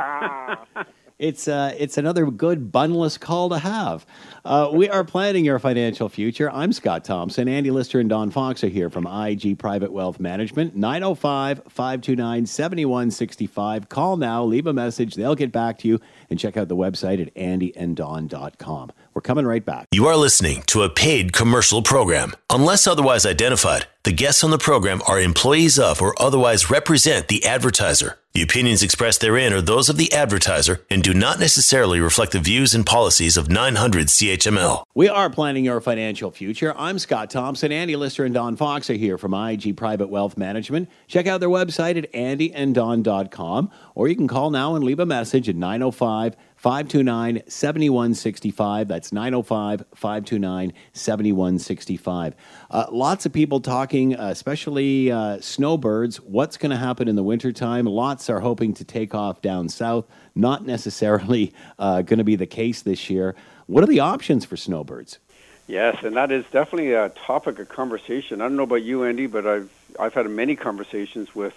it's 1.19 1.49
uh, 1.49 1.75
it's 1.77 1.97
another 1.97 2.25
good 2.31 2.71
bunless 2.71 3.19
call 3.19 3.49
to 3.49 3.59
have. 3.59 4.05
Uh, 4.45 4.69
we 4.73 4.89
are 4.89 5.03
planning 5.03 5.43
your 5.43 5.59
financial 5.59 6.07
future. 6.07 6.49
I'm 6.49 6.71
Scott 6.71 7.03
Thompson. 7.03 7.47
Andy 7.47 7.71
Lister 7.71 7.99
and 7.99 8.09
Don 8.09 8.31
Fox 8.31 8.63
are 8.63 8.69
here 8.69 8.89
from 8.89 9.05
IG 9.05 9.59
Private 9.59 9.91
Wealth 9.91 10.19
Management. 10.19 10.75
905 10.75 11.63
529 11.67 12.45
7165. 12.45 13.89
Call 13.89 14.17
now, 14.17 14.43
leave 14.43 14.65
a 14.65 14.73
message. 14.73 15.15
They'll 15.15 15.35
get 15.35 15.51
back 15.51 15.77
to 15.79 15.87
you 15.89 15.99
and 16.29 16.39
check 16.39 16.55
out 16.55 16.69
the 16.69 16.75
website 16.75 17.21
at 17.21 17.33
andyanddon.com. 17.35 18.91
We're 19.13 19.21
coming 19.21 19.45
right 19.45 19.65
back. 19.65 19.87
You 19.91 20.05
are 20.07 20.15
listening 20.15 20.63
to 20.67 20.83
a 20.83 20.89
paid 20.89 21.33
commercial 21.33 21.81
program. 21.81 22.33
Unless 22.49 22.87
otherwise 22.87 23.25
identified, 23.25 23.87
the 24.03 24.13
guests 24.13 24.43
on 24.45 24.51
the 24.51 24.57
program 24.57 25.01
are 25.05 25.19
employees 25.19 25.77
of 25.77 26.01
or 26.01 26.19
otherwise 26.21 26.69
represent 26.69 27.27
the 27.27 27.45
advertiser. 27.45 28.18
The 28.33 28.43
opinions 28.43 28.83
expressed 28.83 29.21
therein 29.21 29.53
are 29.53 29.61
those 29.61 29.89
of 29.89 29.97
the 29.97 30.13
advertiser 30.13 30.85
and 30.91 31.01
do 31.01 31.15
not 31.15 31.39
necessarily 31.39 31.99
reflect 31.99 32.31
the 32.31 32.39
views 32.39 32.75
and 32.75 32.85
policies 32.85 33.37
of 33.37 33.49
900 33.49 34.05
CHML. 34.05 34.83
We 34.93 35.09
are 35.09 35.31
planning 35.31 35.65
your 35.65 35.81
financial 35.81 36.29
future. 36.29 36.75
I'm 36.77 36.99
Scott 36.99 37.31
Thompson. 37.31 37.71
Andy 37.71 37.95
Lister 37.95 38.25
and 38.25 38.33
Don 38.33 38.55
Fox 38.55 38.87
are 38.91 38.93
here 38.93 39.17
from 39.17 39.33
IG 39.33 39.75
Private 39.75 40.09
Wealth 40.09 40.37
Management. 40.37 40.89
Check 41.07 41.25
out 41.25 41.39
their 41.39 41.49
website 41.49 41.97
at 41.97 42.13
andyanddon.com 42.13 43.71
or 43.95 44.07
you 44.07 44.15
can 44.15 44.27
call 44.27 44.51
now 44.51 44.75
and 44.75 44.83
leave 44.83 44.99
a 44.99 45.07
message 45.07 45.49
at 45.49 45.55
905 45.55 46.35
529 46.59 47.43
7165. 47.47 48.89
That's 48.89 49.13
905 49.13 49.85
529 49.95 50.73
7165. 50.91 52.35
Uh, 52.69 52.85
lots 52.91 53.25
of 53.25 53.31
people 53.31 53.61
talking, 53.61 54.13
uh, 54.13 54.27
especially 54.27 55.09
uh, 55.09 55.39
snowbirds. 55.39 56.17
What's 56.17 56.57
going 56.57 56.71
to 56.71 56.75
happen 56.75 57.07
in 57.07 57.15
the 57.15 57.23
wintertime? 57.23 57.85
Lots 57.85 58.29
are 58.29 58.41
hoping 58.41 58.73
to 58.73 58.83
take 58.83 59.15
off 59.15 59.41
down 59.41 59.69
south. 59.69 60.05
Not 60.35 60.65
necessarily 60.65 61.53
uh, 61.79 62.01
going 62.01 62.17
to 62.17 62.25
be 62.25 62.35
the 62.35 62.45
case 62.45 62.81
this 62.81 63.09
year. 63.09 63.35
What 63.67 63.81
are 63.85 63.87
the 63.87 64.01
options 64.01 64.43
for 64.43 64.57
snowbirds? 64.57 65.19
Yes, 65.65 66.03
and 66.03 66.17
that 66.17 66.29
is 66.29 66.43
definitely 66.51 66.91
a 66.91 67.07
topic 67.07 67.59
of 67.59 67.69
conversation. 67.69 68.41
I 68.41 68.45
don't 68.49 68.57
know 68.57 68.63
about 68.63 68.83
you, 68.83 69.05
Andy, 69.05 69.27
but 69.27 69.47
I've 69.47 69.71
I've 69.97 70.13
had 70.13 70.29
many 70.29 70.57
conversations 70.57 71.33
with 71.33 71.53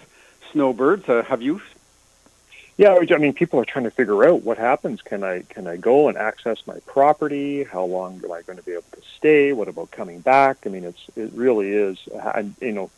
snowbirds. 0.53 1.09
Uh, 1.09 1.23
have 1.23 1.41
you 1.41 1.61
yeah, 2.77 2.97
I 3.11 3.17
mean, 3.17 3.33
people 3.33 3.59
are 3.59 3.65
trying 3.65 3.85
to 3.85 3.91
figure 3.91 4.27
out 4.27 4.41
what 4.43 4.57
happens. 4.57 5.01
Can 5.01 5.23
I 5.23 5.41
can 5.41 5.67
I 5.67 5.77
go 5.77 6.07
and 6.07 6.17
access 6.17 6.65
my 6.65 6.79
property? 6.87 7.63
How 7.63 7.85
long 7.85 8.19
am 8.23 8.31
I 8.31 8.41
going 8.41 8.57
to 8.57 8.63
be 8.63 8.71
able 8.71 8.85
to 8.93 9.01
stay? 9.15 9.53
What 9.53 9.67
about 9.67 9.91
coming 9.91 10.21
back? 10.21 10.65
I 10.65 10.69
mean, 10.69 10.83
it's 10.83 11.05
it 11.15 11.31
really 11.33 11.71
is. 11.71 11.99
you 12.59 12.71
know, 12.71 12.89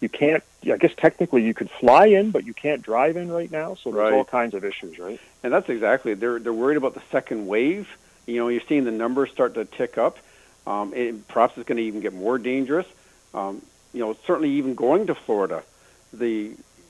you 0.00 0.08
can't. 0.08 0.44
I 0.64 0.76
guess 0.76 0.92
technically 0.96 1.42
you 1.42 1.52
could 1.52 1.68
fly 1.68 2.06
in, 2.06 2.30
but 2.30 2.44
you 2.44 2.54
can't 2.54 2.80
drive 2.80 3.16
in 3.16 3.30
right 3.30 3.50
now. 3.50 3.74
So 3.74 3.90
there's 3.90 4.04
right. 4.04 4.12
all 4.12 4.24
kinds 4.24 4.54
of 4.54 4.64
issues, 4.64 4.98
right? 4.98 5.20
And 5.42 5.52
that's 5.52 5.68
exactly 5.68 6.14
they're 6.14 6.38
they're 6.38 6.52
worried 6.52 6.76
about 6.76 6.94
the 6.94 7.02
second 7.10 7.46
wave. 7.48 7.88
You 8.26 8.38
know, 8.38 8.48
you're 8.48 8.62
seeing 8.68 8.84
the 8.84 8.92
numbers 8.92 9.30
start 9.30 9.54
to 9.54 9.64
tick 9.64 9.98
up. 9.98 10.18
Um, 10.66 10.94
it, 10.94 11.26
perhaps 11.28 11.58
it's 11.58 11.68
going 11.68 11.76
to 11.76 11.82
even 11.82 12.00
get 12.00 12.14
more 12.14 12.38
dangerous. 12.38 12.86
Um, 13.34 13.62
you 13.92 14.00
know, 14.00 14.16
certainly 14.26 14.50
even 14.52 14.74
going 14.74 15.08
to 15.08 15.14
Florida, 15.14 15.64
the 16.12 16.28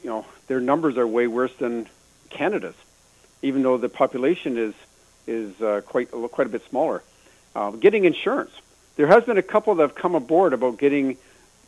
you 0.03 0.11
know 0.11 0.27
their 0.47 0.61
numbers 0.61 0.99
are 0.99 1.07
way 1.07 1.27
worse 1.27 1.53
than 1.55 1.89
Canada's, 2.35 2.75
even 3.41 3.63
though 3.63 3.79
the 3.79 3.89
population 3.89 4.59
is 4.59 4.75
is 5.27 5.61
uh, 5.63 5.81
quite 5.87 6.11
quite 6.11 6.47
a 6.47 6.51
bit 6.51 6.63
smaller. 6.69 7.03
Uh, 7.55 7.71
getting 7.71 8.05
insurance. 8.05 8.51
There 8.97 9.07
has 9.07 9.25
been 9.25 9.39
a 9.39 9.43
couple 9.43 9.75
that 9.77 9.83
have 9.83 9.95
come 9.95 10.15
aboard 10.15 10.53
about 10.53 10.77
getting 10.79 11.17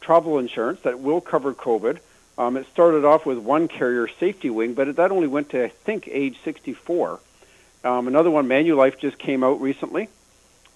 travel 0.01 0.39
insurance 0.39 0.81
that 0.83 1.01
will 1.01 1.21
cover 1.21 1.55
COVID. 1.55 1.99
Um, 2.39 2.57
it 2.57 2.67
started 2.73 3.05
off 3.05 3.25
with 3.25 3.39
one 3.39 3.67
carrier, 3.69 4.09
Safety 4.21 4.51
Wing, 4.51 4.75
but 4.75 4.97
that 4.97 5.11
only 5.11 5.27
went 5.29 5.51
to 5.51 5.65
I 5.65 5.69
think 5.69 6.09
age 6.09 6.37
64. 6.45 7.21
Um, 7.85 8.09
another 8.09 8.31
one, 8.31 8.47
Manulife, 8.49 8.99
just 8.99 9.17
came 9.17 9.45
out 9.45 9.61
recently, 9.61 10.09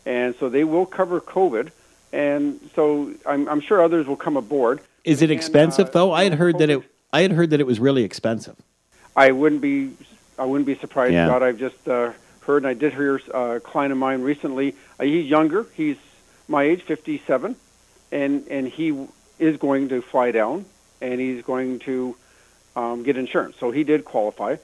and 0.07 0.35
so 0.39 0.49
they 0.49 0.65
will 0.65 0.87
cover 0.87 1.21
COVID. 1.21 1.71
and 2.13 2.61
so 2.75 3.13
I'm, 3.27 3.49
I'm 3.49 3.61
sure 3.61 3.83
others 3.83 4.07
will 4.07 4.17
come 4.17 4.37
aboard. 4.37 4.81
Is 5.05 5.23
it 5.23 5.31
expensive 5.31 5.89
uh, 5.89 5.93
though? 5.93 6.13
I 6.13 6.25
had 6.25 6.35
heard 6.35 6.55
COVID, 6.55 6.59
that 6.59 6.71
it. 6.71 6.83
I 7.13 7.23
had 7.23 7.33
heard 7.33 7.51
that 7.51 7.61
it 7.61 7.67
was 7.67 7.81
really 7.81 8.05
expensive. 8.05 8.57
I 9.17 9.33
wouldn't 9.33 9.61
be. 9.61 9.93
I 10.39 10.45
wouldn't 10.45 10.67
be 10.67 10.77
surprised. 10.77 11.13
Yeah. 11.13 11.27
God, 11.27 11.43
I've 11.43 11.59
just 11.59 11.87
uh, 11.87 12.13
heard, 12.43 12.59
and 12.59 12.67
I 12.67 12.75
did 12.75 12.95
hear 12.95 13.21
uh, 13.35 13.57
a 13.57 13.61
client 13.61 13.93
of 13.93 13.99
mine 13.99 14.23
recently. 14.23 14.75
Uh, 14.99 15.05
he's 15.05 15.27
younger. 15.27 15.67
He's 15.75 15.97
my 16.49 16.65
age, 16.65 16.83
57, 16.83 17.57
and 18.13 18.47
and 18.49 18.67
he 18.67 19.07
is 19.39 19.57
going 19.57 19.89
to 19.91 20.03
fly 20.03 20.31
down, 20.31 20.65
and 21.01 21.21
he's 21.21 21.43
going 21.43 21.81
to 21.81 22.17
um, 22.77 23.03
get 23.03 23.17
insurance. 23.17 23.57
So 23.59 23.71
he 23.71 23.85
did 23.85 24.05
qualify, 24.05 24.57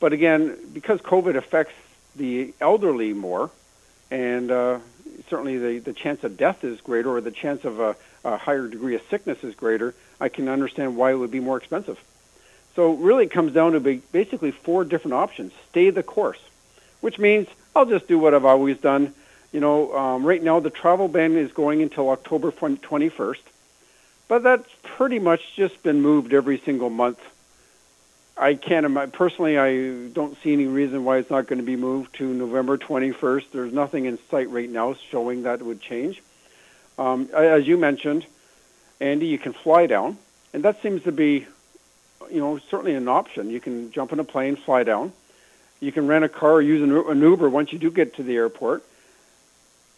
but 0.00 0.12
again, 0.12 0.56
because 0.72 1.00
COVID 1.00 1.36
affects 1.36 1.74
the 2.16 2.54
elderly 2.60 3.12
more, 3.12 3.50
and 4.10 4.50
uh, 4.50 4.78
certainly 5.28 5.58
the, 5.58 5.78
the 5.78 5.92
chance 5.92 6.24
of 6.24 6.36
death 6.36 6.64
is 6.64 6.80
greater 6.80 7.10
or 7.10 7.20
the 7.20 7.30
chance 7.30 7.64
of 7.64 7.80
a, 7.80 7.96
a 8.24 8.36
higher 8.36 8.66
degree 8.68 8.94
of 8.94 9.02
sickness 9.10 9.42
is 9.44 9.54
greater, 9.54 9.94
I 10.20 10.28
can 10.28 10.48
understand 10.48 10.96
why 10.96 11.12
it 11.12 11.14
would 11.14 11.30
be 11.30 11.40
more 11.40 11.56
expensive. 11.56 11.98
So 12.78 12.92
really 12.92 13.24
it 13.24 13.32
comes 13.32 13.52
down 13.52 13.72
to 13.72 13.80
basically 13.80 14.52
four 14.52 14.84
different 14.84 15.14
options. 15.14 15.52
Stay 15.68 15.90
the 15.90 16.04
course, 16.04 16.38
which 17.00 17.18
means 17.18 17.48
I'll 17.74 17.86
just 17.86 18.06
do 18.06 18.20
what 18.20 18.34
I've 18.34 18.44
always 18.44 18.78
done. 18.78 19.14
You 19.50 19.58
know, 19.58 19.92
um, 19.98 20.24
right 20.24 20.40
now 20.40 20.60
the 20.60 20.70
travel 20.70 21.08
ban 21.08 21.36
is 21.36 21.50
going 21.50 21.82
until 21.82 22.08
October 22.10 22.52
21st, 22.52 23.40
but 24.28 24.44
that's 24.44 24.68
pretty 24.84 25.18
much 25.18 25.56
just 25.56 25.82
been 25.82 26.00
moved 26.00 26.32
every 26.32 26.58
single 26.58 26.88
month 26.88 27.18
I 28.36 28.54
can't. 28.54 29.12
Personally, 29.12 29.58
I 29.58 30.06
don't 30.12 30.40
see 30.44 30.52
any 30.52 30.66
reason 30.66 31.04
why 31.04 31.18
it's 31.18 31.30
not 31.30 31.48
going 31.48 31.58
to 31.58 31.64
be 31.64 31.74
moved 31.74 32.14
to 32.18 32.32
November 32.32 32.78
21st. 32.78 33.46
There's 33.52 33.72
nothing 33.72 34.04
in 34.04 34.20
sight 34.30 34.50
right 34.50 34.70
now 34.70 34.94
showing 35.10 35.42
that 35.42 35.58
it 35.58 35.64
would 35.64 35.80
change. 35.80 36.22
Um, 36.96 37.28
as 37.34 37.66
you 37.66 37.76
mentioned, 37.76 38.24
Andy, 39.00 39.26
you 39.26 39.38
can 39.38 39.52
fly 39.52 39.86
down, 39.86 40.16
and 40.52 40.62
that 40.62 40.80
seems 40.80 41.02
to 41.02 41.10
be, 41.12 41.48
you 42.30 42.40
know, 42.40 42.58
certainly 42.70 42.94
an 42.94 43.08
option. 43.08 43.50
You 43.50 43.60
can 43.60 43.92
jump 43.92 44.12
in 44.12 44.20
a 44.20 44.24
plane, 44.24 44.56
fly 44.56 44.82
down. 44.82 45.12
You 45.80 45.92
can 45.92 46.06
rent 46.06 46.24
a 46.24 46.28
car 46.28 46.54
or 46.54 46.62
use 46.62 46.82
an 46.82 47.20
Uber 47.20 47.48
once 47.48 47.72
you 47.72 47.78
do 47.78 47.90
get 47.90 48.16
to 48.16 48.22
the 48.22 48.36
airport. 48.36 48.84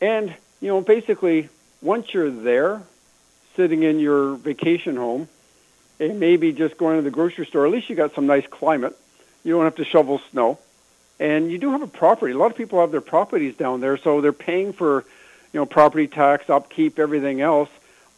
And, 0.01 0.35
you 0.61 0.69
know, 0.69 0.81
basically, 0.81 1.49
once 1.83 2.13
you're 2.13 2.31
there, 2.31 2.83
sitting 3.57 3.83
in 3.83 3.99
your 3.99 4.35
vacation 4.35 4.97
home, 4.97 5.29
and 6.01 6.19
maybe 6.19 6.53
just 6.53 6.79
going 6.79 6.97
to 6.97 7.03
the 7.03 7.11
grocery 7.11 7.47
store. 7.47 7.67
At 7.67 7.73
least 7.73 7.91
you 7.91 7.97
got 7.97 8.15
some 8.15 8.27
nice 8.27 8.47
climate. 8.47 8.97
You 9.45 9.53
don't 9.53 9.65
have 9.65 9.77
to 9.77 9.85
shovel 9.85 10.21
snow, 10.31 10.59
and 11.19 11.51
you 11.51 11.59
do 11.59 11.71
have 11.71 11.83
a 11.83 11.87
property. 11.87 12.33
A 12.33 12.39
lot 12.39 12.51
of 12.51 12.57
people 12.57 12.81
have 12.81 12.91
their 12.91 13.01
properties 13.01 13.55
down 13.55 13.81
there, 13.81 13.97
so 13.97 14.21
they're 14.21 14.33
paying 14.33 14.73
for, 14.73 15.05
you 15.53 15.61
know, 15.61 15.67
property 15.67 16.07
tax, 16.07 16.49
upkeep, 16.49 16.99
everything 16.99 17.41
else, 17.41 17.69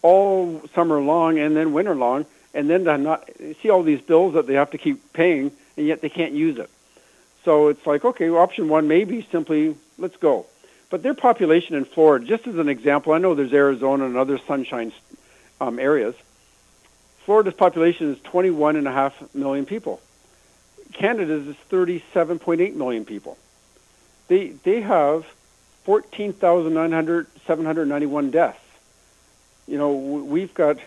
all 0.01 0.63
summer 0.75 1.01
long 1.01 1.39
and 1.39 1.57
then 1.57 1.73
winter 1.73 1.95
long, 1.95 2.27
and 2.55 2.69
then 2.69 2.85
to 2.85 2.99
not 2.99 3.29
see 3.63 3.71
all 3.71 3.83
these 3.83 4.01
bills 4.01 4.35
that 4.35 4.47
they 4.47 4.55
have 4.55 4.71
to 4.71 4.79
keep 4.79 5.13
paying, 5.13 5.51
and 5.77 5.87
yet 5.87 6.01
they 6.01 6.09
can't 6.09 6.33
use 6.33 6.59
it. 6.59 6.71
So 7.45 7.69
it's 7.69 7.85
like, 7.87 8.05
okay, 8.05 8.31
well, 8.31 8.43
option 8.43 8.69
one 8.69 8.89
may 8.89 9.05
be 9.05 9.27
simply 9.33 9.77
let's 9.99 10.17
go. 10.17 10.47
But 10.91 11.03
their 11.03 11.15
population 11.15 11.75
in 11.75 11.85
Florida, 11.85 12.25
just 12.25 12.47
as 12.47 12.57
an 12.57 12.69
example, 12.69 13.15
I 13.15 13.19
know 13.19 13.35
there's 13.35 13.53
Arizona 13.53 14.05
and 14.05 14.17
other 14.17 14.39
sunshine 14.47 14.93
um, 15.61 15.79
areas 15.79 16.15
Florida's 17.25 17.55
population 17.55 18.13
is 18.13 18.19
21.5 18.19 19.35
million 19.35 19.65
people. 19.65 20.01
Canada's 20.93 21.47
is 21.47 21.55
37.8 21.71 22.75
million 22.75 23.05
people. 23.05 23.39
They, 24.29 24.49
they 24.49 24.81
have 24.81 25.25
14,791 25.85 28.31
deaths. 28.31 28.59
You 29.69 29.79
know, 29.79 29.93
we've 29.93 30.53
got 30.53 30.79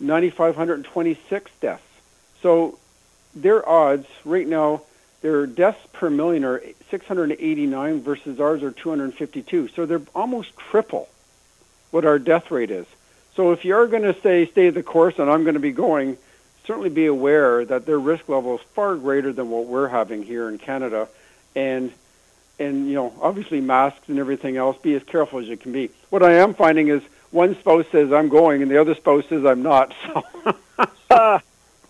9,526 0.00 1.50
deaths. 1.60 1.82
So 2.42 2.78
their 3.34 3.66
odds 3.68 4.06
right 4.24 4.46
now, 4.46 4.82
their 5.20 5.46
deaths 5.46 5.80
per 5.92 6.10
million 6.10 6.44
are 6.44 6.62
689 6.90 8.00
versus 8.00 8.40
ours 8.40 8.62
are 8.62 8.70
252. 8.70 9.68
So 9.68 9.86
they're 9.86 10.02
almost 10.14 10.56
triple 10.56 11.08
what 11.90 12.04
our 12.04 12.18
death 12.18 12.50
rate 12.50 12.70
is. 12.70 12.86
So 13.34 13.52
if 13.52 13.64
you're 13.64 13.86
going 13.86 14.02
to 14.02 14.18
say 14.20 14.46
stay 14.46 14.70
the 14.70 14.82
course, 14.82 15.18
and 15.18 15.30
I'm 15.30 15.42
going 15.44 15.54
to 15.54 15.60
be 15.60 15.72
going, 15.72 16.16
certainly 16.64 16.88
be 16.88 17.06
aware 17.06 17.64
that 17.64 17.86
their 17.86 17.98
risk 17.98 18.28
level 18.28 18.56
is 18.56 18.60
far 18.74 18.96
greater 18.96 19.32
than 19.32 19.50
what 19.50 19.66
we're 19.66 19.88
having 19.88 20.22
here 20.22 20.48
in 20.48 20.58
Canada, 20.58 21.08
and 21.54 21.92
and 22.58 22.88
you 22.88 22.94
know 22.94 23.12
obviously 23.20 23.60
masks 23.60 24.08
and 24.08 24.18
everything 24.18 24.56
else. 24.56 24.76
Be 24.78 24.94
as 24.94 25.02
careful 25.02 25.38
as 25.38 25.46
you 25.46 25.56
can 25.56 25.72
be. 25.72 25.90
What 26.10 26.22
I 26.22 26.34
am 26.34 26.54
finding 26.54 26.88
is 26.88 27.02
one 27.30 27.58
spouse 27.58 27.86
says 27.92 28.12
I'm 28.12 28.28
going, 28.28 28.62
and 28.62 28.70
the 28.70 28.80
other 28.80 28.94
spouse 28.94 29.24
says 29.28 29.44
I'm 29.44 29.62
not. 29.62 29.94
So. 31.10 31.40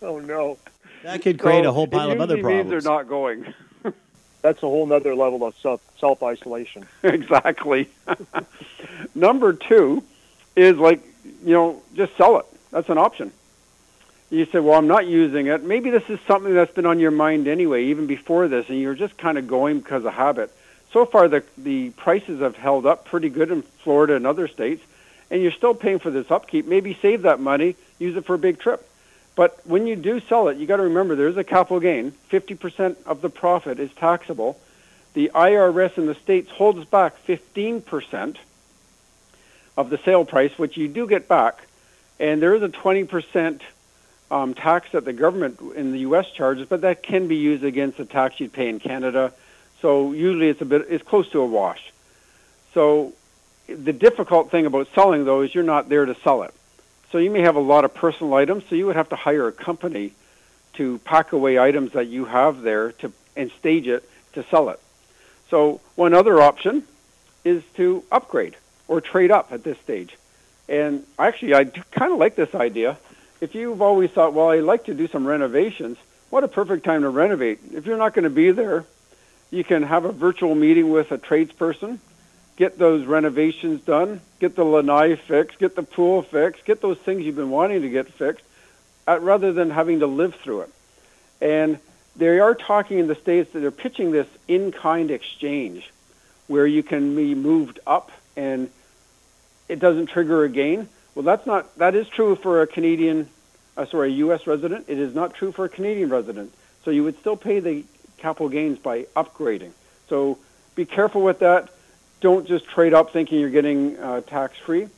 oh 0.02 0.18
no. 0.18 0.58
That 1.04 1.22
could 1.22 1.38
create 1.38 1.64
so 1.64 1.70
a 1.70 1.72
whole 1.72 1.86
pile 1.86 2.10
of 2.10 2.20
other 2.20 2.38
problems. 2.38 2.70
Means 2.70 2.70
they're 2.70 2.92
not 2.92 3.06
going. 3.06 3.54
That's 4.42 4.58
a 4.58 4.66
whole 4.66 4.90
other 4.92 5.14
level 5.14 5.44
of 5.44 5.54
self 5.58 5.80
self 5.98 6.22
isolation. 6.22 6.86
exactly. 7.02 7.88
Number 9.14 9.52
two 9.52 10.02
is 10.56 10.76
like 10.76 11.02
you 11.44 11.52
know, 11.52 11.82
just 11.94 12.16
sell 12.16 12.38
it. 12.38 12.46
That's 12.70 12.88
an 12.88 12.98
option. 12.98 13.32
You 14.30 14.46
say, 14.46 14.60
well, 14.60 14.78
I'm 14.78 14.86
not 14.86 15.06
using 15.06 15.48
it. 15.48 15.64
Maybe 15.64 15.90
this 15.90 16.08
is 16.08 16.20
something 16.26 16.54
that's 16.54 16.72
been 16.72 16.86
on 16.86 17.00
your 17.00 17.10
mind 17.10 17.48
anyway, 17.48 17.86
even 17.86 18.06
before 18.06 18.46
this, 18.46 18.68
and 18.68 18.78
you're 18.78 18.94
just 18.94 19.16
kind 19.18 19.38
of 19.38 19.48
going 19.48 19.80
because 19.80 20.04
of 20.04 20.12
habit. 20.12 20.54
So 20.92 21.04
far, 21.04 21.28
the 21.28 21.42
the 21.58 21.90
prices 21.90 22.40
have 22.40 22.56
held 22.56 22.86
up 22.86 23.04
pretty 23.04 23.28
good 23.28 23.50
in 23.50 23.62
Florida 23.62 24.14
and 24.14 24.26
other 24.26 24.48
states, 24.48 24.82
and 25.30 25.42
you're 25.42 25.52
still 25.52 25.74
paying 25.74 25.98
for 25.98 26.10
this 26.10 26.30
upkeep. 26.30 26.66
Maybe 26.66 26.98
save 27.00 27.22
that 27.22 27.40
money, 27.40 27.76
use 27.98 28.16
it 28.16 28.24
for 28.24 28.34
a 28.34 28.38
big 28.38 28.58
trip. 28.58 28.86
But 29.36 29.60
when 29.64 29.86
you 29.86 29.96
do 29.96 30.20
sell 30.20 30.48
it, 30.48 30.58
you 30.58 30.66
got 30.66 30.78
to 30.78 30.84
remember 30.84 31.14
there's 31.14 31.36
a 31.36 31.44
capital 31.44 31.80
gain. 31.80 32.12
50% 32.30 32.96
of 33.06 33.20
the 33.20 33.30
profit 33.30 33.78
is 33.78 33.90
taxable. 33.92 34.58
The 35.14 35.30
IRS 35.34 35.96
in 35.98 36.06
the 36.06 36.14
states 36.14 36.50
holds 36.50 36.84
back 36.84 37.14
15% 37.26 38.36
of 39.76 39.90
the 39.90 39.98
sale 39.98 40.24
price, 40.24 40.58
which 40.58 40.76
you 40.76 40.88
do 40.88 41.06
get 41.06 41.28
back. 41.28 41.66
And 42.18 42.42
there 42.42 42.54
is 42.54 42.62
a 42.62 42.68
20% 42.68 43.60
um, 44.30 44.54
tax 44.54 44.92
that 44.92 45.04
the 45.04 45.12
government 45.12 45.60
in 45.74 45.92
the 45.92 46.00
U.S. 46.00 46.30
charges, 46.30 46.68
but 46.68 46.82
that 46.82 47.02
can 47.02 47.28
be 47.28 47.36
used 47.36 47.64
against 47.64 47.98
the 47.98 48.04
tax 48.04 48.38
you'd 48.40 48.52
pay 48.52 48.68
in 48.68 48.78
Canada. 48.78 49.32
So 49.80 50.12
usually 50.12 50.48
it's 50.48 50.60
a 50.60 50.66
bit, 50.66 50.86
it's 50.90 51.02
close 51.02 51.28
to 51.30 51.40
a 51.40 51.46
wash. 51.46 51.92
So 52.74 53.14
the 53.74 53.92
difficult 53.92 54.50
thing 54.50 54.66
about 54.66 54.88
selling 54.94 55.24
though 55.24 55.42
is 55.42 55.54
you're 55.54 55.64
not 55.64 55.88
there 55.88 56.04
to 56.04 56.14
sell 56.22 56.42
it. 56.42 56.54
So 57.12 57.18
you 57.18 57.30
may 57.30 57.40
have 57.40 57.56
a 57.56 57.60
lot 57.60 57.84
of 57.84 57.92
personal 57.94 58.34
items, 58.34 58.64
so 58.68 58.76
you 58.76 58.86
would 58.86 58.96
have 58.96 59.08
to 59.08 59.16
hire 59.16 59.48
a 59.48 59.52
company 59.52 60.12
to 60.74 60.98
pack 60.98 61.32
away 61.32 61.58
items 61.58 61.92
that 61.92 62.06
you 62.06 62.24
have 62.24 62.62
there 62.62 62.92
to 62.92 63.12
and 63.36 63.50
stage 63.58 63.86
it 63.86 64.08
to 64.34 64.44
sell 64.44 64.68
it. 64.70 64.80
So 65.48 65.80
one 65.96 66.14
other 66.14 66.40
option 66.40 66.84
is 67.44 67.62
to 67.76 68.04
upgrade 68.12 68.56
or 68.86 69.00
trade 69.00 69.30
up 69.30 69.52
at 69.52 69.64
this 69.64 69.78
stage. 69.78 70.16
And 70.68 71.04
actually, 71.18 71.54
I 71.54 71.64
kind 71.64 72.12
of 72.12 72.18
like 72.18 72.36
this 72.36 72.54
idea. 72.54 72.98
If 73.40 73.54
you've 73.54 73.82
always 73.82 74.10
thought, 74.10 74.34
well, 74.34 74.50
I'd 74.50 74.62
like 74.62 74.84
to 74.84 74.94
do 74.94 75.08
some 75.08 75.26
renovations, 75.26 75.96
what 76.28 76.44
a 76.44 76.48
perfect 76.48 76.84
time 76.84 77.02
to 77.02 77.08
renovate. 77.08 77.58
If 77.72 77.86
you're 77.86 77.96
not 77.96 78.14
going 78.14 78.24
to 78.24 78.30
be 78.30 78.52
there, 78.52 78.84
you 79.50 79.64
can 79.64 79.82
have 79.82 80.04
a 80.04 80.12
virtual 80.12 80.54
meeting 80.54 80.90
with 80.90 81.10
a 81.10 81.18
tradesperson, 81.18 81.98
get 82.56 82.78
those 82.78 83.06
renovations 83.06 83.80
done, 83.82 84.20
get 84.38 84.56
the 84.56 84.64
lanai 84.64 85.16
fixed, 85.16 85.58
get 85.58 85.76
the 85.76 85.82
pool 85.82 86.22
fixed, 86.22 86.64
get 86.64 86.80
those 86.80 86.98
things 86.98 87.24
you've 87.24 87.36
been 87.36 87.50
wanting 87.50 87.82
to 87.82 87.88
get 87.88 88.12
fixed, 88.12 88.44
uh, 89.08 89.18
rather 89.20 89.52
than 89.52 89.70
having 89.70 90.00
to 90.00 90.06
live 90.06 90.34
through 90.34 90.62
it. 90.62 90.70
And 91.40 91.78
they 92.16 92.38
are 92.38 92.54
talking 92.54 92.98
in 92.98 93.06
the 93.06 93.14
States 93.14 93.52
that 93.52 93.60
they're 93.60 93.70
pitching 93.70 94.10
this 94.10 94.26
in-kind 94.46 95.10
exchange 95.10 95.90
where 96.48 96.66
you 96.66 96.82
can 96.82 97.14
be 97.14 97.34
moved 97.34 97.80
up 97.86 98.10
and 98.36 98.68
it 99.68 99.78
doesn't 99.78 100.06
trigger 100.06 100.44
a 100.44 100.48
gain. 100.48 100.88
Well, 101.14 101.22
that's 101.22 101.46
not 101.46 101.76
that 101.78 101.94
is 101.94 102.08
true 102.08 102.34
for 102.34 102.62
a 102.62 102.66
Canadian, 102.66 103.28
uh, 103.76 103.86
sorry, 103.86 104.08
a 104.08 104.16
U.S. 104.16 104.46
resident. 104.46 104.86
It 104.88 104.98
is 104.98 105.14
not 105.14 105.34
true 105.34 105.52
for 105.52 105.64
a 105.64 105.68
Canadian 105.68 106.10
resident. 106.10 106.52
So 106.84 106.90
you 106.90 107.04
would 107.04 107.18
still 107.18 107.36
pay 107.36 107.60
the 107.60 107.84
capital 108.18 108.48
gains 108.48 108.78
by 108.78 109.04
upgrading. 109.16 109.72
So 110.08 110.38
be 110.74 110.84
careful 110.84 111.22
with 111.22 111.38
that. 111.40 111.70
Don't 112.20 112.46
just 112.46 112.66
trade 112.66 112.94
up 112.94 113.12
thinking 113.12 113.40
you're 113.40 113.50
getting 113.50 113.98
uh, 113.98 114.20
tax 114.20 114.56
free. 114.58 114.88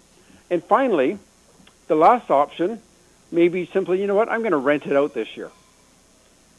And 0.50 0.62
finally, 0.62 1.18
the 1.86 1.94
last 1.94 2.30
option 2.30 2.80
may 3.30 3.48
be 3.48 3.66
simply, 3.66 4.00
you 4.00 4.06
know 4.06 4.14
what, 4.14 4.28
I'm 4.28 4.40
going 4.40 4.52
to 4.52 4.58
rent 4.58 4.86
it 4.86 4.96
out 4.96 5.14
this 5.14 5.36
year. 5.36 5.50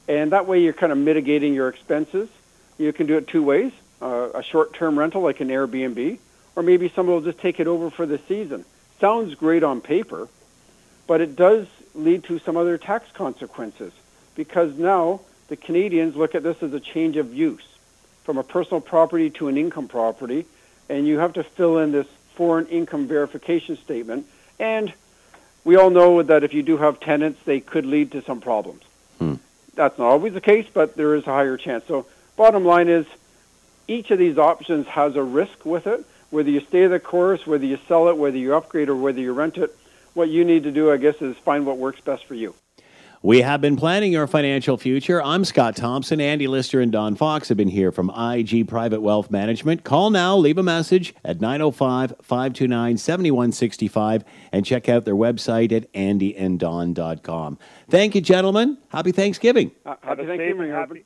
And 0.07 0.31
that 0.31 0.47
way 0.47 0.61
you're 0.61 0.73
kind 0.73 0.91
of 0.91 0.97
mitigating 0.97 1.53
your 1.53 1.69
expenses. 1.69 2.29
You 2.77 2.91
can 2.91 3.07
do 3.07 3.17
it 3.17 3.27
two 3.27 3.43
ways 3.43 3.71
uh, 4.03 4.29
a 4.35 4.43
short 4.43 4.73
term 4.73 4.99
rental 4.99 5.21
like 5.21 5.39
an 5.39 5.47
Airbnb, 5.47 6.19
or 6.55 6.63
maybe 6.63 6.89
someone 6.89 7.15
will 7.15 7.31
just 7.31 7.39
take 7.39 7.59
it 7.59 7.67
over 7.67 7.89
for 7.89 8.05
the 8.05 8.19
season. 8.27 8.65
Sounds 8.99 9.33
great 9.35 9.63
on 9.63 9.81
paper, 9.81 10.27
but 11.07 11.21
it 11.21 11.35
does 11.35 11.67
lead 11.95 12.23
to 12.25 12.39
some 12.39 12.57
other 12.57 12.77
tax 12.77 13.09
consequences 13.13 13.93
because 14.35 14.77
now 14.77 15.21
the 15.47 15.55
Canadians 15.55 16.15
look 16.15 16.35
at 16.35 16.43
this 16.43 16.61
as 16.61 16.73
a 16.73 16.79
change 16.79 17.15
of 17.15 17.33
use 17.33 17.72
from 18.23 18.37
a 18.37 18.43
personal 18.43 18.81
property 18.81 19.29
to 19.31 19.47
an 19.47 19.57
income 19.57 19.87
property, 19.87 20.45
and 20.89 21.07
you 21.07 21.19
have 21.19 21.33
to 21.33 21.43
fill 21.43 21.79
in 21.79 21.91
this 21.91 22.07
foreign 22.35 22.67
income 22.67 23.07
verification 23.07 23.77
statement. 23.77 24.25
And 24.59 24.93
we 25.63 25.75
all 25.75 25.89
know 25.89 26.21
that 26.21 26.43
if 26.43 26.53
you 26.53 26.63
do 26.63 26.77
have 26.77 26.99
tenants, 26.99 27.39
they 27.45 27.59
could 27.59 27.85
lead 27.85 28.11
to 28.11 28.21
some 28.21 28.41
problems. 28.41 28.81
Hmm. 29.19 29.35
That's 29.75 29.97
not 29.97 30.07
always 30.07 30.33
the 30.33 30.41
case, 30.41 30.67
but 30.73 30.95
there 30.95 31.15
is 31.15 31.23
a 31.23 31.31
higher 31.31 31.57
chance. 31.57 31.85
So, 31.87 32.05
bottom 32.35 32.65
line 32.65 32.89
is, 32.89 33.05
each 33.87 34.11
of 34.11 34.19
these 34.19 34.37
options 34.37 34.87
has 34.87 35.15
a 35.15 35.23
risk 35.23 35.65
with 35.65 35.87
it. 35.87 36.05
Whether 36.29 36.49
you 36.49 36.61
stay 36.61 36.87
the 36.87 36.99
course, 36.99 37.45
whether 37.45 37.65
you 37.65 37.77
sell 37.87 38.07
it, 38.07 38.17
whether 38.17 38.37
you 38.37 38.55
upgrade, 38.55 38.89
or 38.89 38.95
whether 38.95 39.19
you 39.19 39.33
rent 39.33 39.57
it, 39.57 39.75
what 40.13 40.29
you 40.29 40.45
need 40.45 40.63
to 40.63 40.71
do, 40.71 40.91
I 40.91 40.97
guess, 40.97 41.21
is 41.21 41.35
find 41.37 41.65
what 41.65 41.77
works 41.77 42.01
best 42.01 42.25
for 42.25 42.35
you. 42.35 42.55
We 43.25 43.39
have 43.39 43.61
been 43.61 43.77
planning 43.77 44.11
your 44.11 44.27
financial 44.27 44.75
future. 44.75 45.23
I'm 45.23 45.45
Scott 45.45 45.77
Thompson. 45.77 46.19
Andy 46.19 46.45
Lister 46.45 46.81
and 46.81 46.91
Don 46.91 47.15
Fox 47.15 47.47
have 47.47 47.57
been 47.57 47.69
here 47.69 47.89
from 47.89 48.09
IG 48.09 48.67
Private 48.67 48.99
Wealth 48.99 49.31
Management. 49.31 49.85
Call 49.85 50.09
now, 50.09 50.35
leave 50.35 50.57
a 50.57 50.63
message 50.63 51.15
at 51.23 51.39
905 51.39 52.15
529 52.21 52.97
7165, 52.97 54.25
and 54.51 54.65
check 54.65 54.89
out 54.89 55.05
their 55.05 55.15
website 55.15 55.71
at 55.71 55.89
andyanddon.com. 55.93 57.57
Thank 57.89 58.15
you, 58.15 58.19
gentlemen. 58.19 58.77
Happy 58.89 59.13
Thanksgiving. 59.13 59.71
Uh, 59.85 59.95
happy 60.01 60.25
Thanksgiving, 60.25 60.71
happy, 60.71 61.05